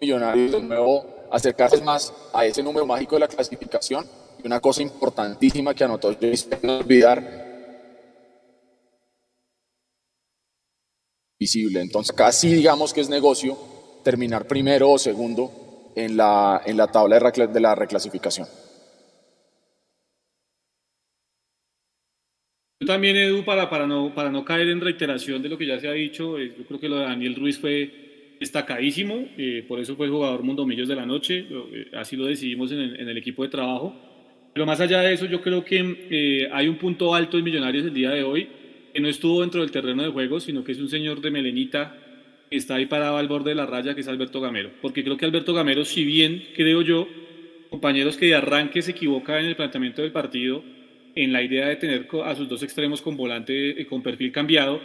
Millonarios 0.01 0.53
de 0.53 0.61
nuevo 0.61 1.07
acercarse 1.31 1.81
más 1.81 2.13
a 2.33 2.45
ese 2.45 2.63
número 2.63 2.87
mágico 2.87 3.17
de 3.17 3.21
la 3.21 3.29
clasificación. 3.29 4.07
Y 4.43 4.47
una 4.47 4.61
cosa 4.61 4.83
importantísima 4.83 5.75
que 5.75 5.85
anotó 5.85 6.13
yo 6.13 6.29
no 6.63 6.79
olvidar, 6.79 7.47
visible. 11.39 11.81
Entonces, 11.81 12.15
casi 12.15 12.55
digamos 12.55 12.93
que 12.93 13.01
es 13.01 13.09
negocio 13.09 13.57
terminar 14.03 14.47
primero 14.47 14.91
o 14.91 14.99
segundo 14.99 15.93
en 15.95 16.17
la, 16.17 16.63
en 16.65 16.77
la 16.77 16.87
tabla 16.89 17.19
de 17.19 17.61
la 17.61 17.75
reclasificación. 17.75 18.47
Yo 22.79 22.87
también, 22.87 23.17
Edu, 23.17 23.43
para, 23.43 23.71
para, 23.71 23.87
no, 23.87 24.15
para 24.15 24.31
no 24.31 24.45
caer 24.45 24.69
en 24.69 24.83
reiteración 24.83 25.41
de 25.41 25.49
lo 25.49 25.57
que 25.57 25.65
ya 25.65 25.81
se 25.81 25.89
ha 25.89 25.93
dicho, 25.93 26.39
eh, 26.39 26.53
yo 26.59 26.65
creo 26.67 26.79
que 26.79 26.91
lo 26.91 26.97
de 26.97 27.07
Daniel 27.07 27.35
Ruiz 27.35 27.59
fue 27.59 28.37
destacadísimo, 28.39 29.29
eh, 29.39 29.65
por 29.67 29.81
eso 29.81 29.97
fue 29.97 30.05
el 30.05 30.13
jugador 30.13 30.43
Mundomillos 30.43 30.87
de 30.87 30.95
la 30.95 31.07
noche, 31.07 31.47
eh, 31.49 31.87
así 31.95 32.17
lo 32.17 32.27
decidimos 32.27 32.71
en 32.73 32.81
el, 32.81 33.01
en 33.01 33.09
el, 33.09 33.17
equipo 33.17 33.45
de 33.45 33.49
trabajo. 33.49 33.97
Pero 34.53 34.67
más 34.67 34.79
allá 34.79 35.01
de 35.01 35.15
eso, 35.15 35.25
yo 35.25 35.41
creo 35.41 35.65
que 35.65 36.51
hay 36.53 36.69
un 36.69 36.77
punto 36.77 37.15
alto 37.15 37.39
en 37.39 37.45
Millonarios 37.45 37.87
el 37.87 37.95
día 37.95 38.11
de 38.11 38.23
hoy, 38.23 38.47
que 38.93 39.01
no 39.01 39.09
estuvo 39.09 39.41
dentro 39.41 39.63
del 39.63 39.71
terreno 39.71 40.03
de 40.03 40.11
juego, 40.11 40.39
sino 40.39 40.63
que 40.63 40.73
es 40.73 40.79
un 40.79 40.91
señor 40.91 41.23
de 41.23 41.31
melenita 41.31 41.97
que 42.51 42.59
está 42.59 42.75
ahí 42.75 42.85
parado 42.85 43.17
al 43.17 43.27
borde 43.27 43.51
de 43.51 43.57
la 43.57 43.65
raya, 43.65 43.95
que 43.95 44.03
es 44.03 44.09
Alberto 44.09 44.43
Gamero. 44.43 44.71
Porque 44.83 45.03
creo 45.03 45.17
que 45.17 45.25
Alberto 45.25 45.55
Gamero, 45.55 45.87
si 45.87 46.05
bien 46.05 46.45
creo 46.55 46.83
yo, 46.83 47.09
compañeros 47.71 48.19
que 48.19 48.27
de 48.27 48.35
arranque 48.35 48.83
se 48.83 48.91
equivoca 48.91 49.41
en 49.41 49.47
el 49.47 49.57
planteamiento 49.57 50.03
del 50.03 50.13
partido, 50.13 50.63
en 51.17 51.33
la 51.33 51.43
idea 51.43 51.67
de 51.67 51.77
tener 51.77 52.07
a 52.25 52.37
sus 52.37 52.49
dos 52.49 52.63
extremos 52.63 53.03
con 53.03 53.17
volante 53.17 53.81
eh, 53.81 53.87
con 53.87 54.03
perfil 54.03 54.31
cambiado. 54.31 54.81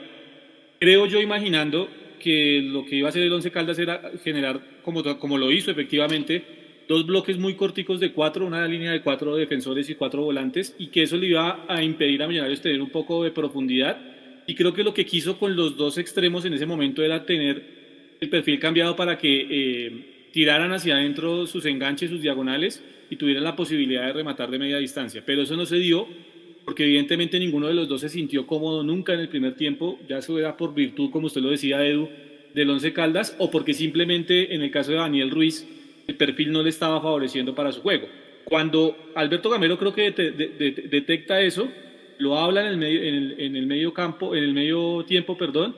Creo 0.80 1.06
yo 1.06 1.22
imaginando 1.22 1.90
que 2.20 2.62
lo 2.64 2.86
que 2.86 2.96
iba 2.96 3.08
a 3.08 3.10
hacer 3.10 3.24
el 3.24 3.34
Once 3.34 3.52
Caldas 3.52 3.78
era 3.78 4.12
generar, 4.24 4.62
como, 4.84 5.04
como 5.20 5.38
lo 5.38 5.52
hizo 5.52 5.72
efectivamente, 5.72 6.44
dos 6.88 7.06
bloques 7.06 7.38
muy 7.38 7.56
corticos 7.56 8.00
de 8.00 8.14
cuatro, 8.14 8.46
una 8.46 8.66
línea 8.68 8.92
de 8.92 9.02
cuatro 9.02 9.36
defensores 9.36 9.90
y 9.90 9.96
cuatro 9.96 10.24
volantes, 10.24 10.76
y 10.80 10.88
que 10.88 11.04
eso 11.04 11.18
le 11.18 11.28
iba 11.28 11.66
a 11.68 11.84
impedir 11.84 12.24
a 12.24 12.28
Millonarios 12.28 12.62
tener 12.62 12.82
un 12.82 12.90
poco 12.90 13.24
de 13.24 13.32
profundidad. 13.32 14.00
Y 14.48 14.56
creo 14.56 14.74
que 14.74 14.84
lo 14.84 14.94
que 14.94 15.06
quiso 15.06 15.38
con 15.38 15.56
los 15.56 15.78
dos 15.78 15.98
extremos 15.98 16.46
en 16.46 16.54
ese 16.54 16.66
momento 16.66 17.04
era 17.04 17.26
tener 17.26 18.18
el 18.20 18.30
perfil 18.30 18.60
cambiado 18.60 18.96
para 18.96 19.18
que 19.18 19.48
eh, 19.50 20.30
tiraran 20.32 20.72
hacia 20.72 20.96
adentro 20.96 21.48
sus 21.48 21.66
enganches, 21.66 22.10
sus 22.10 22.22
diagonales, 22.22 22.84
y 23.12 23.18
tuvieran 23.18 23.44
la 23.44 23.56
posibilidad 23.56 24.08
de 24.08 24.14
rematar 24.14 24.50
de 24.50 24.58
media 24.58 24.78
distancia. 24.78 25.22
Pero 25.24 25.44
eso 25.44 25.56
no 25.56 25.68
se 25.68 25.76
dio 25.76 26.08
porque 26.66 26.86
evidentemente 26.86 27.38
ninguno 27.40 27.68
de 27.68 27.74
los 27.74 27.88
dos 27.88 28.02
se 28.02 28.10
sintió 28.10 28.48
cómodo 28.48 28.84
nunca 28.84 29.14
en 29.14 29.20
el 29.20 29.30
primer 29.30 29.56
tiempo, 29.56 30.00
ya 30.08 30.20
eso 30.20 30.40
era 30.40 30.56
por 30.56 30.74
virtud, 30.74 31.12
como 31.12 31.28
usted 31.28 31.42
lo 31.42 31.50
decía, 31.50 31.86
Edu, 31.86 32.08
del 32.54 32.70
Once 32.70 32.94
Caldas, 32.94 33.36
o 33.40 33.52
porque 33.52 33.74
simplemente 33.74 34.56
en 34.56 34.62
el 34.62 34.72
caso 34.72 34.92
de 34.92 34.98
Daniel 34.98 35.32
Ruiz 35.32 35.68
el 36.08 36.16
perfil 36.16 36.52
no 36.52 36.64
le 36.64 36.70
estaba 36.70 37.02
favoreciendo 37.02 37.54
para 37.54 37.72
su 37.72 37.82
juego. 37.82 38.08
Cuando 38.46 38.96
Alberto 39.16 39.50
Gamero 39.50 39.78
creo 39.78 39.94
que 39.94 40.12
detecta 40.12 41.42
eso, 41.42 41.70
lo 42.18 42.38
habla 42.38 42.62
en 42.62 42.68
el 42.68 42.78
medio, 42.78 43.04
en 43.04 43.56
el 43.56 43.66
medio 43.66 43.94
campo, 43.94 44.36
en 44.36 44.44
el 44.44 44.54
medio 44.54 45.04
tiempo, 45.06 45.38
perdón, 45.38 45.76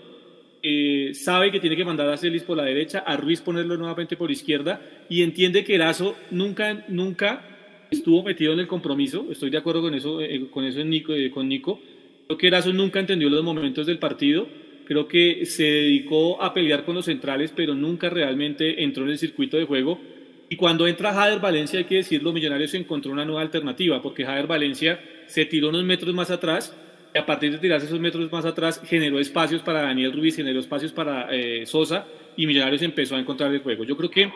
eh, 0.66 1.14
sabe 1.14 1.52
que 1.52 1.60
tiene 1.60 1.76
que 1.76 1.84
mandar 1.84 2.10
a 2.10 2.16
Celis 2.16 2.44
por 2.44 2.56
la 2.56 2.64
derecha, 2.64 3.00
a 3.00 3.18
Ruiz 3.18 3.42
ponerlo 3.42 3.76
nuevamente 3.76 4.16
por 4.16 4.32
izquierda 4.32 4.82
y 5.10 5.22
entiende 5.22 5.66
que 5.66 5.76
Erazo 5.76 6.16
nunca, 6.32 6.86
nunca 6.88 7.46
estuvo 7.92 8.24
metido 8.24 8.54
en 8.54 8.60
el 8.60 8.68
compromiso. 8.68 9.28
Estoy 9.30 9.50
de 9.50 9.58
acuerdo 9.58 9.82
con 9.82 9.94
eso, 9.94 10.22
eh, 10.22 10.48
con 10.50 10.64
eso 10.64 10.80
en 10.80 10.90
Nico, 10.90 11.14
eh, 11.14 11.30
con 11.32 11.50
Nico. 11.50 11.82
Creo 12.28 12.38
que 12.38 12.48
Erazo 12.48 12.72
nunca 12.72 13.02
entendió 13.02 13.30
los 13.30 13.44
momentos 13.44 13.86
del 13.86 14.00
partido. 14.00 14.48
Creo 14.86 15.06
que 15.06 15.46
se 15.46 15.64
dedicó 15.64 16.42
a 16.42 16.54
pelear 16.54 16.86
con 16.86 16.96
los 16.96 17.06
centrales, 17.06 17.52
pero 17.54 17.76
nunca 17.76 18.10
realmente 18.10 18.84
entró 18.84 19.04
en 19.04 19.12
el 19.12 19.18
circuito 19.18 19.58
de 19.58 19.66
juego. 19.66 20.00
Y 20.48 20.56
cuando 20.56 20.88
entra 20.88 21.14
Jader 21.14 21.42
Valencia, 21.42 21.80
hay 21.80 21.86
que 21.86 21.96
decirlo, 21.96 22.32
Millonarios 22.32 22.74
encontró 22.74 23.12
una 23.12 23.26
nueva 23.26 23.42
alternativa, 23.42 24.02
porque 24.02 24.24
Jader 24.24 24.48
Valencia 24.48 25.02
se 25.28 25.46
tiró 25.46 25.70
unos 25.70 25.84
metros 25.84 26.14
más 26.14 26.32
atrás 26.32 26.74
a 27.16 27.26
partir 27.26 27.52
de 27.52 27.58
tirarse 27.60 27.86
esos 27.86 28.00
metros 28.00 28.32
más 28.32 28.46
atrás 28.46 28.82
generó 28.86 29.20
espacios 29.20 29.62
para 29.62 29.82
Daniel 29.82 30.14
Ruiz, 30.14 30.36
generó 30.36 30.60
espacios 30.60 30.92
para 30.92 31.28
eh, 31.32 31.66
Sosa 31.66 32.08
y 32.36 32.48
Millonarios 32.48 32.82
empezó 32.82 33.16
a 33.16 33.20
encontrar 33.20 33.54
el 33.54 33.62
juego. 33.62 33.84
Yo 33.84 33.96
creo 33.96 34.10
que 34.10 34.32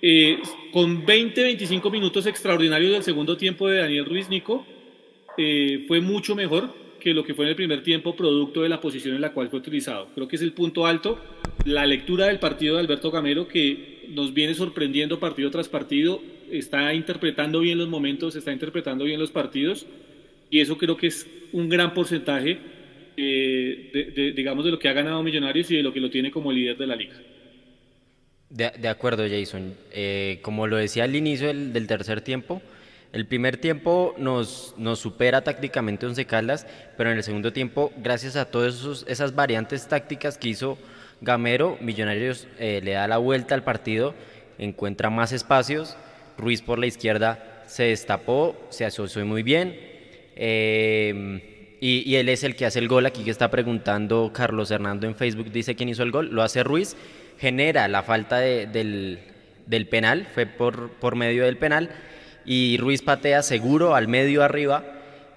eh, 0.00 0.38
con 0.72 1.04
20, 1.04 1.42
25 1.42 1.90
minutos 1.90 2.26
extraordinarios 2.26 2.92
del 2.92 3.02
segundo 3.02 3.36
tiempo 3.36 3.68
de 3.68 3.78
Daniel 3.78 4.06
Ruiz, 4.06 4.28
Nico, 4.28 4.66
eh, 5.36 5.84
fue 5.86 6.00
mucho 6.00 6.34
mejor 6.34 6.74
que 7.00 7.12
lo 7.12 7.22
que 7.22 7.34
fue 7.34 7.44
en 7.44 7.50
el 7.50 7.56
primer 7.56 7.82
tiempo, 7.82 8.16
producto 8.16 8.62
de 8.62 8.68
la 8.68 8.80
posición 8.80 9.14
en 9.14 9.20
la 9.20 9.32
cual 9.32 9.48
fue 9.48 9.58
utilizado. 9.58 10.08
Creo 10.14 10.26
que 10.26 10.36
es 10.36 10.42
el 10.42 10.52
punto 10.52 10.86
alto, 10.86 11.20
la 11.64 11.86
lectura 11.86 12.26
del 12.26 12.38
partido 12.38 12.74
de 12.74 12.80
Alberto 12.80 13.10
Gamero, 13.10 13.46
que 13.46 14.06
nos 14.08 14.32
viene 14.32 14.54
sorprendiendo 14.54 15.20
partido 15.20 15.50
tras 15.50 15.68
partido, 15.68 16.20
está 16.50 16.94
interpretando 16.94 17.60
bien 17.60 17.78
los 17.78 17.88
momentos, 17.88 18.36
está 18.36 18.52
interpretando 18.52 19.04
bien 19.04 19.20
los 19.20 19.30
partidos 19.30 19.86
y 20.50 20.60
eso 20.60 20.76
creo 20.78 20.96
que 20.96 21.08
es 21.08 21.26
un 21.52 21.68
gran 21.68 21.94
porcentaje, 21.94 22.58
eh, 23.16 24.12
de, 24.14 24.32
digamos, 24.32 24.64
de 24.64 24.70
lo 24.70 24.78
que 24.78 24.88
ha 24.88 24.92
ganado 24.92 25.22
Millonarios 25.22 25.70
y 25.70 25.76
de 25.76 25.82
lo 25.82 25.92
que 25.92 26.00
lo 26.00 26.10
tiene 26.10 26.30
como 26.30 26.52
líder 26.52 26.76
de 26.76 26.86
la 26.86 26.96
liga. 26.96 27.16
De, 28.48 28.88
acuerdo, 28.88 29.24
Jason. 29.28 29.74
Eh, 29.92 30.38
como 30.42 30.66
lo 30.66 30.76
decía 30.76 31.04
al 31.04 31.16
inicio 31.16 31.48
del, 31.48 31.86
tercer 31.86 32.20
tiempo, 32.20 32.62
el 33.12 33.26
primer 33.26 33.56
tiempo 33.56 34.14
nos, 34.18 34.74
nos 34.78 35.00
supera 35.00 35.42
tácticamente 35.42 36.06
Once 36.06 36.24
Caldas, 36.26 36.66
pero 36.96 37.10
en 37.10 37.16
el 37.16 37.22
segundo 37.22 37.52
tiempo, 37.52 37.92
gracias 37.96 38.36
a 38.36 38.50
todas 38.50 39.04
esas 39.08 39.34
variantes 39.34 39.88
tácticas 39.88 40.38
que 40.38 40.50
hizo 40.50 40.78
Gamero, 41.20 41.76
Millonarios 41.80 42.46
eh, 42.58 42.80
le 42.84 42.92
da 42.92 43.08
la 43.08 43.18
vuelta 43.18 43.54
al 43.54 43.64
partido, 43.64 44.14
encuentra 44.58 45.10
más 45.10 45.32
espacios, 45.32 45.96
Ruiz 46.38 46.62
por 46.62 46.78
la 46.78 46.86
izquierda 46.86 47.64
se 47.66 47.84
destapó, 47.84 48.56
se 48.70 48.84
asoció 48.84 49.24
muy 49.26 49.42
bien. 49.42 49.95
Eh, 50.36 51.78
y, 51.80 52.16
él 52.16 52.28
es 52.28 52.44
el 52.44 52.56
que 52.56 52.66
hace 52.66 52.78
el 52.78 52.88
gol. 52.88 53.06
Aquí 53.06 53.24
que 53.24 53.30
está 53.30 53.50
preguntando 53.50 54.30
Carlos 54.32 54.70
Hernando 54.70 55.06
en 55.06 55.14
Facebook, 55.14 55.50
dice 55.50 55.74
quién 55.74 55.88
hizo 55.88 56.02
el 56.02 56.10
gol. 56.10 56.30
Lo 56.32 56.42
hace 56.42 56.62
Ruiz, 56.62 56.96
genera 57.38 57.88
la 57.88 58.02
falta 58.02 58.38
del, 58.38 59.18
penal, 59.90 60.26
fue 60.32 60.46
por, 60.46 60.90
por 60.90 61.16
medio 61.16 61.44
del 61.44 61.56
penal. 61.56 61.90
Y 62.44 62.78
Ruiz 62.78 63.02
patea 63.02 63.42
seguro 63.42 63.94
al 63.94 64.08
medio 64.08 64.42
arriba. 64.42 64.84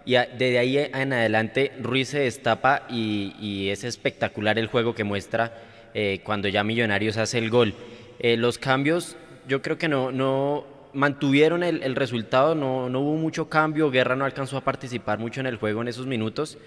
Y 0.05 0.13
desde 0.13 0.57
ahí 0.57 0.77
en 0.77 1.13
adelante 1.13 1.71
Ruiz 1.79 2.09
se 2.09 2.19
destapa 2.19 2.83
y, 2.89 3.69
es 3.69 3.83
espectacular 3.83 4.57
el 4.57 4.67
juego 4.67 4.95
que 4.95 5.03
muestra 5.03 5.53
eh, 5.93 6.21
cuando 6.23 6.47
ya 6.47 6.63
Millonarios 6.63 7.17
hace 7.17 7.37
el 7.37 7.49
gol. 7.49 7.73
Eh, 8.19 8.37
los 8.37 8.57
cambios, 8.57 9.17
yo 9.47 9.61
creo 9.61 9.77
que 9.77 9.87
no, 9.87 10.11
no 10.11 10.78
mantuvieron 10.93 11.63
el, 11.63 11.95
resultado, 11.95 12.55
no, 12.55 12.85
hubo 12.99 13.15
mucho 13.15 13.49
cambio, 13.49 13.91
Guerra 13.91 14.15
no 14.15 14.25
alcanzó 14.25 14.57
a 14.57 14.61
participar 14.61 15.19
mucho 15.19 15.39
en 15.39 15.47
el 15.47 15.57
juego 15.57 15.81
en 15.81 15.87
esos 15.87 16.07
minutos. 16.07 16.57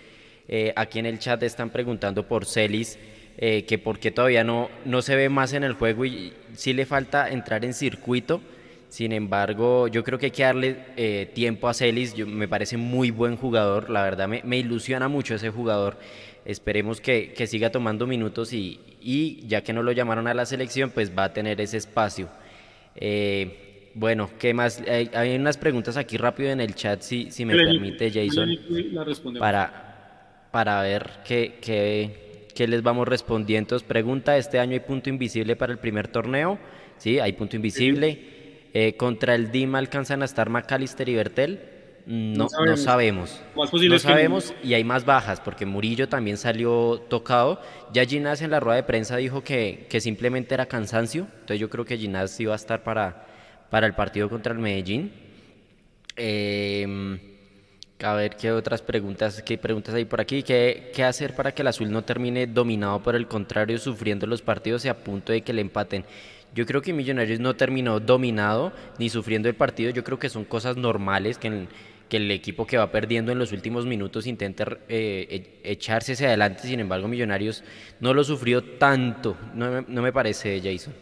Eh, 0.49 0.73
aquí 0.77 0.99
en 0.99 1.07
el 1.07 1.19
chat 1.19 1.43
están 1.43 1.71
preguntando 1.71 2.27
por 2.27 2.47
Celis, 2.47 2.99
eh, 3.39 3.65
que 3.65 3.79
por 3.79 3.99
qué 3.99 4.11
todavía 4.11 4.45
no, 4.45 4.69
no 4.85 5.03
se 5.03 5.17
ve 5.17 5.29
más 5.29 5.53
en 5.53 5.65
el 5.65 5.75
juego 5.75 6.05
y 6.05 6.33
sí 6.55 6.73
le 6.73 6.87
falta 6.87 7.31
entrar 7.31 7.65
en 7.65 7.75
circuito. 7.75 8.41
Sin 8.89 9.13
embargo, 9.13 9.89
yo 9.89 10.05
creo 10.05 10.19
que 10.19 10.27
hay 10.27 10.33
que 10.33 10.43
darle 10.43 10.77
eh, 10.97 11.31
tiempo 11.33 11.69
a 11.69 11.75
Celis, 11.75 12.15
me 12.27 12.47
parece 12.47 12.77
muy 12.77 13.11
buen 13.11 13.37
jugador, 13.37 13.89
la 13.89 14.03
verdad 14.03 14.29
me, 14.29 14.59
ilusiona 14.59 15.09
mucho 15.09 15.35
ese 15.35 15.49
jugador. 15.49 15.97
Esperemos 16.45 17.01
que, 17.01 17.33
siga 17.47 17.71
tomando 17.71 18.07
minutos 18.07 18.53
y, 18.53 18.81
y, 19.01 19.47
ya 19.47 19.63
que 19.63 19.73
no 19.73 19.83
lo 19.83 19.93
llamaron 19.93 20.27
a 20.27 20.35
la 20.35 20.45
selección, 20.45 20.91
pues 20.91 21.17
va 21.17 21.25
a 21.25 21.33
tener 21.33 21.61
ese 21.61 21.79
espacio. 21.79 22.29
Bueno, 23.95 24.31
¿qué 24.39 24.55
más? 24.55 24.83
Hay, 24.89 25.37
unas 25.37 25.59
preguntas 25.59 25.97
aquí 25.97 26.17
rápido 26.17 26.51
en 26.51 26.61
el 26.61 26.75
chat, 26.75 27.03
si, 27.03 27.31
si 27.31 27.45
me 27.45 27.55
permite, 27.55 28.11
Jason, 28.11 28.49
para, 29.39 30.49
para 30.51 30.81
ver 30.83 31.11
qué, 31.27 31.59
qué, 31.61 32.67
les 32.67 32.83
vamos 32.83 33.07
respondiendo. 33.07 33.79
Pregunta, 33.81 34.37
¿este 34.37 34.59
año 34.59 34.73
hay 34.73 34.81
punto 34.81 35.11
invisible 35.11 35.57
para 35.57 35.73
el 35.73 35.79
primer 35.79 36.09
torneo? 36.09 36.59
Sí, 36.97 37.19
hay 37.19 37.33
punto 37.35 37.57
invisible. 37.57 38.19
Eh, 38.75 38.97
¿Contra 38.97 39.35
el 39.35 39.51
DIMA 39.51 39.79
alcanzan 39.79 40.23
a 40.23 40.25
estar 40.25 40.49
McAllister 40.49 41.09
y 41.09 41.15
Bertel? 41.15 41.61
No, 42.07 42.49
no 42.65 42.77
sabemos. 42.77 43.43
No 43.55 43.99
sabemos, 43.99 44.55
y 44.65 44.75
hay 44.75 44.83
más 44.83 45.05
bajas, 45.05 45.41
porque 45.41 45.67
Murillo 45.67 46.09
también 46.09 46.39
salió 46.39 46.99
tocado. 47.09 47.61
Ya 47.93 48.05
Ginás 48.07 48.41
en 48.41 48.51
la 48.51 48.61
rueda 48.61 48.77
de 48.77 48.83
prensa 48.85 49.19
dijo 49.19 49.45
que, 49.45 49.87
que 49.91 50.01
simplemente 50.01 50.55
era 50.55 50.67
cansancio, 50.67 51.27
entonces 51.33 51.61
yo 51.61 51.69
creo 51.69 51.85
que 51.85 51.99
Ginás 51.99 52.41
iba 52.41 52.55
a 52.55 52.57
estar 52.57 52.83
para 52.83 53.27
para 53.73 53.87
el 53.87 53.95
partido 53.95 54.29
contra 54.29 54.53
el 54.53 54.59
Medellín. 54.59 55.11
Em, 56.15 57.19
a 58.03 58.13
ver 58.13 58.37
qué 58.37 58.53
otras 58.53 58.83
preguntas, 58.83 59.43
qué 59.43 59.57
preguntas 59.57 59.95
hay 59.95 60.05
por 60.05 60.21
aquí. 60.21 60.43
¿Qué, 60.43 60.91
¿Qué, 60.95 61.03
hacer 61.03 61.35
para 61.35 61.53
que 61.53 61.63
el 61.63 61.69
azul 61.69 61.91
no 61.91 62.05
termine 62.05 62.47
dominado 62.47 63.03
por 63.03 63.17
el 63.17 63.27
contrario, 63.27 63.79
sufriendo 63.79 64.27
los 64.27 64.43
partidos 64.43 64.85
y 64.85 64.89
a 64.89 65.03
punto 65.03 65.33
de 65.33 65.41
que 65.41 65.55
le 65.55 65.63
empaten? 65.63 66.05
Yo 66.55 66.67
creo 66.67 66.83
que 66.83 66.93
Millonarios 66.93 67.41
no 67.41 67.57
terminó 67.57 67.99
dominado 67.99 68.75
ni 68.99 69.09
sufriendo 69.09 69.49
el 69.49 69.55
partido. 69.55 69.91
Yo 69.91 70.05
creo 70.05 70.19
que 70.19 70.29
son 70.29 70.45
cosas 70.45 70.77
normales 70.77 71.39
que, 71.39 71.49
el, 71.49 71.69
que 72.11 72.19
el 72.19 72.31
equipo 72.31 72.67
que 72.67 72.77
va 72.77 72.93
perdiendo 72.93 73.33
en 73.33 73.39
los 73.39 73.53
últimos 73.53 73.87
minutos 73.87 74.27
intenta 74.27 74.65
eh, 74.91 75.61
e, 75.65 75.73
echarse 75.73 76.13
hacia 76.13 76.29
adelante. 76.29 76.65
Sin 76.65 76.79
embargo, 76.79 77.09
Millonarios 77.09 77.65
no 78.01 78.13
lo 78.13 78.23
sufrió 78.23 78.63
tanto. 78.63 79.35
No 79.55 79.81
no 79.81 80.03
me 80.03 80.13
parece, 80.13 80.61
Jason. 80.63 80.93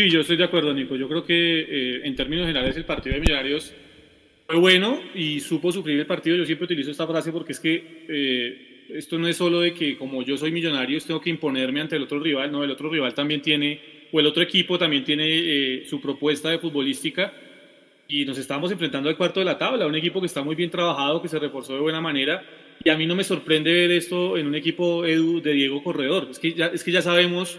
Sí, 0.00 0.08
yo 0.08 0.22
estoy 0.22 0.38
de 0.38 0.44
acuerdo, 0.44 0.72
Nico. 0.72 0.96
Yo 0.96 1.06
creo 1.06 1.22
que 1.26 1.60
eh, 1.60 2.00
en 2.04 2.16
términos 2.16 2.46
generales 2.46 2.74
el 2.74 2.86
partido 2.86 3.16
de 3.16 3.20
Millonarios 3.20 3.70
fue 4.46 4.56
bueno 4.56 4.98
y 5.14 5.40
supo 5.40 5.70
sufrir 5.70 6.00
el 6.00 6.06
partido. 6.06 6.36
Yo 6.38 6.46
siempre 6.46 6.64
utilizo 6.64 6.90
esta 6.90 7.06
frase 7.06 7.30
porque 7.30 7.52
es 7.52 7.60
que 7.60 8.06
eh, 8.08 8.86
esto 8.94 9.18
no 9.18 9.28
es 9.28 9.36
solo 9.36 9.60
de 9.60 9.74
que 9.74 9.98
como 9.98 10.22
yo 10.22 10.38
soy 10.38 10.52
millonario 10.52 10.98
tengo 11.02 11.20
que 11.20 11.28
imponerme 11.28 11.82
ante 11.82 11.96
el 11.96 12.04
otro 12.04 12.18
rival, 12.18 12.50
no, 12.50 12.64
el 12.64 12.70
otro 12.70 12.88
rival 12.88 13.12
también 13.12 13.42
tiene, 13.42 13.78
o 14.10 14.18
el 14.18 14.26
otro 14.26 14.42
equipo 14.42 14.78
también 14.78 15.04
tiene 15.04 15.26
eh, 15.26 15.84
su 15.84 16.00
propuesta 16.00 16.48
de 16.48 16.58
futbolística 16.58 17.34
y 18.08 18.24
nos 18.24 18.38
estamos 18.38 18.72
enfrentando 18.72 19.10
al 19.10 19.18
cuarto 19.18 19.40
de 19.40 19.44
la 19.44 19.58
tabla, 19.58 19.86
un 19.86 19.96
equipo 19.96 20.18
que 20.20 20.28
está 20.28 20.42
muy 20.42 20.54
bien 20.54 20.70
trabajado, 20.70 21.20
que 21.20 21.28
se 21.28 21.38
reforzó 21.38 21.74
de 21.74 21.80
buena 21.80 22.00
manera 22.00 22.42
y 22.82 22.88
a 22.88 22.96
mí 22.96 23.04
no 23.04 23.14
me 23.14 23.22
sorprende 23.22 23.70
ver 23.70 23.90
esto 23.90 24.38
en 24.38 24.46
un 24.46 24.54
equipo 24.54 25.04
Edu 25.04 25.42
de 25.42 25.52
Diego 25.52 25.84
Corredor. 25.84 26.28
Es 26.30 26.38
que 26.38 26.54
ya, 26.54 26.68
es 26.68 26.82
que 26.82 26.90
ya 26.90 27.02
sabemos 27.02 27.58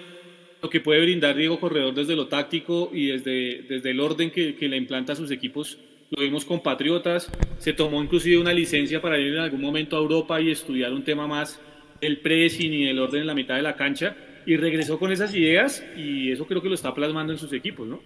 lo 0.61 0.69
que 0.69 0.79
puede 0.79 1.01
brindar 1.01 1.35
Diego 1.35 1.59
Corredor 1.59 1.93
desde 1.93 2.15
lo 2.15 2.27
táctico 2.27 2.89
y 2.93 3.07
desde, 3.07 3.63
desde 3.67 3.91
el 3.91 3.99
orden 3.99 4.31
que, 4.31 4.55
que 4.55 4.67
le 4.67 4.77
implanta 4.77 5.13
a 5.13 5.15
sus 5.15 5.31
equipos. 5.31 5.77
Lo 6.11 6.21
vimos 6.21 6.43
con 6.45 6.61
Patriotas, 6.61 7.31
se 7.57 7.73
tomó 7.73 8.03
inclusive 8.03 8.37
una 8.37 8.53
licencia 8.53 9.01
para 9.01 9.17
ir 9.17 9.33
en 9.33 9.39
algún 9.39 9.61
momento 9.61 9.95
a 9.95 9.99
Europa 9.99 10.41
y 10.41 10.51
estudiar 10.51 10.93
un 10.93 11.03
tema 11.03 11.25
más 11.25 11.59
el 12.01 12.19
pressing 12.19 12.73
y 12.73 12.87
el 12.87 12.99
orden 12.99 13.21
en 13.21 13.27
la 13.27 13.35
mitad 13.35 13.55
de 13.55 13.61
la 13.61 13.75
cancha 13.75 14.15
y 14.45 14.57
regresó 14.57 14.99
con 14.99 15.11
esas 15.11 15.33
ideas 15.33 15.83
y 15.95 16.31
eso 16.31 16.45
creo 16.47 16.61
que 16.61 16.67
lo 16.67 16.75
está 16.75 16.93
plasmando 16.93 17.31
en 17.31 17.39
sus 17.39 17.53
equipos, 17.53 17.87
¿no? 17.87 18.01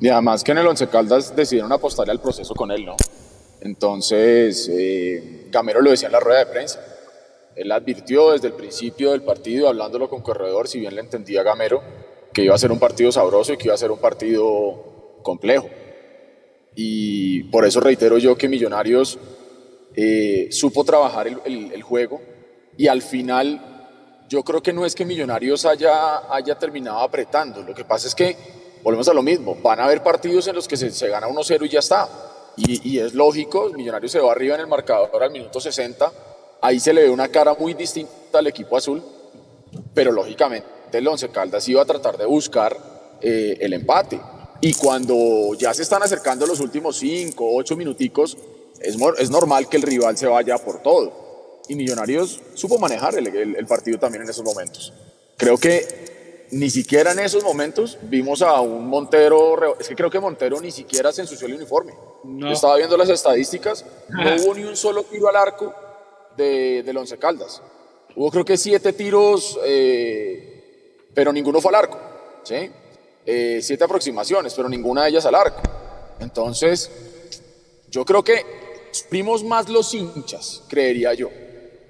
Y 0.00 0.08
además 0.08 0.42
que 0.42 0.52
en 0.52 0.58
el 0.58 0.66
Once 0.66 0.88
Caldas 0.88 1.34
decidieron 1.34 1.72
apostarle 1.72 2.12
al 2.12 2.20
proceso 2.20 2.54
con 2.54 2.70
él, 2.70 2.84
¿no? 2.84 2.96
Entonces, 3.60 4.68
eh, 4.68 5.48
Gamero 5.50 5.80
lo 5.80 5.90
decía 5.90 6.06
en 6.06 6.12
la 6.12 6.20
rueda 6.20 6.40
de 6.40 6.46
prensa, 6.46 6.80
él 7.56 7.70
advirtió 7.72 8.32
desde 8.32 8.48
el 8.48 8.54
principio 8.54 9.12
del 9.12 9.22
partido, 9.22 9.68
hablándolo 9.68 10.08
con 10.08 10.22
Corredor, 10.22 10.68
si 10.68 10.80
bien 10.80 10.94
le 10.94 11.00
entendía 11.00 11.42
Gamero, 11.42 11.82
que 12.32 12.42
iba 12.42 12.54
a 12.54 12.58
ser 12.58 12.72
un 12.72 12.78
partido 12.78 13.12
sabroso 13.12 13.52
y 13.52 13.56
que 13.56 13.66
iba 13.66 13.74
a 13.74 13.78
ser 13.78 13.90
un 13.90 14.00
partido 14.00 15.20
complejo. 15.22 15.68
Y 16.74 17.44
por 17.44 17.64
eso 17.64 17.80
reitero 17.80 18.18
yo 18.18 18.36
que 18.36 18.48
Millonarios 18.48 19.18
eh, 19.94 20.48
supo 20.50 20.84
trabajar 20.84 21.28
el, 21.28 21.82
juego 21.82 22.20
y 22.76 22.88
al 22.88 23.02
final 23.02 24.24
yo 24.28 24.42
creo 24.42 24.60
que 24.60 24.72
no 24.72 24.84
es 24.84 24.96
que 24.96 25.04
Millonarios 25.04 25.64
haya, 25.64 26.34
haya 26.34 26.58
terminado 26.58 26.98
apretando, 26.98 27.62
lo 27.62 27.72
que 27.72 27.84
pasa 27.84 28.08
es 28.08 28.14
que 28.14 28.36
volvemos 28.82 29.08
a 29.08 29.14
lo 29.14 29.22
mismo, 29.22 29.54
van 29.62 29.78
a 29.78 29.84
haber 29.84 30.02
partidos 30.02 30.48
en 30.48 30.56
los 30.56 30.66
que 30.66 30.76
se, 30.76 30.90
se 30.90 31.08
gana 31.08 31.28
1-0 31.28 31.64
y 31.64 31.68
ya 31.68 31.78
está. 31.78 32.08
Y, 32.56 32.88
y, 32.88 32.98
es 32.98 33.14
lógico, 33.14 33.70
Millonarios 33.70 34.12
se 34.12 34.20
va 34.20 34.32
arriba 34.32 34.54
en 34.56 34.62
el 34.62 34.66
marcador 34.66 35.22
al 35.22 35.30
minuto 35.30 35.60
60 35.60 36.33
Ahí 36.64 36.80
se 36.80 36.94
le 36.94 37.02
ve 37.02 37.10
una 37.10 37.28
cara 37.28 37.52
muy 37.52 37.74
distinta 37.74 38.38
al 38.38 38.46
equipo 38.46 38.74
azul, 38.74 39.02
pero 39.92 40.10
lógicamente 40.10 40.66
el 40.96 41.06
Once 41.06 41.28
Caldas 41.28 41.68
iba 41.68 41.82
a 41.82 41.84
tratar 41.84 42.16
de 42.16 42.24
buscar 42.24 42.74
eh, 43.20 43.58
el 43.60 43.74
empate. 43.74 44.18
Y 44.62 44.72
cuando 44.72 45.52
ya 45.58 45.74
se 45.74 45.82
están 45.82 46.02
acercando 46.02 46.46
los 46.46 46.60
últimos 46.60 46.96
5, 46.96 47.54
8 47.54 47.76
minuticos, 47.76 48.38
es, 48.80 48.96
es, 49.18 49.30
normal 49.30 49.68
que 49.68 49.76
el 49.76 49.82
rival 49.82 50.16
se 50.16 50.26
vaya 50.26 50.56
por 50.56 50.80
todo. 50.80 51.60
Y 51.68 51.74
Millonarios 51.74 52.40
supo 52.54 52.78
manejar 52.78 53.14
el, 53.18 53.26
el, 53.26 53.66
partido 53.66 53.98
también 53.98 54.22
en 54.22 54.30
esos 54.30 54.42
momentos. 54.42 54.90
Creo 55.36 55.58
que 55.58 56.46
ni 56.50 56.70
siquiera 56.70 57.12
en 57.12 57.18
esos 57.18 57.44
momentos 57.44 57.98
vimos 58.04 58.40
a 58.40 58.62
un 58.62 58.88
Montero, 58.88 59.78
es 59.78 59.86
que 59.86 59.94
creo 59.94 60.08
que 60.08 60.18
Montero 60.18 60.58
ni 60.62 60.70
siquiera 60.70 61.12
se 61.12 61.20
ensució 61.20 61.46
el 61.46 61.56
uniforme. 61.56 61.92
Yo 62.24 62.48
estaba 62.48 62.76
viendo 62.76 62.96
las 62.96 63.10
estadísticas, 63.10 63.84
no 64.08 64.36
hubo 64.42 64.54
ni 64.54 64.64
un 64.64 64.76
solo 64.78 65.02
tiro 65.02 65.28
al 65.28 65.36
arco 65.36 65.83
de, 66.36 66.82
del 66.82 66.96
Once 66.96 67.18
Caldas. 67.18 67.62
Hubo 68.16 68.30
creo 68.30 68.44
que 68.44 68.56
siete 68.56 68.92
tiros, 68.92 69.58
eh, 69.64 71.08
pero 71.12 71.32
ninguno 71.32 71.60
fue 71.60 71.70
al 71.70 71.74
arco. 71.76 71.98
¿sí? 72.44 72.70
Eh, 73.26 73.60
siete 73.62 73.84
aproximaciones, 73.84 74.54
pero 74.54 74.68
ninguna 74.68 75.04
de 75.04 75.10
ellas 75.10 75.26
al 75.26 75.34
arco. 75.34 75.62
Entonces, 76.20 76.90
yo 77.90 78.04
creo 78.04 78.22
que 78.22 78.44
sufrimos 78.92 79.42
más 79.42 79.68
los 79.68 79.92
hinchas, 79.94 80.62
creería 80.68 81.14
yo, 81.14 81.30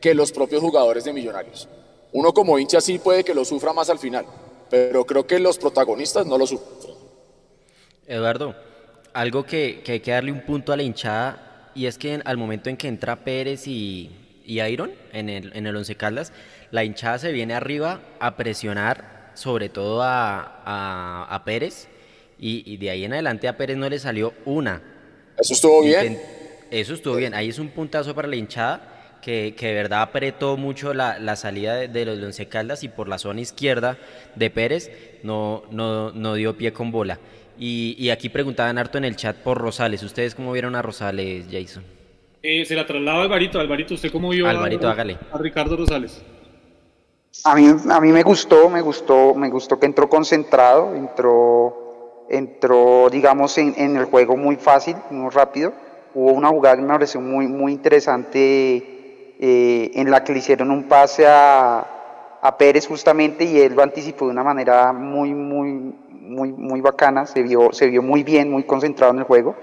que 0.00 0.14
los 0.14 0.32
propios 0.32 0.62
jugadores 0.62 1.04
de 1.04 1.12
Millonarios. 1.12 1.68
Uno 2.12 2.32
como 2.32 2.58
hincha 2.58 2.80
sí 2.80 2.98
puede 2.98 3.24
que 3.24 3.34
lo 3.34 3.44
sufra 3.44 3.72
más 3.72 3.90
al 3.90 3.98
final, 3.98 4.24
pero 4.70 5.04
creo 5.04 5.26
que 5.26 5.38
los 5.38 5.58
protagonistas 5.58 6.24
no 6.26 6.38
lo 6.38 6.46
sufren. 6.46 6.94
Eduardo, 8.06 8.54
algo 9.12 9.44
que, 9.44 9.82
que 9.84 9.92
hay 9.92 10.00
que 10.00 10.12
darle 10.12 10.32
un 10.32 10.44
punto 10.46 10.72
a 10.72 10.76
la 10.76 10.82
hinchada 10.82 11.70
y 11.74 11.86
es 11.86 11.98
que 11.98 12.20
al 12.24 12.36
momento 12.36 12.70
en 12.70 12.76
que 12.76 12.86
entra 12.86 13.24
Pérez 13.24 13.66
y, 13.66 14.23
y 14.44 14.60
Iron 14.60 14.92
en 15.12 15.28
el, 15.28 15.52
en 15.54 15.66
el 15.66 15.76
Once 15.76 15.94
Caldas, 15.96 16.32
la 16.70 16.84
hinchada 16.84 17.18
se 17.18 17.32
viene 17.32 17.54
arriba 17.54 18.00
a 18.20 18.36
presionar 18.36 19.14
sobre 19.34 19.68
todo 19.68 20.02
a, 20.02 21.26
a, 21.28 21.44
Pérez 21.44 21.88
y, 22.38 22.76
de 22.76 22.90
ahí 22.90 23.04
en 23.04 23.12
adelante 23.12 23.48
a 23.48 23.56
Pérez 23.56 23.76
no 23.76 23.88
le 23.88 23.98
salió 23.98 24.32
una. 24.44 24.82
Eso 25.38 25.54
estuvo 25.54 25.82
bien. 25.82 26.20
Eso 26.70 26.94
estuvo 26.94 27.16
bien. 27.16 27.34
Ahí 27.34 27.48
es 27.48 27.58
un 27.58 27.68
puntazo 27.68 28.14
para 28.14 28.28
la 28.28 28.36
hinchada 28.36 29.18
que, 29.22 29.54
que 29.56 29.68
de 29.68 29.74
verdad 29.74 30.02
apretó 30.02 30.56
mucho 30.56 30.94
la, 30.94 31.18
la 31.18 31.36
salida 31.36 31.74
de, 31.74 32.04
los 32.04 32.18
Once 32.18 32.46
Caldas 32.46 32.84
y 32.84 32.88
por 32.88 33.08
la 33.08 33.18
zona 33.18 33.40
izquierda 33.40 33.96
de 34.34 34.50
Pérez 34.50 34.90
no, 35.22 35.64
no, 35.70 36.12
no 36.12 36.34
dio 36.34 36.56
pie 36.56 36.72
con 36.72 36.90
bola. 36.90 37.18
Y, 37.58 37.94
y 37.98 38.10
aquí 38.10 38.28
preguntaban 38.28 38.78
harto 38.78 38.98
en 38.98 39.04
el 39.04 39.16
chat 39.16 39.36
por 39.36 39.58
Rosales. 39.58 40.02
¿Ustedes 40.02 40.34
cómo 40.34 40.52
vieron 40.52 40.74
a 40.74 40.82
Rosales, 40.82 41.46
Jason? 41.50 41.93
Eh, 42.46 42.66
se 42.66 42.74
la 42.74 42.86
traslado 42.86 43.20
a 43.20 43.22
Alvarito. 43.22 43.58
Alvarito, 43.58 43.94
¿usted 43.94 44.12
cómo 44.12 44.28
vio 44.28 44.46
Alvarito, 44.46 44.86
a, 44.86 44.90
hágale. 44.90 45.16
a 45.32 45.38
Ricardo 45.38 45.78
Rosales? 45.78 46.22
A 47.42 47.54
mí, 47.54 47.66
a 47.90 48.00
mí 48.02 48.12
me 48.12 48.22
gustó, 48.22 48.68
me 48.68 48.82
gustó, 48.82 49.34
me 49.34 49.48
gustó 49.48 49.80
que 49.80 49.86
entró 49.86 50.10
concentrado, 50.10 50.94
entró, 50.94 52.26
entró 52.28 53.08
digamos, 53.10 53.56
en, 53.56 53.72
en 53.78 53.96
el 53.96 54.04
juego 54.04 54.36
muy 54.36 54.56
fácil, 54.56 54.94
muy 55.10 55.30
rápido. 55.30 55.72
Hubo 56.12 56.32
una 56.32 56.48
jugada 56.48 56.76
que 56.76 56.82
me 56.82 56.88
pareció 56.88 57.18
muy, 57.22 57.46
muy 57.46 57.72
interesante 57.72 58.36
eh, 59.40 59.90
en 59.94 60.10
la 60.10 60.22
que 60.22 60.34
le 60.34 60.40
hicieron 60.40 60.70
un 60.70 60.84
pase 60.84 61.26
a, 61.26 62.38
a 62.42 62.58
Pérez 62.58 62.86
justamente 62.86 63.44
y 63.44 63.58
él 63.58 63.72
lo 63.74 63.82
anticipó 63.82 64.26
de 64.26 64.32
una 64.32 64.44
manera 64.44 64.92
muy, 64.92 65.32
muy, 65.32 65.94
muy, 66.10 66.52
muy 66.52 66.82
bacana, 66.82 67.24
se 67.24 67.42
vio, 67.42 67.72
se 67.72 67.86
vio 67.86 68.02
muy 68.02 68.22
bien, 68.22 68.50
muy 68.50 68.64
concentrado 68.64 69.14
en 69.14 69.20
el 69.20 69.24
juego. 69.24 69.56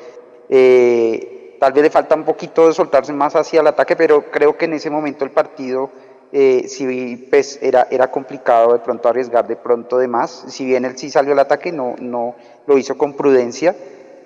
Eh, 0.50 1.38
tal 1.62 1.74
vez 1.74 1.84
le 1.84 1.90
falta 1.92 2.16
un 2.16 2.24
poquito 2.24 2.66
de 2.66 2.74
soltarse 2.74 3.14
más 3.14 3.36
hacia 3.36 3.62
el 3.62 3.68
ataque, 3.68 3.96
pero 3.96 4.32
creo 4.32 4.58
que 4.58 4.66
en 4.66 4.74
ese 4.74 4.90
momento 4.90 5.24
el 5.26 5.30
partido 5.30 5.92
eh, 6.32 6.68
pues, 7.30 7.60
era, 7.62 7.86
era 7.92 8.10
complicado 8.10 8.74
de 8.74 8.80
pronto 8.80 9.08
arriesgar 9.08 9.46
de 9.46 9.58
pronto 9.58 10.00
de 10.00 10.08
más. 10.08 10.46
Si 10.48 10.66
bien 10.66 10.86
él 10.86 10.98
sí 10.98 11.12
salió 11.12 11.34
al 11.34 11.40
ataque, 11.40 11.72
no, 11.72 11.94
no 12.00 12.34
lo 12.66 12.80
hizo 12.80 12.98
con 12.98 13.14
prudencia. 13.14 13.76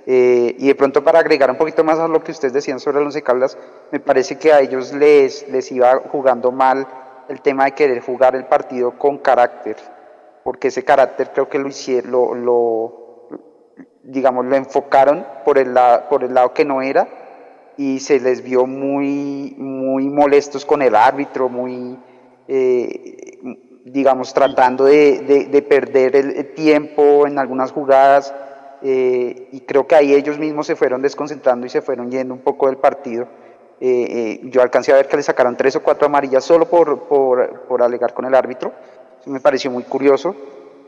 Eh, 0.06 0.56
y 0.58 0.68
de 0.68 0.76
pronto 0.76 1.04
para 1.04 1.20
agregar 1.20 1.52
un 1.52 1.58
poquito 1.58 1.84
más 1.84 2.00
a 2.00 2.08
lo 2.08 2.24
que 2.24 2.32
ustedes 2.32 2.54
decían 2.54 2.80
sobre 2.80 3.00
los 3.00 3.08
Once 3.08 3.22
Caldas, 3.22 3.58
me 3.92 4.00
parece 4.00 4.38
que 4.38 4.54
a 4.54 4.62
ellos 4.62 4.94
les, 4.94 5.46
les 5.50 5.70
iba 5.74 6.04
jugando 6.10 6.54
mal 6.54 6.88
el 7.28 7.42
tema 7.42 7.66
de 7.66 7.74
querer 7.74 8.00
jugar 8.00 8.38
el 8.38 8.46
partido 8.46 8.98
con 8.98 9.18
carácter, 9.18 9.76
porque 10.42 10.70
ese 10.70 10.86
carácter 10.86 11.32
creo 11.34 11.50
que 11.50 11.60
lo 11.60 11.68
hicieron, 11.68 12.46
lo, 12.46 13.28
digamos, 14.04 14.46
lo 14.46 14.56
enfocaron 14.56 15.28
por 15.44 15.58
el, 15.58 15.78
por 16.10 16.24
el 16.24 16.34
lado 16.34 16.54
que 16.54 16.64
no 16.64 16.82
era 16.82 17.25
y 17.78 18.00
se 18.00 18.20
les 18.20 18.42
vio 18.42 18.66
muy, 18.66 19.54
muy 19.58 20.10
molestos 20.10 20.66
con 20.66 20.82
el 20.82 20.96
árbitro, 20.96 21.50
muy, 21.50 21.98
eh, 22.48 23.38
digamos, 23.86 24.34
tratando 24.34 24.86
de, 24.86 25.48
de, 25.52 25.62
perder 25.62 26.16
el, 26.16 26.54
tiempo 26.54 27.28
en 27.28 27.38
algunas 27.38 27.72
jugadas. 27.72 28.34
Eh, 28.82 29.50
y 29.52 29.62
creo 29.62 29.88
que 29.88 29.96
ahí 29.96 30.14
ellos 30.14 30.38
mismos 30.38 30.68
se 30.68 30.76
fueron 30.76 31.02
desconcentrando 31.02 31.66
y 31.66 31.70
se 31.70 31.82
fueron 31.82 32.12
yendo 32.12 32.34
un 32.34 32.42
poco 32.42 32.68
del 32.68 32.78
partido. 32.78 33.28
Eh, 33.82 34.40
yo 34.44 34.62
alcancé 34.62 34.94
a 34.94 34.96
ver 34.96 35.08
que 35.08 35.18
le 35.18 35.24
sacaron 35.24 35.58
tres 35.58 35.76
o 35.76 35.84
cuatro 35.84 36.08
amarillas 36.08 36.46
solo 36.46 36.70
por, 36.70 37.08
por, 37.08 37.64
por 37.68 37.82
alegar 37.82 38.14
con 38.14 38.26
el 38.26 38.36
árbitro. 38.36 38.72
Eso 39.20 39.30
me 39.30 39.40
pareció 39.42 39.70
muy 39.70 39.84
curioso. 39.84 40.36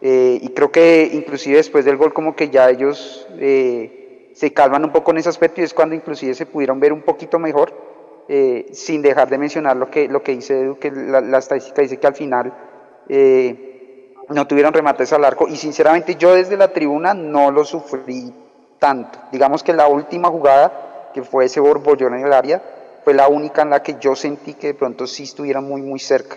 y 0.02 0.48
creo 0.50 0.72
que 0.72 1.10
inclusive 1.12 1.58
después 1.58 1.84
del 1.84 1.98
gol 1.98 2.14
como 2.14 2.36
que 2.36 2.50
ya 2.50 2.70
ellos 2.70 3.28
se 4.38 4.54
calman 4.54 4.86
un 4.86 4.92
poco 4.92 5.10
en 5.10 5.18
ese 5.18 5.30
aspecto 5.30 5.62
y 5.62 5.64
es 5.64 5.74
cuando 5.74 5.96
inclusive 5.96 6.36
se 6.36 6.46
pudieron 6.46 6.80
ver 6.80 6.94
un 6.94 7.02
poquito 7.02 7.40
mejor, 7.40 7.74
eh, 8.28 8.68
sin 8.72 9.02
dejar 9.02 9.28
de 9.30 9.40
mencionar 9.40 9.76
lo 9.76 9.90
que, 9.90 10.08
lo 10.08 10.22
que 10.22 10.34
dice 10.34 10.62
Edu, 10.62 10.78
que 10.78 10.92
la, 10.92 11.40
estadística 11.40 11.82
dice 11.82 11.98
que 11.98 12.06
al 12.06 12.14
final 12.14 12.54
eh, 13.10 14.14
no 14.30 14.46
tuvieron 14.46 14.74
remates 14.74 15.12
al 15.12 15.26
arco 15.26 15.48
y 15.48 15.56
sinceramente 15.56 16.18
yo 16.18 16.36
desde 16.36 16.56
la 16.56 16.72
tribuna 16.72 17.16
no 17.16 17.50
lo 17.50 17.66
sufrí 17.66 18.32
tanto. 18.78 19.18
Digamos 19.32 19.64
que 19.64 19.74
la 19.74 19.88
última 19.88 20.30
jugada, 20.30 21.10
que 21.16 21.24
fue 21.24 21.46
ese 21.46 21.60
borbollón 21.60 22.14
en 22.14 22.28
el 22.28 22.34
área, 22.34 22.62
fue 23.04 23.16
la 23.16 23.30
única 23.30 23.64
en 23.64 23.72
la 23.72 23.82
que 23.82 23.96
yo 24.00 24.16
sentí 24.16 24.54
que 24.54 24.68
de 24.68 24.74
pronto 24.76 25.08
sí 25.08 25.24
estuvieran 25.24 25.64
muy, 25.64 25.82
muy 25.82 25.98
cerca. 25.98 26.36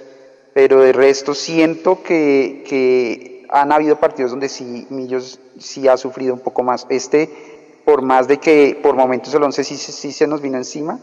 Pero 0.54 0.80
de 0.80 0.94
resto 0.94 1.34
siento 1.34 2.02
que, 2.02 2.64
que 2.66 3.46
han 3.50 3.72
habido 3.72 3.96
partidos 3.96 4.30
donde 4.30 4.48
sí 4.48 4.86
Millos 4.88 5.38
sí 5.58 5.86
ha 5.86 5.98
sufrido 5.98 6.32
un 6.32 6.40
poco 6.40 6.62
más. 6.62 6.86
Este 6.88 7.49
por 7.84 8.02
más 8.02 8.28
de 8.28 8.38
que 8.38 8.78
por 8.82 8.94
momentos 8.94 9.34
el 9.34 9.42
11 9.42 9.64
sí, 9.64 9.76
sí 9.76 10.12
se 10.12 10.26
nos 10.26 10.40
vino 10.40 10.56
encima, 10.56 10.98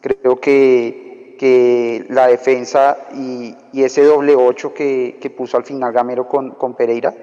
creo 0.00 0.40
que, 0.40 1.36
que 1.38 2.06
la 2.08 2.26
defensa 2.26 2.98
y, 3.14 3.54
y, 3.72 3.84
ese 3.84 4.04
doble 4.04 4.34
8 4.36 4.74
que, 4.74 5.18
que, 5.20 5.30
puso 5.30 5.56
al 5.56 5.64
final 5.64 5.92
Gamero 5.92 6.28
con, 6.28 6.52
con 6.52 6.74
Pereira, 6.74 7.14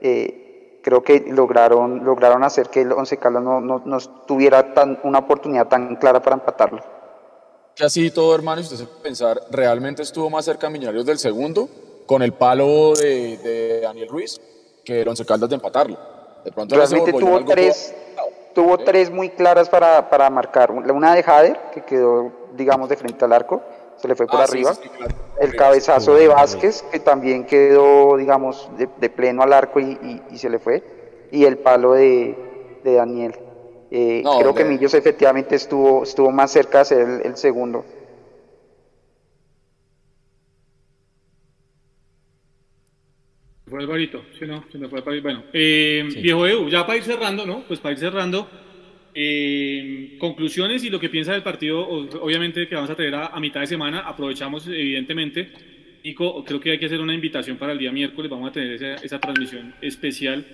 eh, 0.00 0.80
creo 0.82 1.02
que 1.02 1.24
lograron, 1.28 2.04
lograron 2.04 2.44
hacer 2.44 2.68
que 2.68 2.82
el 2.82 2.92
Once 2.92 3.16
Caldas 3.16 3.42
no, 3.42 3.60
no, 3.60 3.82
no, 3.84 3.98
tuviera 4.26 4.74
tan, 4.74 4.98
una 5.02 5.18
oportunidad 5.18 5.68
tan 5.68 5.96
clara 5.96 6.22
para 6.22 6.36
empatarlo. 6.36 6.82
Que 7.74 7.84
así 7.84 8.10
todo, 8.10 8.34
hermano, 8.34 8.62
si 8.62 8.74
usted 8.74 8.86
se 8.86 9.02
pensar, 9.02 9.40
¿realmente 9.50 10.02
estuvo 10.02 10.28
más 10.30 10.44
cerca 10.44 10.68
Millonarios 10.68 11.06
del 11.06 11.18
segundo 11.18 11.68
con 12.06 12.22
el 12.22 12.32
palo 12.32 12.94
de, 12.94 13.36
de 13.38 13.80
Daniel 13.82 14.08
Ruiz 14.08 14.40
que 14.84 15.02
el 15.02 15.08
Once 15.08 15.24
Caldas 15.24 15.48
de 15.48 15.56
empatarlo? 15.56 15.96
De 16.44 16.52
pronto 16.52 16.74
Realmente 16.74 17.12
tuvo 17.12 17.44
tres, 17.44 17.94
tuvo 18.58 18.76
tres 18.76 19.08
muy 19.08 19.28
claras 19.28 19.68
para, 19.68 20.10
para 20.10 20.28
marcar. 20.30 20.72
Una 20.72 21.14
de 21.14 21.22
Jader, 21.22 21.60
que 21.72 21.82
quedó, 21.82 22.32
digamos, 22.54 22.88
de 22.88 22.96
frente 22.96 23.24
al 23.24 23.32
arco, 23.32 23.62
se 23.94 24.08
le 24.08 24.16
fue 24.16 24.26
por 24.26 24.40
ah, 24.40 24.44
arriba. 24.44 24.72
el 25.40 25.54
cabezazo 25.54 26.14
de 26.14 26.26
Vázquez, 26.26 26.82
que 26.90 26.98
también 26.98 27.46
quedó, 27.46 28.16
digamos, 28.16 28.68
de, 28.76 29.10
pleno 29.10 29.44
al 29.44 29.52
arco 29.52 29.78
y, 29.78 30.20
y, 30.28 30.38
se 30.38 30.50
le 30.50 30.58
fue. 30.58 30.82
Y 31.30 31.44
el 31.44 31.58
palo 31.58 31.92
de, 31.92 32.80
de 32.82 32.94
Daniel. 32.94 33.38
Eh, 33.92 34.24
creo 34.40 34.52
que 34.52 34.64
Millos 34.64 34.92
efectivamente 34.92 35.54
estuvo, 35.54 36.02
estuvo 36.02 36.32
más 36.32 36.50
cerca 36.50 36.78
de 36.78 36.84
ser 36.84 37.22
el, 37.26 37.36
segundo. 37.36 37.84
Fue 43.78 43.84
Alvarito, 43.84 44.24
sí, 44.36 44.44
no, 44.44 44.64
se 44.72 44.76
me 44.76 44.88
fue 44.88 45.20
Bueno, 45.20 45.44
eh, 45.52 46.08
viejo 46.20 46.46
Edu, 46.46 46.68
ya 46.68 46.84
para 46.84 46.98
ir 46.98 47.04
cerrando, 47.04 47.46
¿no? 47.46 47.62
Pues 47.68 47.78
para 47.78 47.92
ir 47.92 47.98
cerrando, 47.98 48.48
eh, 49.14 50.16
conclusiones 50.18 50.82
y 50.82 50.90
lo 50.90 50.98
que 50.98 51.08
piensa 51.08 51.32
del 51.32 51.44
partido, 51.44 51.86
obviamente 51.86 52.66
que 52.66 52.74
vamos 52.74 52.90
a 52.90 52.96
tener 52.96 53.14
a, 53.14 53.38
mitad 53.38 53.60
de 53.60 53.68
semana, 53.68 54.00
aprovechamos 54.00 54.66
evidentemente. 54.66 55.52
Nico, 56.02 56.42
creo 56.44 56.58
que 56.58 56.72
hay 56.72 56.78
que 56.78 56.86
hacer 56.86 57.00
una 57.00 57.14
invitación 57.14 57.56
para 57.56 57.72
el 57.72 57.78
día 57.78 57.92
miércoles, 57.92 58.30
vamos 58.30 58.50
a 58.50 58.52
tener 58.52 58.72
esa, 58.72 58.94
esa 58.96 59.20
transmisión 59.20 59.74
especial 59.80 60.44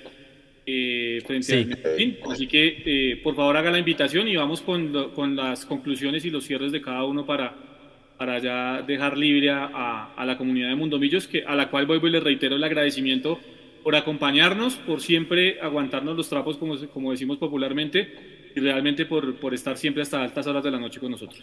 eh, 0.67 1.23
frente 1.27 1.55
al 1.55 2.19
Así 2.31 2.47
que, 2.47 3.21
por 3.23 3.37
favor, 3.37 3.57
haga 3.57 3.71
la 3.71 3.79
invitación 3.79 4.29
y 4.29 4.37
vamos 4.37 4.61
con, 4.61 5.13
con 5.13 5.35
las 5.35 5.65
conclusiones 5.65 6.25
y 6.27 6.31
los 6.31 6.45
cierres 6.45 6.73
de 6.73 6.83
cada 6.83 7.05
uno 7.05 7.25
para 7.25 7.74
para 8.19 8.39
ya 8.39 8.83
dejar 8.83 9.17
libre 9.17 9.51
a, 9.51 10.13
a, 10.17 10.25
la 10.25 10.39
comunidad 10.39 10.69
de 10.69 10.77
Mundomillos, 10.77 11.27
que, 11.27 11.45
a 11.45 11.55
la 11.55 11.71
cual 11.71 11.87
vuelvo 11.87 12.07
y 12.07 12.11
les 12.11 12.23
reitero 12.23 12.57
el 12.57 12.65
agradecimiento 12.65 13.39
por 13.83 13.97
acompañarnos, 13.97 14.77
por 14.77 15.01
siempre 15.01 15.61
aguantarnos 15.61 16.17
los 16.17 16.29
trapos, 16.29 16.57
como, 16.57 16.79
como 16.89 17.11
decimos 17.11 17.39
popularmente, 17.39 18.53
y 18.55 18.61
realmente 18.61 19.05
por, 19.05 19.39
por 19.41 19.53
estar 19.53 19.77
siempre 19.77 20.03
hasta 20.03 20.23
altas 20.23 20.47
horas 20.47 20.65
de 20.65 20.71
la 20.71 20.79
noche 20.79 21.01
con 21.01 21.11
nosotros. 21.11 21.43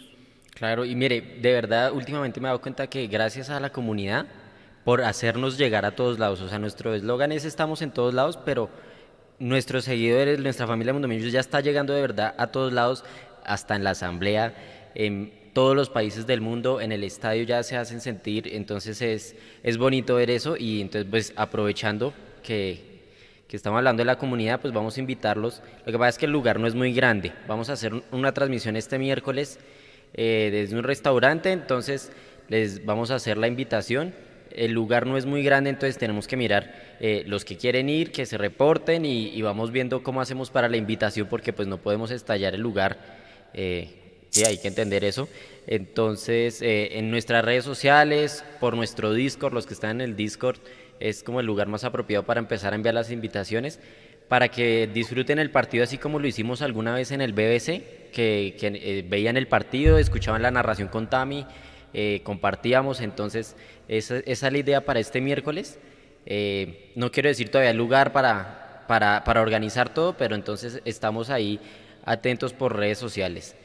Claro, 0.54 0.84
y 0.84 0.94
mire, 0.94 1.20
de 1.40 1.52
verdad, 1.52 1.92
últimamente 1.92 2.40
me 2.40 2.46
he 2.46 2.50
dado 2.50 2.60
cuenta 2.60 2.88
que 2.88 3.06
gracias 3.06 3.50
a 3.50 3.60
la 3.60 3.70
comunidad, 3.70 4.26
por 4.84 5.02
hacernos 5.02 5.58
llegar 5.58 5.84
a 5.84 5.94
todos 5.94 6.18
lados, 6.18 6.40
o 6.40 6.48
sea, 6.48 6.58
nuestro 6.58 6.94
eslogan 6.94 7.32
es 7.32 7.44
estamos 7.44 7.82
en 7.82 7.92
todos 7.92 8.14
lados, 8.14 8.38
pero 8.44 8.68
nuestros 9.38 9.84
seguidores, 9.84 10.38
nuestra 10.40 10.66
familia 10.66 10.92
Mundomillos 10.92 11.32
ya 11.32 11.40
está 11.40 11.60
llegando 11.60 11.92
de 11.92 12.00
verdad 12.00 12.34
a 12.38 12.48
todos 12.48 12.72
lados, 12.72 13.04
hasta 13.44 13.76
en 13.76 13.84
la 13.84 13.90
asamblea. 13.90 14.54
Todos 15.52 15.76
los 15.76 15.90
países 15.90 16.26
del 16.26 16.40
mundo 16.40 16.80
en 16.80 16.92
el 16.92 17.04
estadio 17.04 17.44
ya 17.44 17.62
se 17.62 17.76
hacen 17.76 18.00
sentir, 18.00 18.48
entonces 18.54 19.02
es, 19.02 19.36
es 19.62 19.78
bonito 19.78 20.14
ver 20.14 20.30
eso 20.30 20.56
y 20.56 20.80
entonces 20.80 21.08
pues 21.10 21.32
aprovechando 21.36 22.14
que, 22.42 22.92
que 23.48 23.56
estamos 23.56 23.78
hablando 23.78 24.00
de 24.00 24.06
la 24.06 24.16
comunidad, 24.16 24.60
pues 24.60 24.72
vamos 24.72 24.96
a 24.96 25.00
invitarlos. 25.00 25.62
Lo 25.84 25.92
que 25.92 25.98
pasa 25.98 26.08
es 26.08 26.18
que 26.18 26.26
el 26.26 26.32
lugar 26.32 26.58
no 26.58 26.66
es 26.66 26.74
muy 26.74 26.94
grande, 26.94 27.32
vamos 27.46 27.68
a 27.68 27.74
hacer 27.74 27.92
una 28.10 28.32
transmisión 28.32 28.76
este 28.76 28.98
miércoles 28.98 29.58
eh, 30.14 30.48
desde 30.50 30.76
un 30.76 30.84
restaurante, 30.84 31.52
entonces 31.52 32.12
les 32.48 32.84
vamos 32.84 33.10
a 33.10 33.16
hacer 33.16 33.36
la 33.36 33.48
invitación. 33.48 34.14
El 34.50 34.72
lugar 34.72 35.06
no 35.06 35.16
es 35.16 35.24
muy 35.24 35.42
grande, 35.42 35.70
entonces 35.70 35.96
tenemos 35.96 36.26
que 36.26 36.36
mirar 36.36 36.96
eh, 37.00 37.24
los 37.26 37.44
que 37.44 37.56
quieren 37.56 37.88
ir, 37.88 38.12
que 38.12 38.26
se 38.26 38.36
reporten 38.36 39.06
y, 39.06 39.40
vamos 39.40 39.70
viendo 39.70 40.02
cómo 40.02 40.20
hacemos 40.20 40.50
para 40.50 40.68
la 40.68 40.76
invitación 40.76 41.26
porque 41.28 41.54
pues 41.54 41.68
no 41.68 41.78
podemos 41.78 42.10
estallar 42.10 42.54
el 42.54 42.60
lugar. 42.60 42.98
Eh, 43.54 44.01
Sí, 44.32 44.44
hay 44.44 44.56
que 44.56 44.68
entender 44.68 45.04
eso. 45.04 45.28
Entonces, 45.66 46.62
eh, 46.62 46.98
en 46.98 47.10
nuestras 47.10 47.44
redes 47.44 47.64
sociales, 47.64 48.42
por 48.60 48.74
nuestro 48.74 49.12
Discord, 49.12 49.52
los 49.52 49.66
que 49.66 49.74
están 49.74 50.00
en 50.00 50.00
el 50.00 50.16
Discord, 50.16 50.56
es 51.00 51.22
como 51.22 51.40
el 51.40 51.44
lugar 51.44 51.68
más 51.68 51.84
apropiado 51.84 52.24
para 52.24 52.40
empezar 52.40 52.72
a 52.72 52.76
enviar 52.76 52.94
las 52.94 53.10
invitaciones, 53.10 53.78
para 54.28 54.48
que 54.48 54.88
disfruten 54.92 55.38
el 55.38 55.50
partido 55.50 55.84
así 55.84 55.98
como 55.98 56.18
lo 56.18 56.26
hicimos 56.26 56.62
alguna 56.62 56.94
vez 56.94 57.10
en 57.10 57.20
el 57.20 57.34
BBC, 57.34 58.10
que, 58.10 58.56
eh, 58.58 59.04
veían 59.06 59.36
el 59.36 59.48
partido, 59.48 59.98
escuchaban 59.98 60.40
la 60.40 60.50
narración 60.50 60.88
con 60.88 61.10
Tami, 61.10 61.44
eh, 61.92 62.22
compartíamos, 62.24 63.02
entonces 63.02 63.54
esa, 63.86 64.16
es 64.16 64.40
la 64.40 64.56
idea 64.56 64.86
para 64.86 64.98
este 65.00 65.20
miércoles. 65.20 65.78
no 66.94 67.10
quiero 67.12 67.28
decir 67.28 67.50
todavía 67.50 67.72
el 67.72 67.76
lugar 67.76 68.14
para, 68.14 68.84
para, 68.88 69.24
para 69.24 69.42
organizar 69.42 69.92
todo, 69.92 70.16
pero 70.16 70.34
entonces 70.36 70.80
estamos 70.86 71.28
ahí 71.28 71.60
atentos 72.06 72.54
por 72.54 72.74
redes 72.74 72.96
sociales. 72.96 73.56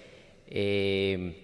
Eh, 0.50 1.44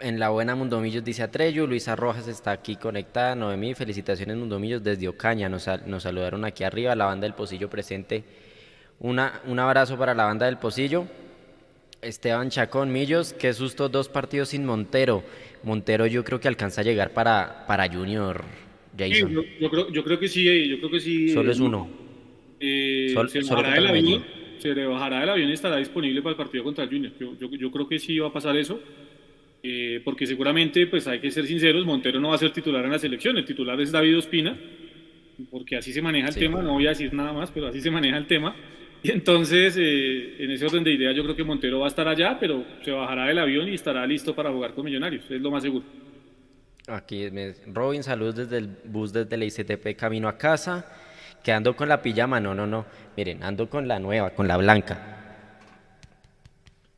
en 0.00 0.18
la 0.18 0.28
buena 0.28 0.54
Mundomillos 0.54 1.04
dice 1.04 1.22
Atreyu, 1.22 1.66
Luisa 1.66 1.96
Rojas 1.96 2.28
está 2.28 2.52
aquí 2.52 2.76
conectada, 2.76 3.34
Noemí, 3.34 3.74
felicitaciones 3.74 4.36
Mundomillos 4.36 4.82
desde 4.82 5.08
Ocaña, 5.08 5.48
nos, 5.48 5.66
nos 5.86 6.04
saludaron 6.04 6.44
aquí 6.44 6.64
arriba, 6.64 6.94
la 6.94 7.06
banda 7.06 7.24
del 7.26 7.34
Pocillo 7.34 7.68
presente, 7.68 8.22
Una, 9.00 9.40
un 9.46 9.58
abrazo 9.58 9.96
para 9.98 10.14
la 10.14 10.24
banda 10.24 10.46
del 10.46 10.58
Pocillo, 10.58 11.06
Esteban 12.00 12.50
Chacón, 12.50 12.92
Millos, 12.92 13.32
qué 13.32 13.52
susto, 13.52 13.88
dos 13.88 14.08
partidos 14.08 14.50
sin 14.50 14.64
Montero, 14.64 15.24
Montero 15.64 16.06
yo 16.06 16.24
creo 16.24 16.38
que 16.38 16.48
alcanza 16.48 16.82
a 16.82 16.84
llegar 16.84 17.12
para, 17.12 17.64
para 17.66 17.88
Junior 17.92 18.44
Jason. 18.96 19.32
yo, 19.60 19.70
creo, 19.70 19.90
yo 19.90 20.04
creo 20.04 20.18
que 20.18 20.28
sí, 20.28 20.68
yo 20.68 20.78
creo 20.78 20.90
que 20.90 21.00
sí. 21.00 21.28
Solo 21.30 21.50
es 21.50 21.60
uno. 21.60 21.88
Eh, 22.60 23.14
se, 23.28 23.40
bajará 23.42 23.74
del 23.74 23.86
avión, 23.86 24.24
se 24.58 24.74
le 24.74 24.86
bajará 24.86 25.20
del 25.20 25.30
avión 25.30 25.50
y 25.50 25.52
estará 25.52 25.76
disponible 25.76 26.22
para 26.22 26.32
el 26.32 26.36
partido 26.36 26.64
contra 26.64 26.84
el 26.84 26.90
Junior. 26.90 27.12
Yo, 27.18 27.36
yo, 27.38 27.50
yo 27.50 27.70
creo 27.70 27.88
que 27.88 27.98
sí 27.98 28.18
va 28.18 28.28
a 28.28 28.32
pasar 28.32 28.56
eso. 28.56 28.80
Eh, 29.62 30.00
porque 30.04 30.26
seguramente, 30.26 30.86
pues 30.86 31.08
hay 31.08 31.18
que 31.18 31.30
ser 31.30 31.46
sinceros, 31.46 31.84
Montero 31.84 32.20
no 32.20 32.28
va 32.28 32.36
a 32.36 32.38
ser 32.38 32.52
titular 32.52 32.84
en 32.84 32.92
la 32.92 32.98
selección, 32.98 33.36
el 33.36 33.44
titular 33.44 33.80
es 33.80 33.90
David 33.90 34.18
Ospina, 34.18 34.56
porque 35.50 35.76
así 35.76 35.92
se 35.92 36.00
maneja 36.00 36.28
el 36.28 36.34
tema, 36.36 36.62
no 36.62 36.74
voy 36.74 36.86
a 36.86 36.90
decir 36.90 37.12
nada 37.12 37.32
más, 37.32 37.50
pero 37.50 37.66
así 37.66 37.80
se 37.80 37.90
maneja 37.90 38.16
el 38.16 38.26
tema. 38.26 38.54
Y 39.00 39.12
entonces, 39.12 39.76
eh, 39.78 40.42
en 40.42 40.50
ese 40.50 40.66
orden 40.66 40.82
de 40.82 40.92
ideas, 40.92 41.14
yo 41.14 41.22
creo 41.22 41.36
que 41.36 41.44
Montero 41.44 41.78
va 41.78 41.84
a 41.84 41.88
estar 41.88 42.08
allá, 42.08 42.36
pero 42.40 42.64
se 42.84 42.90
bajará 42.90 43.26
del 43.26 43.38
avión 43.38 43.68
y 43.68 43.74
estará 43.74 44.04
listo 44.04 44.34
para 44.34 44.50
jugar 44.50 44.74
con 44.74 44.84
Millonarios, 44.84 45.24
es 45.30 45.40
lo 45.40 45.52
más 45.52 45.62
seguro. 45.62 45.84
Aquí, 46.88 47.28
Robin, 47.66 48.02
saludos 48.02 48.34
desde 48.34 48.58
el 48.58 48.66
bus 48.86 49.12
desde 49.12 49.36
la 49.36 49.44
ICTP 49.44 49.94
camino 49.96 50.26
a 50.26 50.36
casa. 50.36 50.84
Quedando 51.42 51.74
con 51.76 51.88
la 51.88 52.02
pijama, 52.02 52.40
no, 52.40 52.54
no, 52.54 52.66
no. 52.66 52.84
Miren, 53.16 53.42
ando 53.42 53.68
con 53.68 53.88
la 53.88 53.98
nueva, 53.98 54.30
con 54.30 54.46
la 54.48 54.56
blanca. 54.56 55.18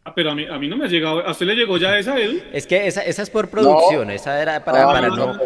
Ah, 0.05 0.13
pero 0.15 0.31
a 0.31 0.35
mí, 0.35 0.47
a 0.51 0.59
mí 0.59 0.69
no 0.69 0.77
me 0.77 0.87
ha 0.87 0.89
llegado. 0.89 1.21
¿A 1.27 1.31
usted 1.31 1.47
le 1.47 1.55
llegó 1.55 1.77
ya 1.77 1.99
esa, 1.99 2.19
Edu? 2.19 2.41
Es 2.53 2.67
que 2.67 2.87
esa, 2.87 3.03
esa 3.03 3.23
es 3.23 3.31
por 3.31 3.49
producción, 3.49 4.11
esa 4.11 4.41
era 4.41 4.65
para, 4.65 4.85
ah, 4.85 4.93
para 4.93 5.09
no. 5.09 5.39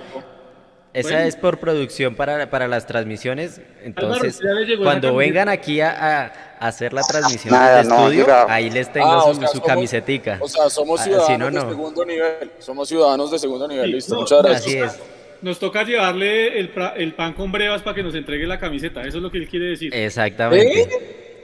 Esa 0.95 1.27
es 1.27 1.35
por 1.35 1.59
producción 1.59 2.15
para, 2.15 2.49
para 2.51 2.69
las 2.69 2.87
transmisiones. 2.87 3.61
Entonces, 3.83 4.41
cuando 4.81 5.17
vengan 5.17 5.49
aquí 5.49 5.81
a, 5.81 5.91
a, 5.91 6.27
hacer 6.61 6.93
la 6.93 7.03
transmisión 7.03 7.53
de 7.53 7.81
estudio, 7.81 8.27
ahí 8.49 8.71
les 8.71 8.93
tengo 8.93 9.09
ah, 9.09 9.47
su, 9.49 9.61
camisetica. 9.61 10.39
O 10.41 10.49
sea, 10.49 10.71
somos 10.71 11.01
ciudadanos 11.03 11.53
de 11.53 11.61
segundo 11.61 12.05
nivel. 12.05 12.53
Somos 12.61 12.89
ciudadanos 12.89 13.31
de 13.33 13.39
segundo 13.41 13.67
nivel. 13.67 13.91
Listo, 13.91 14.15
muchas 14.15 14.41
gracias. 14.41 14.93
Así 14.95 15.01
es. 15.01 15.24
Nos 15.45 15.59
toca 15.59 15.85
llevarle 15.85 16.59
el, 16.59 16.71
el, 16.97 17.13
pan 17.13 17.35
con 17.35 17.53
brevas 17.53 17.83
para 17.83 17.95
que 17.95 18.03
nos 18.03 18.15
entregue 18.15 18.47
la 18.47 18.59
camiseta. 18.59 19.03
Eso 19.03 19.19
es 19.19 19.23
lo 19.23 19.31
que 19.31 19.37
él 19.37 19.47
quiere 19.47 19.67
decir. 19.67 19.95
Exactamente. 19.95 20.89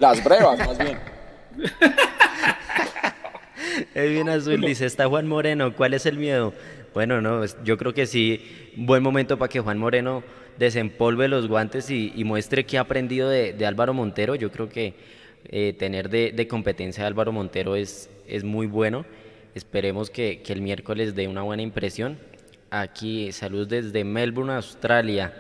Las 0.01 0.25
brevas, 0.25 0.59
más 0.59 0.79
bien. 0.79 0.99
Edwin 3.95 4.31
Azul 4.31 4.63
dice, 4.63 4.87
está 4.87 5.07
Juan 5.07 5.27
Moreno, 5.27 5.77
¿cuál 5.77 5.93
es 5.93 6.07
el 6.07 6.17
miedo? 6.17 6.55
Bueno, 6.95 7.21
no, 7.21 7.45
yo 7.63 7.77
creo 7.77 7.93
que 7.93 8.07
sí, 8.07 8.41
buen 8.75 9.03
momento 9.03 9.39
para 9.39 9.51
que 9.51 9.61
Juan 9.61 9.77
Moreno 9.77 10.25
desempolve 10.59 11.29
los 11.29 11.47
guantes 11.47 11.91
y, 11.91 12.11
muestre 12.25 12.65
qué 12.65 12.79
ha 12.79 12.81
aprendido 12.81 13.29
de, 13.29 13.67
Álvaro 13.67 13.93
Montero. 13.93 14.35
Yo 14.35 14.51
creo 14.51 14.71
que 14.71 14.95
eh, 15.51 15.75
tener 15.79 16.09
de, 16.09 16.49
competencia 16.49 17.05
a 17.05 17.07
Álvaro 17.07 17.33
Montero 17.33 17.77
es, 17.77 18.09
es 18.27 18.45
muy 18.45 18.67
bueno. 18.67 19.05
Esperemos 19.55 20.09
que, 20.09 20.43
el 20.49 20.63
miércoles 20.63 21.15
dé 21.15 21.29
una 21.29 21.43
buena 21.43 21.63
impresión. 21.63 22.19
Aquí, 22.71 23.33
saludos 23.33 23.69
desde 23.69 24.05
Melbourne, 24.05 24.53
Australia. 24.53 25.35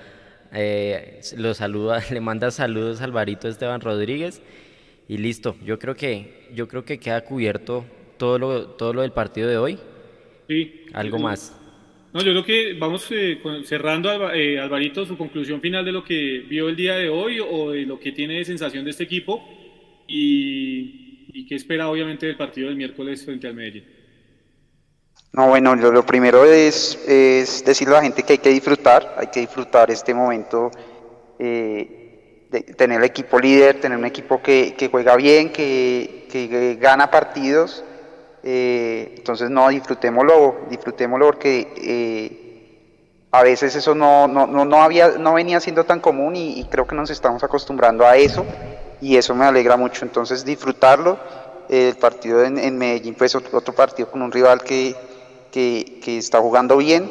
Eh, 0.52 1.20
lo 1.36 1.54
saluda, 1.54 2.02
le 2.10 2.20
manda 2.20 2.50
saludos 2.50 3.00
a 3.00 3.04
Alvarito 3.04 3.48
Esteban 3.48 3.80
Rodríguez 3.80 4.42
y 5.08 5.16
listo. 5.16 5.56
Yo 5.64 5.78
creo 5.78 5.94
que, 5.94 6.48
yo 6.54 6.66
creo 6.66 6.84
que 6.84 6.98
queda 6.98 7.20
cubierto 7.22 7.84
todo 8.18 8.38
lo, 8.38 8.66
todo 8.70 8.92
lo 8.92 9.02
del 9.02 9.12
partido 9.12 9.48
de 9.48 9.58
hoy. 9.58 9.78
Sí. 10.48 10.86
¿Algo 10.92 11.20
más? 11.20 11.56
No, 12.12 12.20
yo 12.20 12.32
creo 12.32 12.44
que 12.44 12.74
vamos 12.76 13.06
eh, 13.12 13.40
cerrando, 13.64 14.32
eh, 14.32 14.58
Alvarito, 14.58 15.06
su 15.06 15.16
conclusión 15.16 15.60
final 15.60 15.84
de 15.84 15.92
lo 15.92 16.02
que 16.02 16.44
vio 16.48 16.68
el 16.68 16.74
día 16.74 16.96
de 16.96 17.08
hoy 17.08 17.38
o 17.38 17.70
de 17.70 17.86
lo 17.86 18.00
que 18.00 18.10
tiene 18.10 18.38
de 18.38 18.44
sensación 18.44 18.84
de 18.84 18.90
este 18.90 19.04
equipo 19.04 19.48
y, 20.08 21.28
y 21.32 21.46
qué 21.46 21.54
espera 21.54 21.88
obviamente 21.88 22.26
del 22.26 22.36
partido 22.36 22.66
del 22.66 22.76
miércoles 22.76 23.24
frente 23.24 23.46
al 23.46 23.54
Medellín. 23.54 23.99
No, 25.32 25.48
bueno, 25.48 25.76
lo, 25.76 26.04
primero 26.04 26.44
es, 26.44 26.98
es, 27.06 27.64
decirle 27.64 27.94
a 27.94 27.98
la 27.98 28.02
gente 28.02 28.24
que 28.24 28.32
hay 28.32 28.38
que 28.38 28.50
disfrutar, 28.50 29.14
hay 29.16 29.28
que 29.28 29.40
disfrutar 29.40 29.90
este 29.90 30.12
momento, 30.12 30.70
eh, 31.38 32.46
de 32.50 32.62
tener 32.62 32.98
el 32.98 33.04
equipo 33.04 33.38
líder, 33.38 33.80
tener 33.80 33.96
un 33.96 34.06
equipo 34.06 34.42
que, 34.42 34.74
que 34.76 34.88
juega 34.88 35.14
bien, 35.14 35.52
que, 35.52 36.26
que 36.30 36.76
gana 36.80 37.10
partidos 37.10 37.84
eh, 38.42 39.14
entonces, 39.16 39.50
no, 39.50 39.68
disfrutémoslo, 39.68 40.60
disfrutémoslo 40.70 41.26
porque 41.26 41.72
eh, 41.76 43.26
a 43.30 43.42
veces 43.42 43.74
eso 43.76 43.94
no, 43.94 44.26
no, 44.26 44.46
no, 44.46 44.82
había, 44.82 45.10
no 45.18 45.34
venía 45.34 45.60
siendo 45.60 45.84
tan 45.84 46.00
común 46.00 46.36
y, 46.36 46.64
creo 46.70 46.86
que 46.86 46.94
nos 46.94 47.10
estamos 47.10 47.42
acostumbrando 47.44 48.06
a 48.06 48.16
eso 48.16 48.44
y 49.00 49.16
eso 49.16 49.34
me 49.34 49.44
alegra 49.44 49.76
mucho. 49.76 50.04
Entonces, 50.04 50.44
disfrutarlo. 50.44 51.18
el 51.68 51.96
partido 51.96 52.42
en, 52.42 52.78
Medellín 52.78 53.14
fue 53.14 53.28
otro 53.52 53.74
partido 53.74 54.10
con 54.10 54.22
un 54.22 54.32
rival 54.32 54.62
que, 54.62 54.94
que, 55.50 56.00
está 56.04 56.40
jugando 56.40 56.76
bien. 56.76 57.10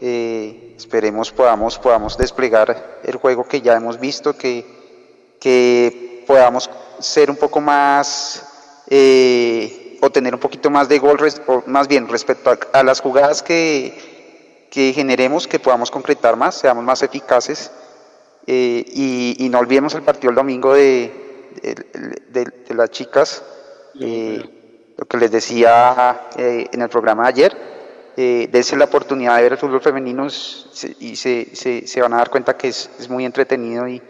Eh, 0.00 0.74
esperemos 0.76 1.32
podamos, 1.32 1.78
podamos 1.78 2.18
desplegar 2.18 3.00
el 3.02 3.16
juego 3.16 3.44
que 3.44 3.60
ya 3.60 3.74
hemos 3.74 3.98
visto, 3.98 4.36
que, 4.36 4.64
que 5.40 6.24
podamos 6.26 6.70
ser 6.98 7.30
un 7.30 7.36
poco 7.36 7.60
más 7.60 8.42
o 10.00 10.10
tener 10.10 10.34
un 10.34 10.40
poquito 10.40 10.70
más 10.70 10.88
de 10.88 10.98
gol, 10.98 11.18
o 11.46 11.62
más 11.66 11.88
bien 11.88 12.08
respecto 12.08 12.56
a, 12.72 12.82
las 12.82 13.00
jugadas 13.00 13.42
que, 13.42 14.68
que, 14.70 14.92
generemos, 14.92 15.48
que 15.48 15.58
podamos 15.58 15.90
concretar 15.90 16.36
más, 16.36 16.56
seamos 16.56 16.84
más 16.84 17.02
eficaces. 17.02 17.70
Eh, 18.46 18.84
y, 19.38 19.48
no 19.48 19.58
olvidemos 19.58 19.94
el 19.94 20.02
partido 20.02 20.30
el 20.30 20.36
domingo 20.36 20.74
de, 20.74 21.12
de, 22.28 22.74
las 22.74 22.90
chicas, 22.90 23.42
eh, 24.00 24.42
lo 24.96 25.04
que 25.06 25.16
les 25.16 25.30
decía 25.30 26.28
eh, 26.36 26.66
en 26.72 26.82
el 26.82 26.88
programa 26.88 27.24
de 27.24 27.28
ayer, 27.28 27.75
eh, 28.16 28.48
dense 28.50 28.76
la 28.76 28.86
oportunidad 28.86 29.36
de 29.36 29.42
ver 29.42 29.52
el 29.52 29.58
fútbol 29.58 29.82
femenino 29.82 30.26
y 30.26 31.16
se, 31.16 31.54
se, 31.54 31.86
se, 31.86 32.00
van 32.00 32.14
a 32.14 32.16
dar 32.16 32.30
cuenta 32.30 32.56
que 32.56 32.68
es, 32.68 32.90
es 32.98 33.10
muy 33.10 33.26
entretenido 33.26 33.86
y, 33.86 34.02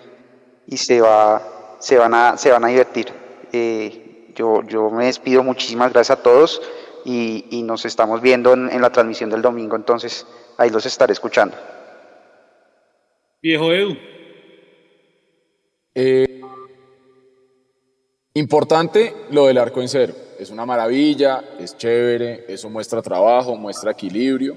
y 0.67 0.77
se, 0.77 1.01
va, 1.01 1.77
se, 1.81 1.99
van 1.99 2.15
a, 2.15 2.37
se 2.37 2.53
van 2.53 2.65
a 2.65 2.69
divertir. 2.69 3.09
Eh, 3.53 4.33
yo, 4.37 4.63
yo 4.63 4.91
me 4.91 5.07
despido, 5.07 5.43
muchísimas 5.43 5.93
gracias 5.93 6.19
a 6.19 6.23
todos 6.23 6.63
y, 7.05 7.63
nos 7.65 7.85
estamos 7.85 8.21
viendo 8.21 8.53
en, 8.53 8.81
la 8.81 8.91
transmisión 8.91 9.31
del 9.31 9.43
domingo, 9.43 9.77
entonces 9.77 10.27
ahí 10.57 10.71
los 10.71 10.87
estaré 10.87 11.13
escuchando. 11.13 11.57
Viejo 13.43 13.73
Edu. 13.73 13.97
Eh, 15.95 16.41
importante 18.35 19.15
lo 19.31 19.47
del 19.47 19.59
arco 19.59 19.81
en 19.81 19.89
cero. 19.89 20.15
Es 20.39 20.51
una 20.51 20.67
maravilla, 20.67 21.43
es 21.59 21.77
chévere, 21.77 22.45
eso 22.49 22.69
muestra 22.71 23.03
trabajo, 23.03 23.57
muestra 23.57 23.93
equilibrio. 23.93 24.57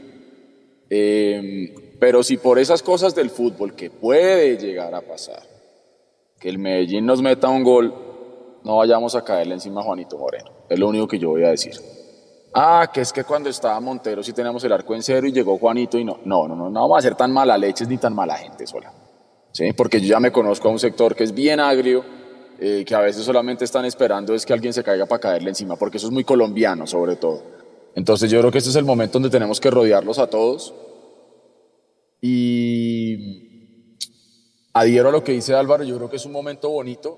Eh, 0.90 1.96
pero 2.00 2.24
si 2.24 2.38
por 2.38 2.60
esas 2.60 2.82
cosas 2.82 3.14
del 3.14 3.30
fútbol 3.30 3.76
que 3.76 3.90
puede 3.90 4.58
llegar 4.58 4.94
a 4.96 5.02
pasar, 5.02 5.44
que 6.40 6.50
el 6.50 6.58
Medellín 6.58 7.06
nos 7.06 7.22
meta 7.22 7.50
un 7.50 7.64
gol 7.64 7.94
no 8.64 8.78
vayamos 8.78 9.16
a 9.16 9.24
caerle 9.24 9.54
encima 9.56 9.82
a 9.82 9.84
Juanito 9.84 10.18
Moreno. 10.18 10.52
Es 10.70 10.78
lo 10.78 10.88
único 10.88 11.08
que 11.08 11.18
yo 11.18 11.30
voy 11.30 11.44
a 11.44 11.50
decir. 11.50 11.74
Ah, 12.54 12.90
que 12.92 13.02
es 13.02 13.14
que 13.14 13.24
cuando 13.24 13.50
estaba 13.50 13.80
Montero 13.80 14.24
sí 14.24 14.34
teníamos 14.34 14.64
el 14.64 14.72
arco 14.72 14.96
en 14.96 15.04
cero 15.04 15.28
y 15.28 15.32
llegó 15.32 15.58
Juanito 15.58 15.98
y 15.98 16.04
no. 16.04 16.20
No, 16.26 16.48
no, 16.48 16.56
no, 16.56 16.70
no 16.70 16.82
vamos 16.82 16.98
a 16.98 17.02
ser 17.02 17.16
tan 17.16 17.32
mala 17.32 17.58
leches 17.58 17.88
ni 17.88 17.98
tan 17.98 18.14
mala 18.14 18.36
gente 18.36 18.66
sola. 18.68 18.92
¿Sí? 19.52 19.74
Porque 19.74 20.00
yo 20.02 20.08
ya 20.08 20.20
me 20.20 20.32
conozco 20.32 20.68
a 20.68 20.72
un 20.72 20.80
sector 20.80 21.16
que 21.16 21.24
es 21.24 21.34
bien 21.34 21.60
agrio, 21.60 22.04
eh, 22.62 22.84
que 22.86 22.95
a 22.95 22.99
veces 22.99 23.24
solamente 23.24 23.64
están 23.64 23.86
esperando 23.86 24.34
es 24.34 24.45
que 24.45 24.53
alguien 24.53 24.74
se 24.74 24.84
caiga 24.84 25.05
para 25.05 25.20
caerle 25.20 25.49
encima, 25.49 25.76
porque 25.76 25.97
eso 25.97 26.07
es 26.07 26.14
muy 26.14 26.24
colombiano 26.24 26.86
sobre 26.86 27.16
todo. 27.16 27.41
Entonces 27.95 28.30
yo 28.30 28.39
creo 28.39 28.51
que 28.51 28.57
este 28.57 28.70
es 28.70 28.76
el 28.76 28.86
momento 28.86 29.14
donde 29.14 29.30
tenemos 29.30 29.60
que 29.60 29.72
rodearlos 29.72 30.20
a 30.20 30.28
todos. 30.28 30.74
Y 32.22 33.95
adhiero 34.74 35.10
a 35.10 35.12
lo 35.12 35.24
que 35.24 35.32
dice 35.32 35.53
Álvaro, 35.53 35.84
yo 35.84 35.97
creo 35.97 36.10
que 36.10 36.18
es 36.18 36.26
un 36.26 36.34
momento 36.34 36.70
bonito 36.70 37.18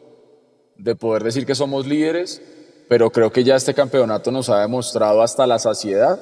de 0.78 0.96
poder 0.96 1.24
decir 1.24 1.46
que 1.46 1.56
somos 1.56 1.88
líderes, 1.88 2.42
pero 2.88 3.10
creo 3.10 3.32
que 3.32 3.44
ya 3.44 3.56
este 3.56 3.74
campeonato 3.74 4.32
nos 4.32 4.50
ha 4.50 4.62
demostrado 4.62 5.22
hasta 5.22 5.48
la 5.48 5.60
saciedad 5.60 6.20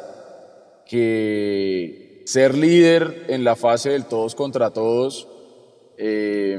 que 0.86 2.24
ser 2.26 2.58
líder 2.58 3.26
en 3.30 3.44
la 3.44 3.56
fase 3.56 3.90
del 3.90 4.06
todos 4.06 4.34
contra 4.34 4.72
todos 4.72 5.28
eh, 6.02 6.58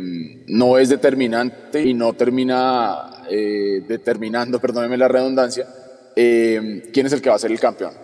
no 0.49 0.77
es 0.77 0.91
determinante 0.91 1.83
y 1.83 1.95
no 1.95 2.13
termina 2.13 3.25
eh, 3.31 3.83
determinando, 3.89 4.61
perdónenme 4.61 4.99
la 4.99 5.09
redundancia, 5.09 5.67
eh, 6.15 6.91
quién 6.93 7.07
es 7.07 7.15
el 7.15 7.23
que 7.23 7.31
va 7.31 7.37
a 7.37 7.39
ser 7.39 7.51
el 7.51 7.59
campeón. 7.59 7.95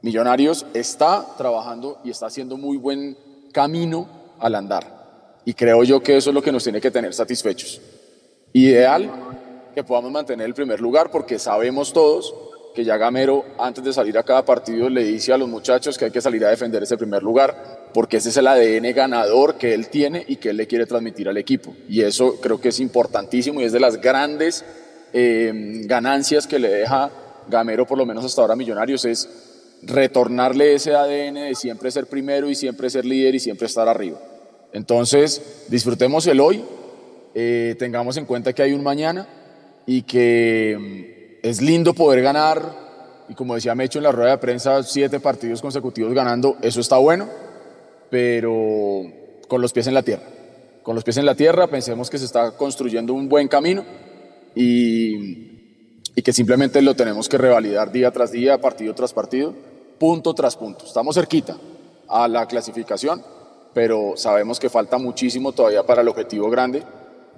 Millonarios 0.00 0.64
está 0.72 1.26
trabajando 1.36 1.98
y 2.04 2.10
está 2.10 2.24
haciendo 2.24 2.56
muy 2.56 2.78
buen 2.78 3.18
camino 3.52 4.08
al 4.38 4.54
andar. 4.54 5.42
Y 5.44 5.52
creo 5.52 5.84
yo 5.84 6.02
que 6.02 6.16
eso 6.16 6.30
es 6.30 6.34
lo 6.34 6.40
que 6.40 6.52
nos 6.52 6.64
tiene 6.64 6.80
que 6.80 6.90
tener 6.90 7.12
satisfechos. 7.12 7.78
Ideal 8.54 9.10
que 9.74 9.84
podamos 9.84 10.10
mantener 10.10 10.46
el 10.46 10.54
primer 10.54 10.80
lugar 10.80 11.10
porque 11.10 11.38
sabemos 11.38 11.92
todos 11.92 12.34
que 12.74 12.82
ya 12.82 12.96
Gamero 12.96 13.44
antes 13.58 13.84
de 13.84 13.92
salir 13.92 14.16
a 14.16 14.22
cada 14.22 14.42
partido 14.42 14.88
le 14.88 15.04
dice 15.04 15.34
a 15.34 15.38
los 15.38 15.50
muchachos 15.50 15.98
que 15.98 16.06
hay 16.06 16.10
que 16.10 16.22
salir 16.22 16.46
a 16.46 16.48
defender 16.48 16.82
ese 16.82 16.96
primer 16.96 17.22
lugar 17.22 17.79
porque 17.92 18.18
ese 18.18 18.28
es 18.28 18.36
el 18.36 18.46
ADN 18.46 18.94
ganador 18.94 19.56
que 19.56 19.74
él 19.74 19.88
tiene 19.88 20.24
y 20.26 20.36
que 20.36 20.50
él 20.50 20.56
le 20.56 20.66
quiere 20.66 20.86
transmitir 20.86 21.28
al 21.28 21.36
equipo. 21.36 21.74
Y 21.88 22.02
eso 22.02 22.40
creo 22.40 22.60
que 22.60 22.68
es 22.68 22.80
importantísimo 22.80 23.60
y 23.60 23.64
es 23.64 23.72
de 23.72 23.80
las 23.80 24.00
grandes 24.00 24.64
eh, 25.12 25.82
ganancias 25.84 26.46
que 26.46 26.58
le 26.58 26.68
deja 26.68 27.10
Gamero, 27.48 27.86
por 27.86 27.98
lo 27.98 28.06
menos 28.06 28.24
hasta 28.24 28.42
ahora 28.42 28.54
Millonarios, 28.56 29.04
es 29.04 29.28
retornarle 29.82 30.74
ese 30.74 30.94
ADN 30.94 31.34
de 31.34 31.54
siempre 31.54 31.90
ser 31.90 32.06
primero 32.06 32.48
y 32.50 32.54
siempre 32.54 32.90
ser 32.90 33.04
líder 33.04 33.34
y 33.34 33.40
siempre 33.40 33.66
estar 33.66 33.88
arriba. 33.88 34.18
Entonces, 34.72 35.64
disfrutemos 35.68 36.26
el 36.26 36.40
hoy, 36.40 36.62
eh, 37.34 37.74
tengamos 37.78 38.16
en 38.16 38.26
cuenta 38.26 38.52
que 38.52 38.62
hay 38.62 38.72
un 38.72 38.82
mañana 38.82 39.26
y 39.86 40.02
que 40.02 40.76
mm, 40.78 41.46
es 41.46 41.60
lindo 41.60 41.94
poder 41.94 42.22
ganar, 42.22 42.62
y 43.28 43.34
como 43.34 43.54
decía 43.54 43.74
Mecho 43.74 43.98
en 43.98 44.04
la 44.04 44.12
rueda 44.12 44.32
de 44.32 44.38
prensa, 44.38 44.82
siete 44.82 45.18
partidos 45.18 45.60
consecutivos 45.60 46.12
ganando, 46.14 46.56
eso 46.62 46.80
está 46.80 46.98
bueno, 46.98 47.28
pero 48.10 49.04
con 49.48 49.60
los 49.60 49.72
pies 49.72 49.86
en 49.86 49.94
la 49.94 50.02
tierra. 50.02 50.24
Con 50.82 50.94
los 50.94 51.04
pies 51.04 51.16
en 51.18 51.26
la 51.26 51.34
tierra, 51.34 51.66
pensemos 51.68 52.10
que 52.10 52.18
se 52.18 52.24
está 52.24 52.56
construyendo 52.56 53.14
un 53.14 53.28
buen 53.28 53.48
camino 53.48 53.84
y, 54.54 55.48
que 56.22 56.32
simplemente 56.34 56.82
lo 56.82 56.94
tenemos 56.94 57.30
que 57.30 57.38
revalidar 57.38 57.90
día 57.90 58.10
tras 58.10 58.30
día, 58.30 58.60
partido 58.60 58.94
tras 58.94 59.14
partido, 59.14 59.54
punto 59.98 60.34
tras 60.34 60.54
punto. 60.54 60.84
Estamos 60.84 61.14
cerquita 61.14 61.56
a 62.08 62.28
la 62.28 62.46
clasificación, 62.46 63.22
pero 63.72 64.14
sabemos 64.16 64.60
que 64.60 64.68
falta 64.68 64.98
muchísimo 64.98 65.52
todavía 65.52 65.82
para 65.82 66.02
el 66.02 66.08
objetivo 66.08 66.50
grande, 66.50 66.82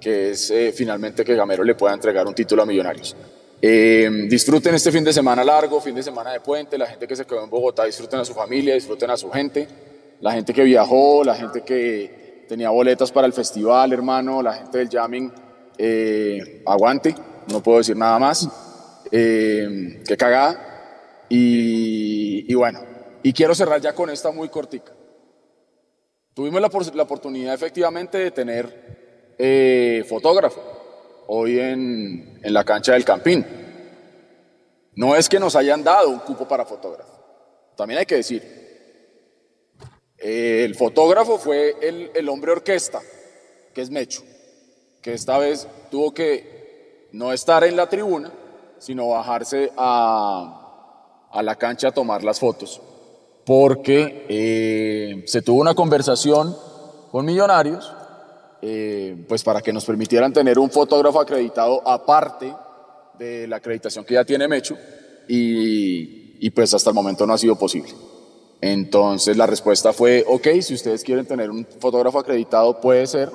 que 0.01 0.31
es 0.31 0.51
eh, 0.51 0.73
finalmente 0.75 1.23
que 1.23 1.35
Gamero 1.35 1.63
le 1.63 1.75
pueda 1.75 1.93
entregar 1.93 2.27
un 2.27 2.33
título 2.33 2.63
a 2.63 2.65
Millonarios. 2.65 3.15
Eh, 3.61 4.27
disfruten 4.29 4.75
este 4.75 4.91
fin 4.91 5.05
de 5.05 5.13
semana 5.13 5.41
largo, 5.41 5.79
fin 5.79 5.95
de 5.95 6.03
semana 6.03 6.33
de 6.33 6.41
puente, 6.41 6.77
la 6.77 6.87
gente 6.87 7.07
que 7.07 7.15
se 7.15 7.23
quedó 7.23 7.45
en 7.45 7.49
Bogotá, 7.49 7.85
disfruten 7.85 8.19
a 8.19 8.25
su 8.25 8.33
familia, 8.33 8.73
disfruten 8.73 9.09
a 9.09 9.15
su 9.15 9.31
gente, 9.31 9.65
la 10.23 10.31
gente 10.31 10.53
que 10.53 10.63
viajó, 10.63 11.21
la 11.25 11.35
gente 11.35 11.63
que 11.63 12.45
tenía 12.47 12.69
boletas 12.69 13.11
para 13.11 13.27
el 13.27 13.33
festival, 13.33 13.91
hermano, 13.91 14.41
la 14.41 14.53
gente 14.53 14.77
del 14.77 14.87
jamming, 14.87 15.29
eh, 15.77 16.63
aguante, 16.65 17.13
no 17.51 17.61
puedo 17.61 17.79
decir 17.79 17.97
nada 17.97 18.17
más, 18.19 18.47
eh, 19.11 20.01
qué 20.07 20.15
cagada, 20.15 21.25
y, 21.27 22.53
bueno, 22.53 22.79
y 23.21 23.33
quiero 23.33 23.53
cerrar 23.53 23.81
ya 23.81 23.93
con 23.93 24.09
esta 24.09 24.31
muy 24.31 24.47
cortica. 24.47 24.93
Tuvimos 26.33 26.61
la, 26.61 27.03
oportunidad 27.03 27.53
efectivamente 27.53 28.17
de 28.19 28.31
tener 28.31 29.33
eh, 29.37 30.05
fotógrafo 30.07 30.61
hoy 31.27 31.59
en, 31.59 32.39
en 32.41 32.53
la 32.53 32.63
cancha 32.63 32.93
del 32.93 33.03
Campín. 33.03 33.45
No 34.95 35.17
es 35.17 35.27
que 35.27 35.37
nos 35.37 35.57
hayan 35.57 35.83
dado 35.83 36.07
un 36.07 36.19
cupo 36.19 36.47
para 36.47 36.63
fotógrafo, 36.63 37.11
también 37.75 37.99
hay 37.99 38.05
que 38.05 38.15
decir. 38.15 38.62
El 40.23 40.73
fotógrafo 40.75 41.37
fue 41.37 41.75
el, 41.81 42.09
el 42.15 42.29
hombre 42.29 42.53
orquesta, 42.53 43.01
que 43.73 43.81
es 43.81 43.89
Mecho, 43.89 44.23
que 45.01 45.13
esta 45.13 45.37
vez 45.37 45.67
tuvo 45.91 46.13
que 46.13 47.09
no 47.11 47.33
estar 47.33 47.65
en 47.65 47.75
la 47.75 47.89
tribuna, 47.89 48.31
sino 48.79 49.09
bajarse 49.09 49.71
a, 49.75 51.27
a 51.29 51.43
la 51.43 51.55
cancha 51.57 51.89
a 51.89 51.91
tomar 51.91 52.23
las 52.23 52.39
fotos, 52.39 52.81
porque 53.45 54.25
eh, 54.29 55.23
se 55.27 55.41
tuvo 55.41 55.59
una 55.59 55.75
conversación 55.75 56.55
con 57.11 57.25
millonarios 57.25 57.93
eh, 58.61 59.25
pues 59.27 59.43
para 59.43 59.61
que 59.61 59.73
nos 59.73 59.83
permitieran 59.83 60.31
tener 60.31 60.57
un 60.57 60.71
fotógrafo 60.71 61.19
acreditado 61.19 61.85
aparte 61.85 62.55
de 63.19 63.45
la 63.45 63.57
acreditación 63.57 64.05
que 64.05 64.13
ya 64.13 64.23
tiene 64.23 64.47
Mecho 64.47 64.77
y, 65.27 66.37
y 66.39 66.49
pues 66.51 66.73
hasta 66.73 66.91
el 66.91 66.95
momento 66.95 67.27
no 67.27 67.33
ha 67.33 67.37
sido 67.37 67.57
posible. 67.57 67.91
Entonces 68.65 69.35
la 69.35 69.45
respuesta 69.45 69.91
fue, 69.91 70.23
ok, 70.25 70.47
si 70.61 70.73
ustedes 70.73 71.03
quieren 71.03 71.25
tener 71.25 71.51
un 71.51 71.67
fotógrafo 71.81 72.19
acreditado 72.19 72.79
puede 72.79 73.05
ser, 73.07 73.29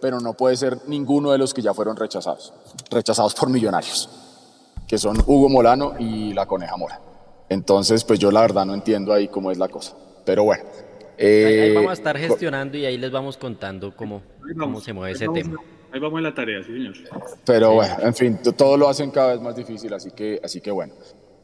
pero 0.00 0.20
no 0.20 0.32
puede 0.32 0.56
ser 0.56 0.78
ninguno 0.86 1.32
de 1.32 1.36
los 1.36 1.52
que 1.52 1.60
ya 1.60 1.74
fueron 1.74 1.98
rechazados, 1.98 2.54
rechazados 2.90 3.34
por 3.34 3.50
millonarios, 3.50 4.08
que 4.88 4.96
son 4.96 5.18
Hugo 5.26 5.50
Molano 5.50 5.96
y 5.98 6.32
la 6.32 6.46
Coneja 6.46 6.78
Mora. 6.78 6.98
Entonces, 7.50 8.04
pues 8.04 8.18
yo 8.18 8.30
la 8.30 8.40
verdad 8.40 8.64
no 8.64 8.72
entiendo 8.72 9.12
ahí 9.12 9.28
cómo 9.28 9.50
es 9.50 9.58
la 9.58 9.68
cosa. 9.68 9.94
Pero 10.24 10.44
bueno, 10.44 10.64
eh, 11.18 11.64
ahí, 11.64 11.74
vamos 11.74 11.90
a 11.90 11.92
estar 11.92 12.16
gestionando 12.16 12.78
y 12.78 12.86
ahí 12.86 12.96
les 12.96 13.10
vamos 13.10 13.36
contando 13.36 13.94
cómo, 13.94 14.22
cómo 14.58 14.80
se 14.80 14.94
mueve 14.94 15.12
ese 15.12 15.28
tema. 15.28 15.58
Ahí 15.92 16.00
vamos 16.00 16.16
en 16.16 16.24
la 16.24 16.34
tarea, 16.34 16.62
sí, 16.62 16.72
señor. 16.72 16.94
Pero 17.44 17.74
bueno, 17.74 17.96
en 18.00 18.14
fin, 18.14 18.38
todo 18.56 18.78
lo 18.78 18.88
hacen 18.88 19.10
cada 19.10 19.32
vez 19.32 19.42
más 19.42 19.54
difícil, 19.54 19.92
así 19.92 20.10
que, 20.12 20.40
así 20.42 20.62
que 20.62 20.70
bueno. 20.70 20.94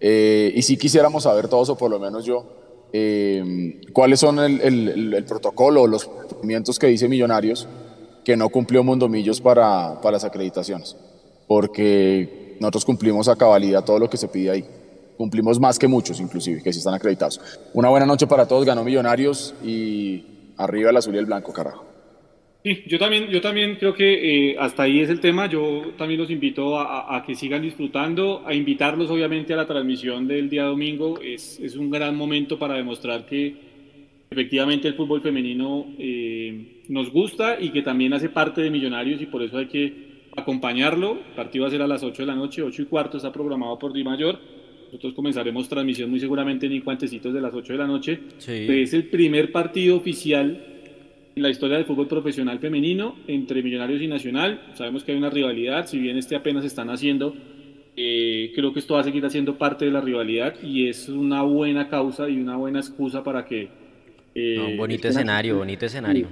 Eh, 0.00 0.52
y 0.54 0.62
si 0.62 0.78
quisiéramos 0.78 1.24
saber 1.24 1.48
todos, 1.48 1.68
o 1.68 1.76
por 1.76 1.90
lo 1.90 1.98
menos 1.98 2.24
yo, 2.24 2.64
eh, 2.92 3.80
cuáles 3.92 4.20
son 4.20 4.38
el, 4.38 4.60
el, 4.60 5.14
el, 5.14 5.24
protocolo 5.24 5.86
los 5.86 6.06
procedimientos 6.06 6.78
que 6.78 6.86
dice 6.86 7.08
Millonarios 7.08 7.68
que 8.24 8.36
no 8.36 8.48
cumplió 8.48 8.82
Mondomillos 8.82 9.40
para, 9.40 10.00
para 10.00 10.14
las 10.14 10.24
acreditaciones. 10.24 10.96
Porque 11.46 12.56
nosotros 12.58 12.84
cumplimos 12.84 13.28
a 13.28 13.36
cabalidad 13.36 13.84
todo 13.84 13.98
lo 13.98 14.10
que 14.10 14.16
se 14.16 14.26
pide 14.26 14.50
ahí. 14.50 14.64
Cumplimos 15.16 15.60
más 15.60 15.78
que 15.78 15.86
muchos, 15.86 16.20
inclusive, 16.20 16.62
que 16.62 16.72
sí 16.72 16.80
están 16.80 16.94
acreditados. 16.94 17.40
Una 17.72 17.88
buena 17.88 18.04
noche 18.04 18.26
para 18.26 18.48
todos, 18.48 18.64
ganó 18.64 18.82
Millonarios 18.82 19.54
y 19.62 20.52
arriba 20.56 20.90
el 20.90 20.96
azul 20.96 21.14
y 21.14 21.18
el 21.18 21.26
blanco, 21.26 21.52
carajo. 21.52 21.84
Sí, 22.66 22.82
yo 22.88 22.98
también, 22.98 23.28
yo 23.28 23.40
también 23.40 23.76
creo 23.76 23.94
que 23.94 24.50
eh, 24.50 24.56
hasta 24.58 24.82
ahí 24.82 24.98
es 24.98 25.08
el 25.08 25.20
tema. 25.20 25.46
Yo 25.46 25.92
también 25.96 26.18
los 26.18 26.32
invito 26.32 26.76
a, 26.76 27.16
a, 27.16 27.24
que 27.24 27.36
sigan 27.36 27.62
disfrutando, 27.62 28.42
a 28.44 28.54
invitarlos 28.54 29.08
obviamente 29.08 29.54
a 29.54 29.56
la 29.56 29.68
transmisión 29.68 30.26
del 30.26 30.50
día 30.50 30.64
domingo. 30.64 31.20
Es, 31.20 31.60
es 31.60 31.76
un 31.76 31.90
gran 31.90 32.16
momento 32.16 32.58
para 32.58 32.74
demostrar 32.74 33.24
que 33.24 33.54
efectivamente 34.28 34.88
el 34.88 34.94
fútbol 34.94 35.22
femenino 35.22 35.86
eh, 35.96 36.82
nos 36.88 37.12
gusta 37.12 37.56
y 37.60 37.70
que 37.70 37.82
también 37.82 38.12
hace 38.14 38.30
parte 38.30 38.62
de 38.62 38.70
Millonarios 38.72 39.22
y 39.22 39.26
por 39.26 39.44
eso 39.44 39.58
hay 39.58 39.66
que 39.66 40.24
acompañarlo. 40.36 41.12
El 41.12 41.36
partido 41.36 41.62
va 41.62 41.68
a 41.68 41.70
ser 41.70 41.82
a 41.82 41.86
las 41.86 42.02
8 42.02 42.20
de 42.20 42.26
la 42.26 42.34
noche, 42.34 42.62
8 42.62 42.82
y 42.82 42.86
cuarto, 42.86 43.18
está 43.18 43.30
programado 43.30 43.78
por 43.78 43.92
Di 43.92 44.02
Mayor 44.02 44.40
nosotros 44.86 45.14
comenzaremos 45.14 45.68
transmisión 45.68 46.08
muy 46.08 46.20
seguramente 46.20 46.66
en 46.66 46.72
Incuantecitos 46.72 47.34
de 47.34 47.40
las 47.40 47.52
8 47.52 47.72
de 47.72 47.78
la 47.78 47.88
noche. 47.88 48.20
Es 48.46 48.94
el 48.94 49.08
primer 49.08 49.50
partido 49.50 49.96
oficial 49.96 50.75
la 51.36 51.50
historia 51.50 51.76
del 51.76 51.84
fútbol 51.84 52.08
profesional 52.08 52.58
femenino 52.58 53.14
entre 53.28 53.62
Millonarios 53.62 54.00
y 54.00 54.08
Nacional. 54.08 54.58
Sabemos 54.72 55.04
que 55.04 55.12
hay 55.12 55.18
una 55.18 55.28
rivalidad, 55.28 55.86
si 55.86 55.98
bien 55.98 56.16
este 56.16 56.34
apenas 56.34 56.64
están 56.64 56.88
haciendo, 56.88 57.36
eh, 57.94 58.52
creo 58.54 58.72
que 58.72 58.78
esto 58.78 58.94
va 58.94 59.00
a 59.00 59.04
seguir 59.04 59.28
siendo 59.28 59.58
parte 59.58 59.84
de 59.84 59.90
la 59.90 60.00
rivalidad 60.00 60.54
y 60.62 60.88
es 60.88 61.10
una 61.10 61.42
buena 61.42 61.88
causa 61.88 62.26
y 62.30 62.38
una 62.38 62.56
buena 62.56 62.78
excusa 62.80 63.22
para 63.22 63.44
que... 63.44 63.68
Eh, 64.34 64.58
un 64.58 64.78
bonito 64.78 65.08
escenario, 65.08 65.52
aquí, 65.52 65.58
bonito 65.58 65.84
escenario. 65.84 66.28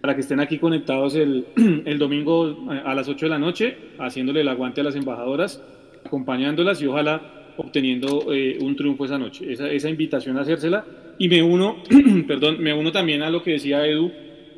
Para 0.00 0.14
que 0.14 0.22
estén 0.22 0.40
aquí 0.40 0.58
conectados 0.58 1.16
el, 1.16 1.48
el 1.84 1.98
domingo 1.98 2.66
a 2.70 2.94
las 2.94 3.10
8 3.10 3.26
de 3.26 3.30
la 3.30 3.38
noche, 3.38 3.76
haciéndole 3.98 4.40
el 4.40 4.48
aguante 4.48 4.80
a 4.80 4.84
las 4.84 4.96
embajadoras, 4.96 5.62
acompañándolas 6.02 6.80
y 6.80 6.86
ojalá 6.86 7.52
obteniendo 7.58 8.32
eh, 8.32 8.56
un 8.62 8.74
triunfo 8.74 9.04
esa 9.04 9.18
noche. 9.18 9.52
Esa, 9.52 9.70
esa, 9.70 9.90
invitación 9.90 10.38
a 10.38 10.42
hacérsela. 10.42 10.86
Y 11.18 11.28
me 11.28 11.42
uno, 11.42 11.82
perdón, 12.26 12.62
me 12.62 12.72
uno 12.72 12.90
también 12.90 13.22
a 13.22 13.28
lo 13.28 13.42
que 13.42 13.52
decía 13.52 13.86
Edu, 13.86 14.12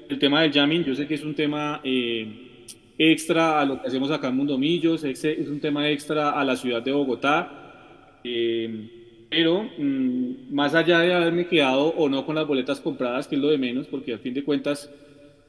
el 0.08 0.18
tema 0.18 0.42
del 0.42 0.52
jamming. 0.52 0.84
Yo 0.84 0.94
sé 0.94 1.06
que 1.06 1.14
es 1.14 1.24
un 1.24 1.34
tema 1.34 1.80
eh, 1.84 2.66
extra 2.98 3.60
a 3.60 3.64
lo 3.64 3.80
que 3.80 3.88
hacemos 3.88 4.10
acá 4.10 4.28
en 4.28 4.36
Mundomillos, 4.36 5.04
es, 5.04 5.24
es 5.24 5.48
un 5.48 5.60
tema 5.60 5.88
extra 5.88 6.30
a 6.30 6.44
la 6.44 6.56
ciudad 6.56 6.82
de 6.82 6.92
Bogotá. 6.92 8.20
Eh, 8.24 9.26
pero 9.30 9.68
mmm, 9.78 10.52
más 10.52 10.74
allá 10.74 11.00
de 11.00 11.14
haberme 11.14 11.46
quedado 11.46 11.88
o 11.88 12.08
no 12.08 12.24
con 12.24 12.34
las 12.34 12.46
boletas 12.46 12.80
compradas, 12.80 13.28
que 13.28 13.36
es 13.36 13.40
lo 13.40 13.48
de 13.48 13.58
menos, 13.58 13.86
porque 13.86 14.12
al 14.12 14.18
fin 14.18 14.34
de 14.34 14.42
cuentas 14.42 14.90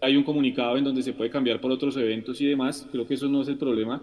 hay 0.02 0.16
un 0.16 0.24
comunicado 0.24 0.78
en 0.78 0.84
donde 0.84 1.04
se 1.04 1.14
puede 1.14 1.30
cambiar 1.30 1.60
por 1.60 1.72
otros 1.72 1.96
eventos 1.98 2.40
y 2.42 2.46
demás, 2.46 2.88
creo 2.92 3.08
que 3.08 3.16
eso 3.16 3.28
no 3.28 3.42
es 3.42 3.48
el 3.48 3.58
problema 3.58 4.02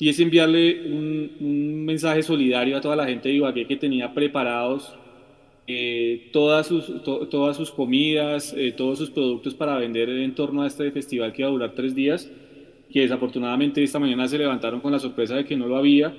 y 0.00 0.08
es 0.08 0.18
enviarle 0.18 0.86
un, 0.86 1.30
un, 1.40 1.84
mensaje 1.84 2.22
solidario 2.22 2.76
a 2.76 2.80
toda 2.80 2.96
la 2.96 3.06
gente 3.06 3.28
de 3.28 3.34
Ibagué 3.34 3.66
que 3.66 3.76
tenía 3.76 4.12
preparados 4.12 4.94
eh, 5.72 6.28
todas, 6.32 6.66
sus, 6.66 7.02
to, 7.02 7.28
todas 7.28 7.56
sus 7.56 7.70
comidas, 7.70 8.54
eh, 8.56 8.72
todos 8.76 8.98
sus 8.98 9.10
productos 9.10 9.54
para 9.54 9.76
vender 9.76 10.08
en 10.08 10.34
torno 10.34 10.62
a 10.62 10.66
este 10.66 10.90
festival 10.90 11.32
que 11.32 11.42
iba 11.42 11.48
a 11.48 11.52
durar 11.52 11.72
tres 11.74 11.94
días, 11.94 12.30
que 12.92 13.02
desafortunadamente 13.02 13.82
esta 13.82 13.98
mañana 13.98 14.26
se 14.26 14.38
levantaron 14.38 14.80
con 14.80 14.92
la 14.92 14.98
sorpresa 14.98 15.36
de 15.36 15.44
que 15.44 15.56
no 15.56 15.66
lo 15.66 15.76
había 15.76 16.14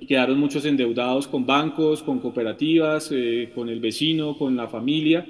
y 0.00 0.06
quedaron 0.06 0.38
muchos 0.38 0.64
endeudados 0.64 1.26
con 1.26 1.44
bancos, 1.44 2.02
con 2.02 2.20
cooperativas, 2.20 3.10
eh, 3.12 3.50
con 3.54 3.68
el 3.68 3.80
vecino, 3.80 4.36
con 4.38 4.56
la 4.56 4.68
familia 4.68 5.26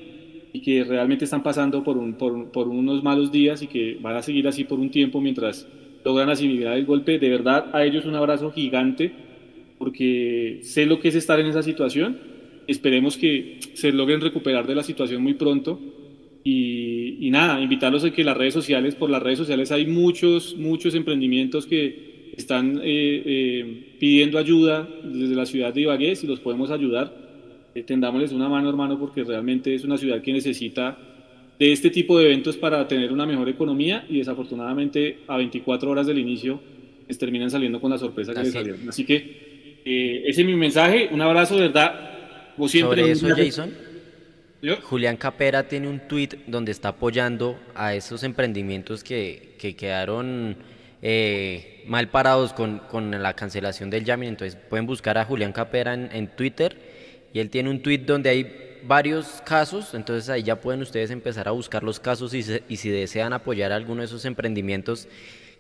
y 0.53 0.61
que 0.61 0.85
realmente 0.85 1.25
están 1.25 1.43
pasando 1.43 1.83
por, 1.83 1.97
un, 1.97 2.15
por 2.15 2.69
unos 2.69 3.03
malos 3.03 3.33
días 3.33 3.63
y 3.63 3.67
que 3.67 3.99
van 4.01 4.17
a 4.17 4.23
seguir 4.23 4.47
así 4.47 4.65
por 4.65 4.79
un 4.79 4.91
tiempo 4.91 5.21
mientras 5.21 5.67
logran 6.05 6.29
asimilar 6.29 6.77
el 6.77 6.85
golpe. 6.85 7.19
De 7.19 7.29
verdad, 7.29 7.67
a 7.73 7.85
ellos 7.85 8.05
un 8.05 8.15
abrazo 8.15 8.53
gigante, 8.53 9.11
porque 9.79 10.61
sé 10.63 10.87
lo 10.87 11.01
que 11.01 11.09
es 11.09 11.15
estar 11.15 11.41
en 11.41 11.47
esa 11.47 11.63
situación. 11.63 12.34
Esperemos 12.67 13.17
que 13.17 13.59
se 13.75 13.93
logren 13.93 14.21
recuperar 14.21 14.67
de 14.67 14.75
la 14.75 14.83
situación 14.83 15.23
muy 15.23 15.35
pronto. 15.35 15.81
Y, 16.43 17.27
y 17.27 17.31
nada, 17.31 17.61
invitarlos 17.61 18.05
a 18.05 18.11
que 18.11 18.23
las 18.23 18.37
redes 18.37 18.53
sociales, 18.53 18.95
por 18.95 19.09
las 19.09 19.23
redes 19.23 19.39
sociales 19.39 19.73
hay 19.73 19.87
muchos, 19.87 20.57
muchos 20.57 20.95
emprendimientos 20.95 21.67
que 21.67 22.33
están 22.37 22.81
eh, 22.83 23.23
eh, 23.25 23.97
pidiendo 23.99 24.39
ayuda 24.39 24.89
desde 25.03 25.35
la 25.35 25.47
ciudad 25.47 25.73
de 25.73 25.83
Ibagué, 25.83 26.17
si 26.17 26.27
los 26.27 26.41
podemos 26.41 26.71
ayudar, 26.71 27.15
eh, 27.75 27.83
tendámosles 27.83 28.33
una 28.33 28.49
mano, 28.49 28.69
hermano, 28.69 28.99
porque 28.99 29.25
realmente 29.25 29.75
es 29.75 29.85
una 29.85 29.97
ciudad 29.97 30.21
que 30.21 30.33
necesita 30.33 30.99
de 31.59 31.73
este 31.73 31.91
tipo 31.91 32.19
de 32.19 32.27
eventos 32.27 32.57
para 32.57 32.87
tener 32.89 33.13
una 33.13 33.27
mejor 33.27 33.49
economía 33.49 34.05
y 34.09 34.19
desafortunadamente 34.19 35.19
a 35.29 35.37
24 35.37 35.91
horas 35.91 36.07
del 36.07 36.19
inicio 36.19 36.61
les 37.07 37.19
terminan 37.19 37.51
saliendo 37.51 37.81
con 37.81 37.91
la 37.91 37.99
sorpresa 37.99 38.33
que 38.33 38.41
Así 38.41 38.47
les 38.47 38.55
salieron. 38.55 38.89
Así 38.89 39.05
que 39.05 39.81
eh, 39.85 40.23
ese 40.27 40.41
es 40.41 40.47
mi 40.47 40.57
mensaje, 40.57 41.09
un 41.13 41.21
abrazo, 41.21 41.57
de 41.57 41.63
verdad. 41.63 42.14
Siempre, 42.69 43.15
¿Sobre 43.15 43.43
eso, 43.43 43.61
Jason? 43.63 43.75
Julián 44.83 45.17
Capera 45.17 45.69
tiene 45.69 45.89
un 45.89 46.01
tweet 46.01 46.31
donde 46.47 46.73
está 46.73 46.91
apoyando 46.91 47.59
a 47.75 47.95
esos 47.95 48.23
emprendimientos 48.23 49.05
que, 49.05 49.55
que 49.59 49.77
quedaron 49.77 50.57
eh, 51.03 51.85
mal 51.87 52.09
parados 52.09 52.55
con, 52.55 52.79
con, 52.79 53.11
la 53.11 53.35
cancelación 53.35 53.91
del 53.91 54.05
jamming. 54.05 54.31
Entonces 54.31 54.59
pueden 54.71 54.87
buscar 54.87 55.19
a 55.19 55.25
Julián 55.25 55.53
Capera 55.53 55.93
en, 55.93 56.09
en 56.13 56.29
Twitter 56.29 56.77
y 57.35 57.41
él 57.41 57.51
tiene 57.51 57.69
un 57.69 57.83
tweet 57.83 57.99
donde 57.99 58.31
hay 58.31 58.65
varios 58.87 59.43
casos, 59.45 59.95
entonces 59.95 60.29
ahí 60.29 60.43
ya 60.43 60.61
pueden 60.61 60.83
ustedes 60.83 61.11
empezar 61.11 61.49
a 61.49 61.53
buscar 61.53 61.83
los 61.83 62.01
casos 62.01 62.35
y, 62.35 62.43
si 62.43 62.89
desean 62.91 63.33
apoyar 63.33 63.73
alguno 63.73 64.01
de 64.01 64.07
esos 64.07 64.25
emprendimientos 64.25 65.09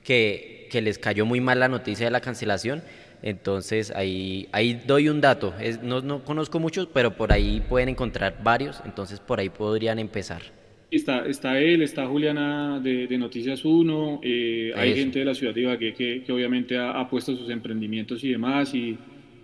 que, 0.03 0.69
que, 0.71 0.83
les 0.83 0.99
cayó 0.99 1.25
muy 1.25 1.41
mal 1.41 1.61
la 1.61 1.69
noticia 1.69 2.07
de 2.07 2.11
la 2.11 2.21
cancelación, 2.21 2.83
entonces 3.25 3.91
ahí, 3.97 4.49
ahí 4.53 4.79
doy 4.87 5.09
un 5.09 5.23
dato, 5.23 5.55
no, 5.83 6.03
no, 6.03 6.23
conozco 6.23 6.61
muchos, 6.61 6.87
pero 6.93 7.17
por 7.17 7.33
ahí 7.33 7.63
pueden 7.67 7.89
encontrar 7.89 8.37
varios, 8.45 8.83
entonces 8.85 9.19
por 9.19 9.41
ahí 9.41 9.49
podrían 9.49 9.99
empezar. 9.99 10.43
Está, 10.91 11.27
está 11.27 11.59
él, 11.59 11.81
está 11.81 12.07
Juliana 12.07 12.81
de, 12.81 13.17
Noticias 13.17 13.65
1, 13.65 14.21
eh, 14.23 14.73
hay 14.77 14.95
gente 14.95 15.21
de 15.21 15.25
la 15.25 15.35
ciudad 15.35 15.55
de 15.55 15.63
Ibagué 15.63 15.95
que, 15.95 16.23
que 16.23 16.33
obviamente 16.33 16.77
ha, 16.77 17.01
ha, 17.01 17.09
puesto 17.09 17.35
sus 17.35 17.49
emprendimientos 17.49 18.23
y 18.23 18.29
demás 18.29 18.75
y 18.75 18.99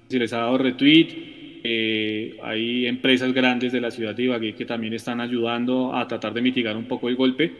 se 0.09 0.19
les 0.19 0.33
ha 0.35 0.41
dado 0.41 0.59
retweet. 0.59 1.39
Eh, 1.65 2.39
hay 2.43 2.87
empresas 2.87 3.33
grandes 3.33 3.73
de 3.73 3.81
la 3.81 3.91
ciudad 3.91 4.15
de 4.15 4.25
Ibagué 4.25 4.55
que 4.55 4.67
también 4.67 4.93
están 4.93 5.23
ayudando 5.23 5.95
a 5.95 6.07
tratar 6.07 6.35
de 6.35 6.43
mitigar 6.43 6.77
un 6.77 6.85
poco 6.85 7.09
el 7.09 7.17
golpe. 7.17 7.51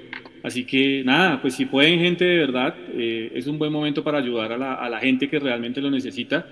Así 0.43 0.65
que 0.65 1.03
nada, 1.05 1.41
pues 1.41 1.55
si 1.55 1.67
pueden 1.67 2.01
gente 2.01 2.25
de 2.25 2.39
verdad, 2.39 2.75
eh, 2.95 3.33
es 3.35 3.47
un 3.47 3.59
buen 3.59 3.73
momento 3.73 4.03
para 4.03 4.19
ayudar 4.19 4.53
a 4.53 4.59
la, 4.59 4.75
a 4.75 4.89
la, 4.89 4.99
gente 4.99 5.29
que 5.29 5.39
realmente 5.39 5.81
lo 5.81 5.91
necesita 5.91 6.47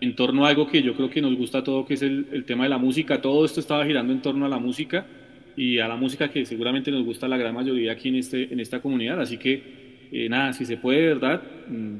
en 0.00 0.14
torno 0.14 0.46
a 0.46 0.48
algo 0.48 0.66
que 0.66 0.82
yo 0.82 0.94
creo 0.94 1.10
que 1.10 1.20
nos 1.20 1.36
gusta 1.36 1.58
a 1.58 1.64
todo, 1.64 1.84
que 1.84 1.94
es 1.94 2.02
el, 2.02 2.26
el, 2.32 2.44
tema 2.44 2.64
de 2.64 2.70
la 2.70 2.78
música. 2.78 3.20
Todo 3.20 3.44
esto 3.44 3.60
estaba 3.60 3.84
girando 3.84 4.12
en 4.12 4.22
torno 4.22 4.46
a 4.46 4.48
la 4.48 4.58
música 4.58 5.06
y 5.56 5.78
a 5.78 5.88
la 5.88 5.96
música 5.96 6.30
que 6.30 6.44
seguramente 6.46 6.90
nos 6.90 7.04
gusta 7.04 7.26
a 7.26 7.28
la 7.28 7.36
gran 7.36 7.54
mayoría 7.54 7.92
aquí 7.92 8.08
en, 8.08 8.16
este, 8.16 8.52
en 8.52 8.60
esta 8.60 8.80
comunidad. 8.80 9.20
Así 9.20 9.36
que 9.36 10.08
eh, 10.10 10.28
nada, 10.28 10.52
si 10.52 10.64
se 10.64 10.76
puede 10.78 11.00
de 11.00 11.06
verdad, 11.08 11.42
mm, 11.68 11.96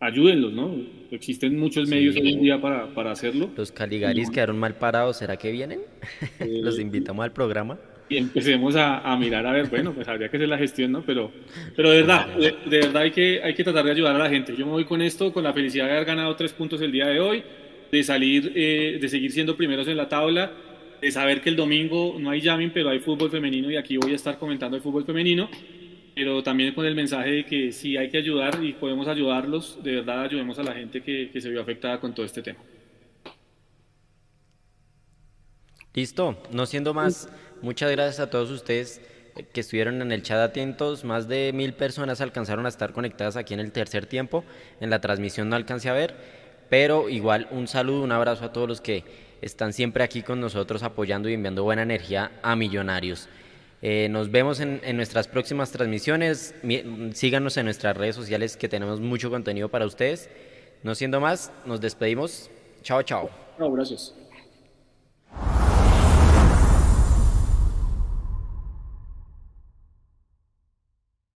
ayúdenlos, 0.00 0.52
¿no? 0.52 0.74
Existen 1.10 1.58
muchos 1.58 1.88
medios 1.88 2.16
hoy 2.16 2.34
en 2.34 2.42
día 2.42 2.60
para, 2.60 2.88
para 2.94 3.12
hacerlo. 3.12 3.50
Los 3.56 3.72
Caligaris 3.72 4.30
quedaron 4.30 4.58
mal 4.58 4.74
parados, 4.74 5.16
¿será 5.16 5.36
que 5.36 5.50
vienen? 5.50 5.80
Los 6.40 6.78
invitamos 6.78 7.24
al 7.24 7.32
programa. 7.32 7.78
Y 8.08 8.16
empecemos 8.16 8.76
a, 8.76 8.98
a, 8.98 9.16
mirar, 9.16 9.46
a 9.46 9.52
ver, 9.52 9.68
bueno, 9.68 9.92
pues 9.92 10.06
habría 10.06 10.28
que 10.28 10.36
hacer 10.36 10.48
la 10.48 10.58
gestión, 10.58 10.92
¿no? 10.92 11.02
Pero, 11.02 11.30
pero 11.74 11.90
de 11.90 12.02
verdad, 12.02 12.26
de, 12.36 12.78
verdad 12.78 13.02
hay 13.02 13.10
que, 13.10 13.40
hay 13.42 13.54
que 13.54 13.64
tratar 13.64 13.84
de 13.84 13.92
ayudar 13.92 14.16
a 14.16 14.18
la 14.18 14.28
gente. 14.28 14.54
Yo 14.56 14.66
me 14.66 14.72
voy 14.72 14.84
con 14.84 15.00
esto, 15.00 15.32
con 15.32 15.44
la 15.44 15.52
felicidad 15.52 15.86
de 15.86 15.92
haber 15.92 16.04
ganado 16.04 16.36
tres 16.36 16.52
puntos 16.52 16.80
el 16.82 16.92
día 16.92 17.06
de 17.06 17.20
hoy, 17.20 17.42
de 17.90 18.02
salir, 18.02 18.52
eh, 18.54 18.98
de 19.00 19.08
seguir 19.08 19.32
siendo 19.32 19.56
primeros 19.56 19.88
en 19.88 19.96
la 19.96 20.08
tabla, 20.08 20.52
de 21.00 21.10
saber 21.10 21.40
que 21.40 21.48
el 21.48 21.56
domingo 21.56 22.16
no 22.18 22.30
hay 22.30 22.42
jamming, 22.42 22.70
pero 22.70 22.90
hay 22.90 22.98
fútbol 22.98 23.30
femenino 23.30 23.70
y 23.70 23.76
aquí 23.76 23.96
voy 23.96 24.12
a 24.12 24.16
estar 24.16 24.38
comentando 24.38 24.76
el 24.76 24.82
fútbol 24.82 25.04
femenino 25.04 25.48
pero 26.14 26.42
también 26.42 26.74
con 26.74 26.84
el 26.84 26.94
mensaje 26.94 27.30
de 27.30 27.46
que 27.46 27.72
si 27.72 27.96
hay 27.96 28.10
que 28.10 28.18
ayudar 28.18 28.62
y 28.62 28.72
podemos 28.74 29.08
ayudarlos, 29.08 29.82
de 29.82 29.96
verdad 29.96 30.22
ayudemos 30.22 30.58
a 30.58 30.62
la 30.62 30.74
gente 30.74 31.02
que, 31.02 31.30
que 31.32 31.40
se 31.40 31.50
vio 31.50 31.60
afectada 31.60 32.00
con 32.00 32.14
todo 32.14 32.26
este 32.26 32.42
tema. 32.42 32.60
Listo, 35.94 36.38
no 36.50 36.66
siendo 36.66 36.94
más, 36.94 37.28
muchas 37.62 37.90
gracias 37.90 38.20
a 38.20 38.30
todos 38.30 38.50
ustedes 38.50 39.00
que 39.52 39.60
estuvieron 39.60 40.02
en 40.02 40.12
el 40.12 40.22
chat 40.22 40.38
atentos. 40.38 41.04
Más 41.04 41.28
de 41.28 41.52
mil 41.54 41.72
personas 41.72 42.20
alcanzaron 42.20 42.66
a 42.66 42.68
estar 42.68 42.92
conectadas 42.92 43.36
aquí 43.36 43.54
en 43.54 43.60
el 43.60 43.72
tercer 43.72 44.06
tiempo. 44.06 44.44
En 44.80 44.90
la 44.90 45.00
transmisión 45.00 45.48
no 45.48 45.56
alcancé 45.56 45.88
a 45.88 45.94
ver, 45.94 46.14
pero 46.68 47.08
igual 47.08 47.48
un 47.50 47.68
saludo, 47.68 48.02
un 48.02 48.12
abrazo 48.12 48.44
a 48.44 48.52
todos 48.52 48.68
los 48.68 48.80
que 48.80 49.04
están 49.40 49.72
siempre 49.72 50.04
aquí 50.04 50.22
con 50.22 50.40
nosotros 50.40 50.82
apoyando 50.82 51.28
y 51.28 51.34
enviando 51.34 51.64
buena 51.64 51.82
energía 51.82 52.32
a 52.42 52.54
Millonarios. 52.56 53.28
Eh, 53.82 54.08
nos 54.08 54.30
vemos 54.30 54.60
en, 54.60 54.80
nuestras 54.96 55.26
próximas 55.26 55.72
transmisiones. 55.72 56.54
Síganos 57.14 57.56
en 57.56 57.64
nuestras 57.64 57.96
redes 57.96 58.14
sociales 58.14 58.56
que 58.56 58.68
tenemos 58.68 59.00
mucho 59.00 59.28
contenido 59.28 59.68
para 59.68 59.86
ustedes. 59.86 60.30
No 60.84 60.94
siendo 60.94 61.20
más, 61.20 61.52
nos 61.66 61.80
despedimos. 61.80 62.48
Chao, 62.82 63.02
chao. 63.02 63.28
Chao, 63.58 63.72
gracias. 63.72 64.21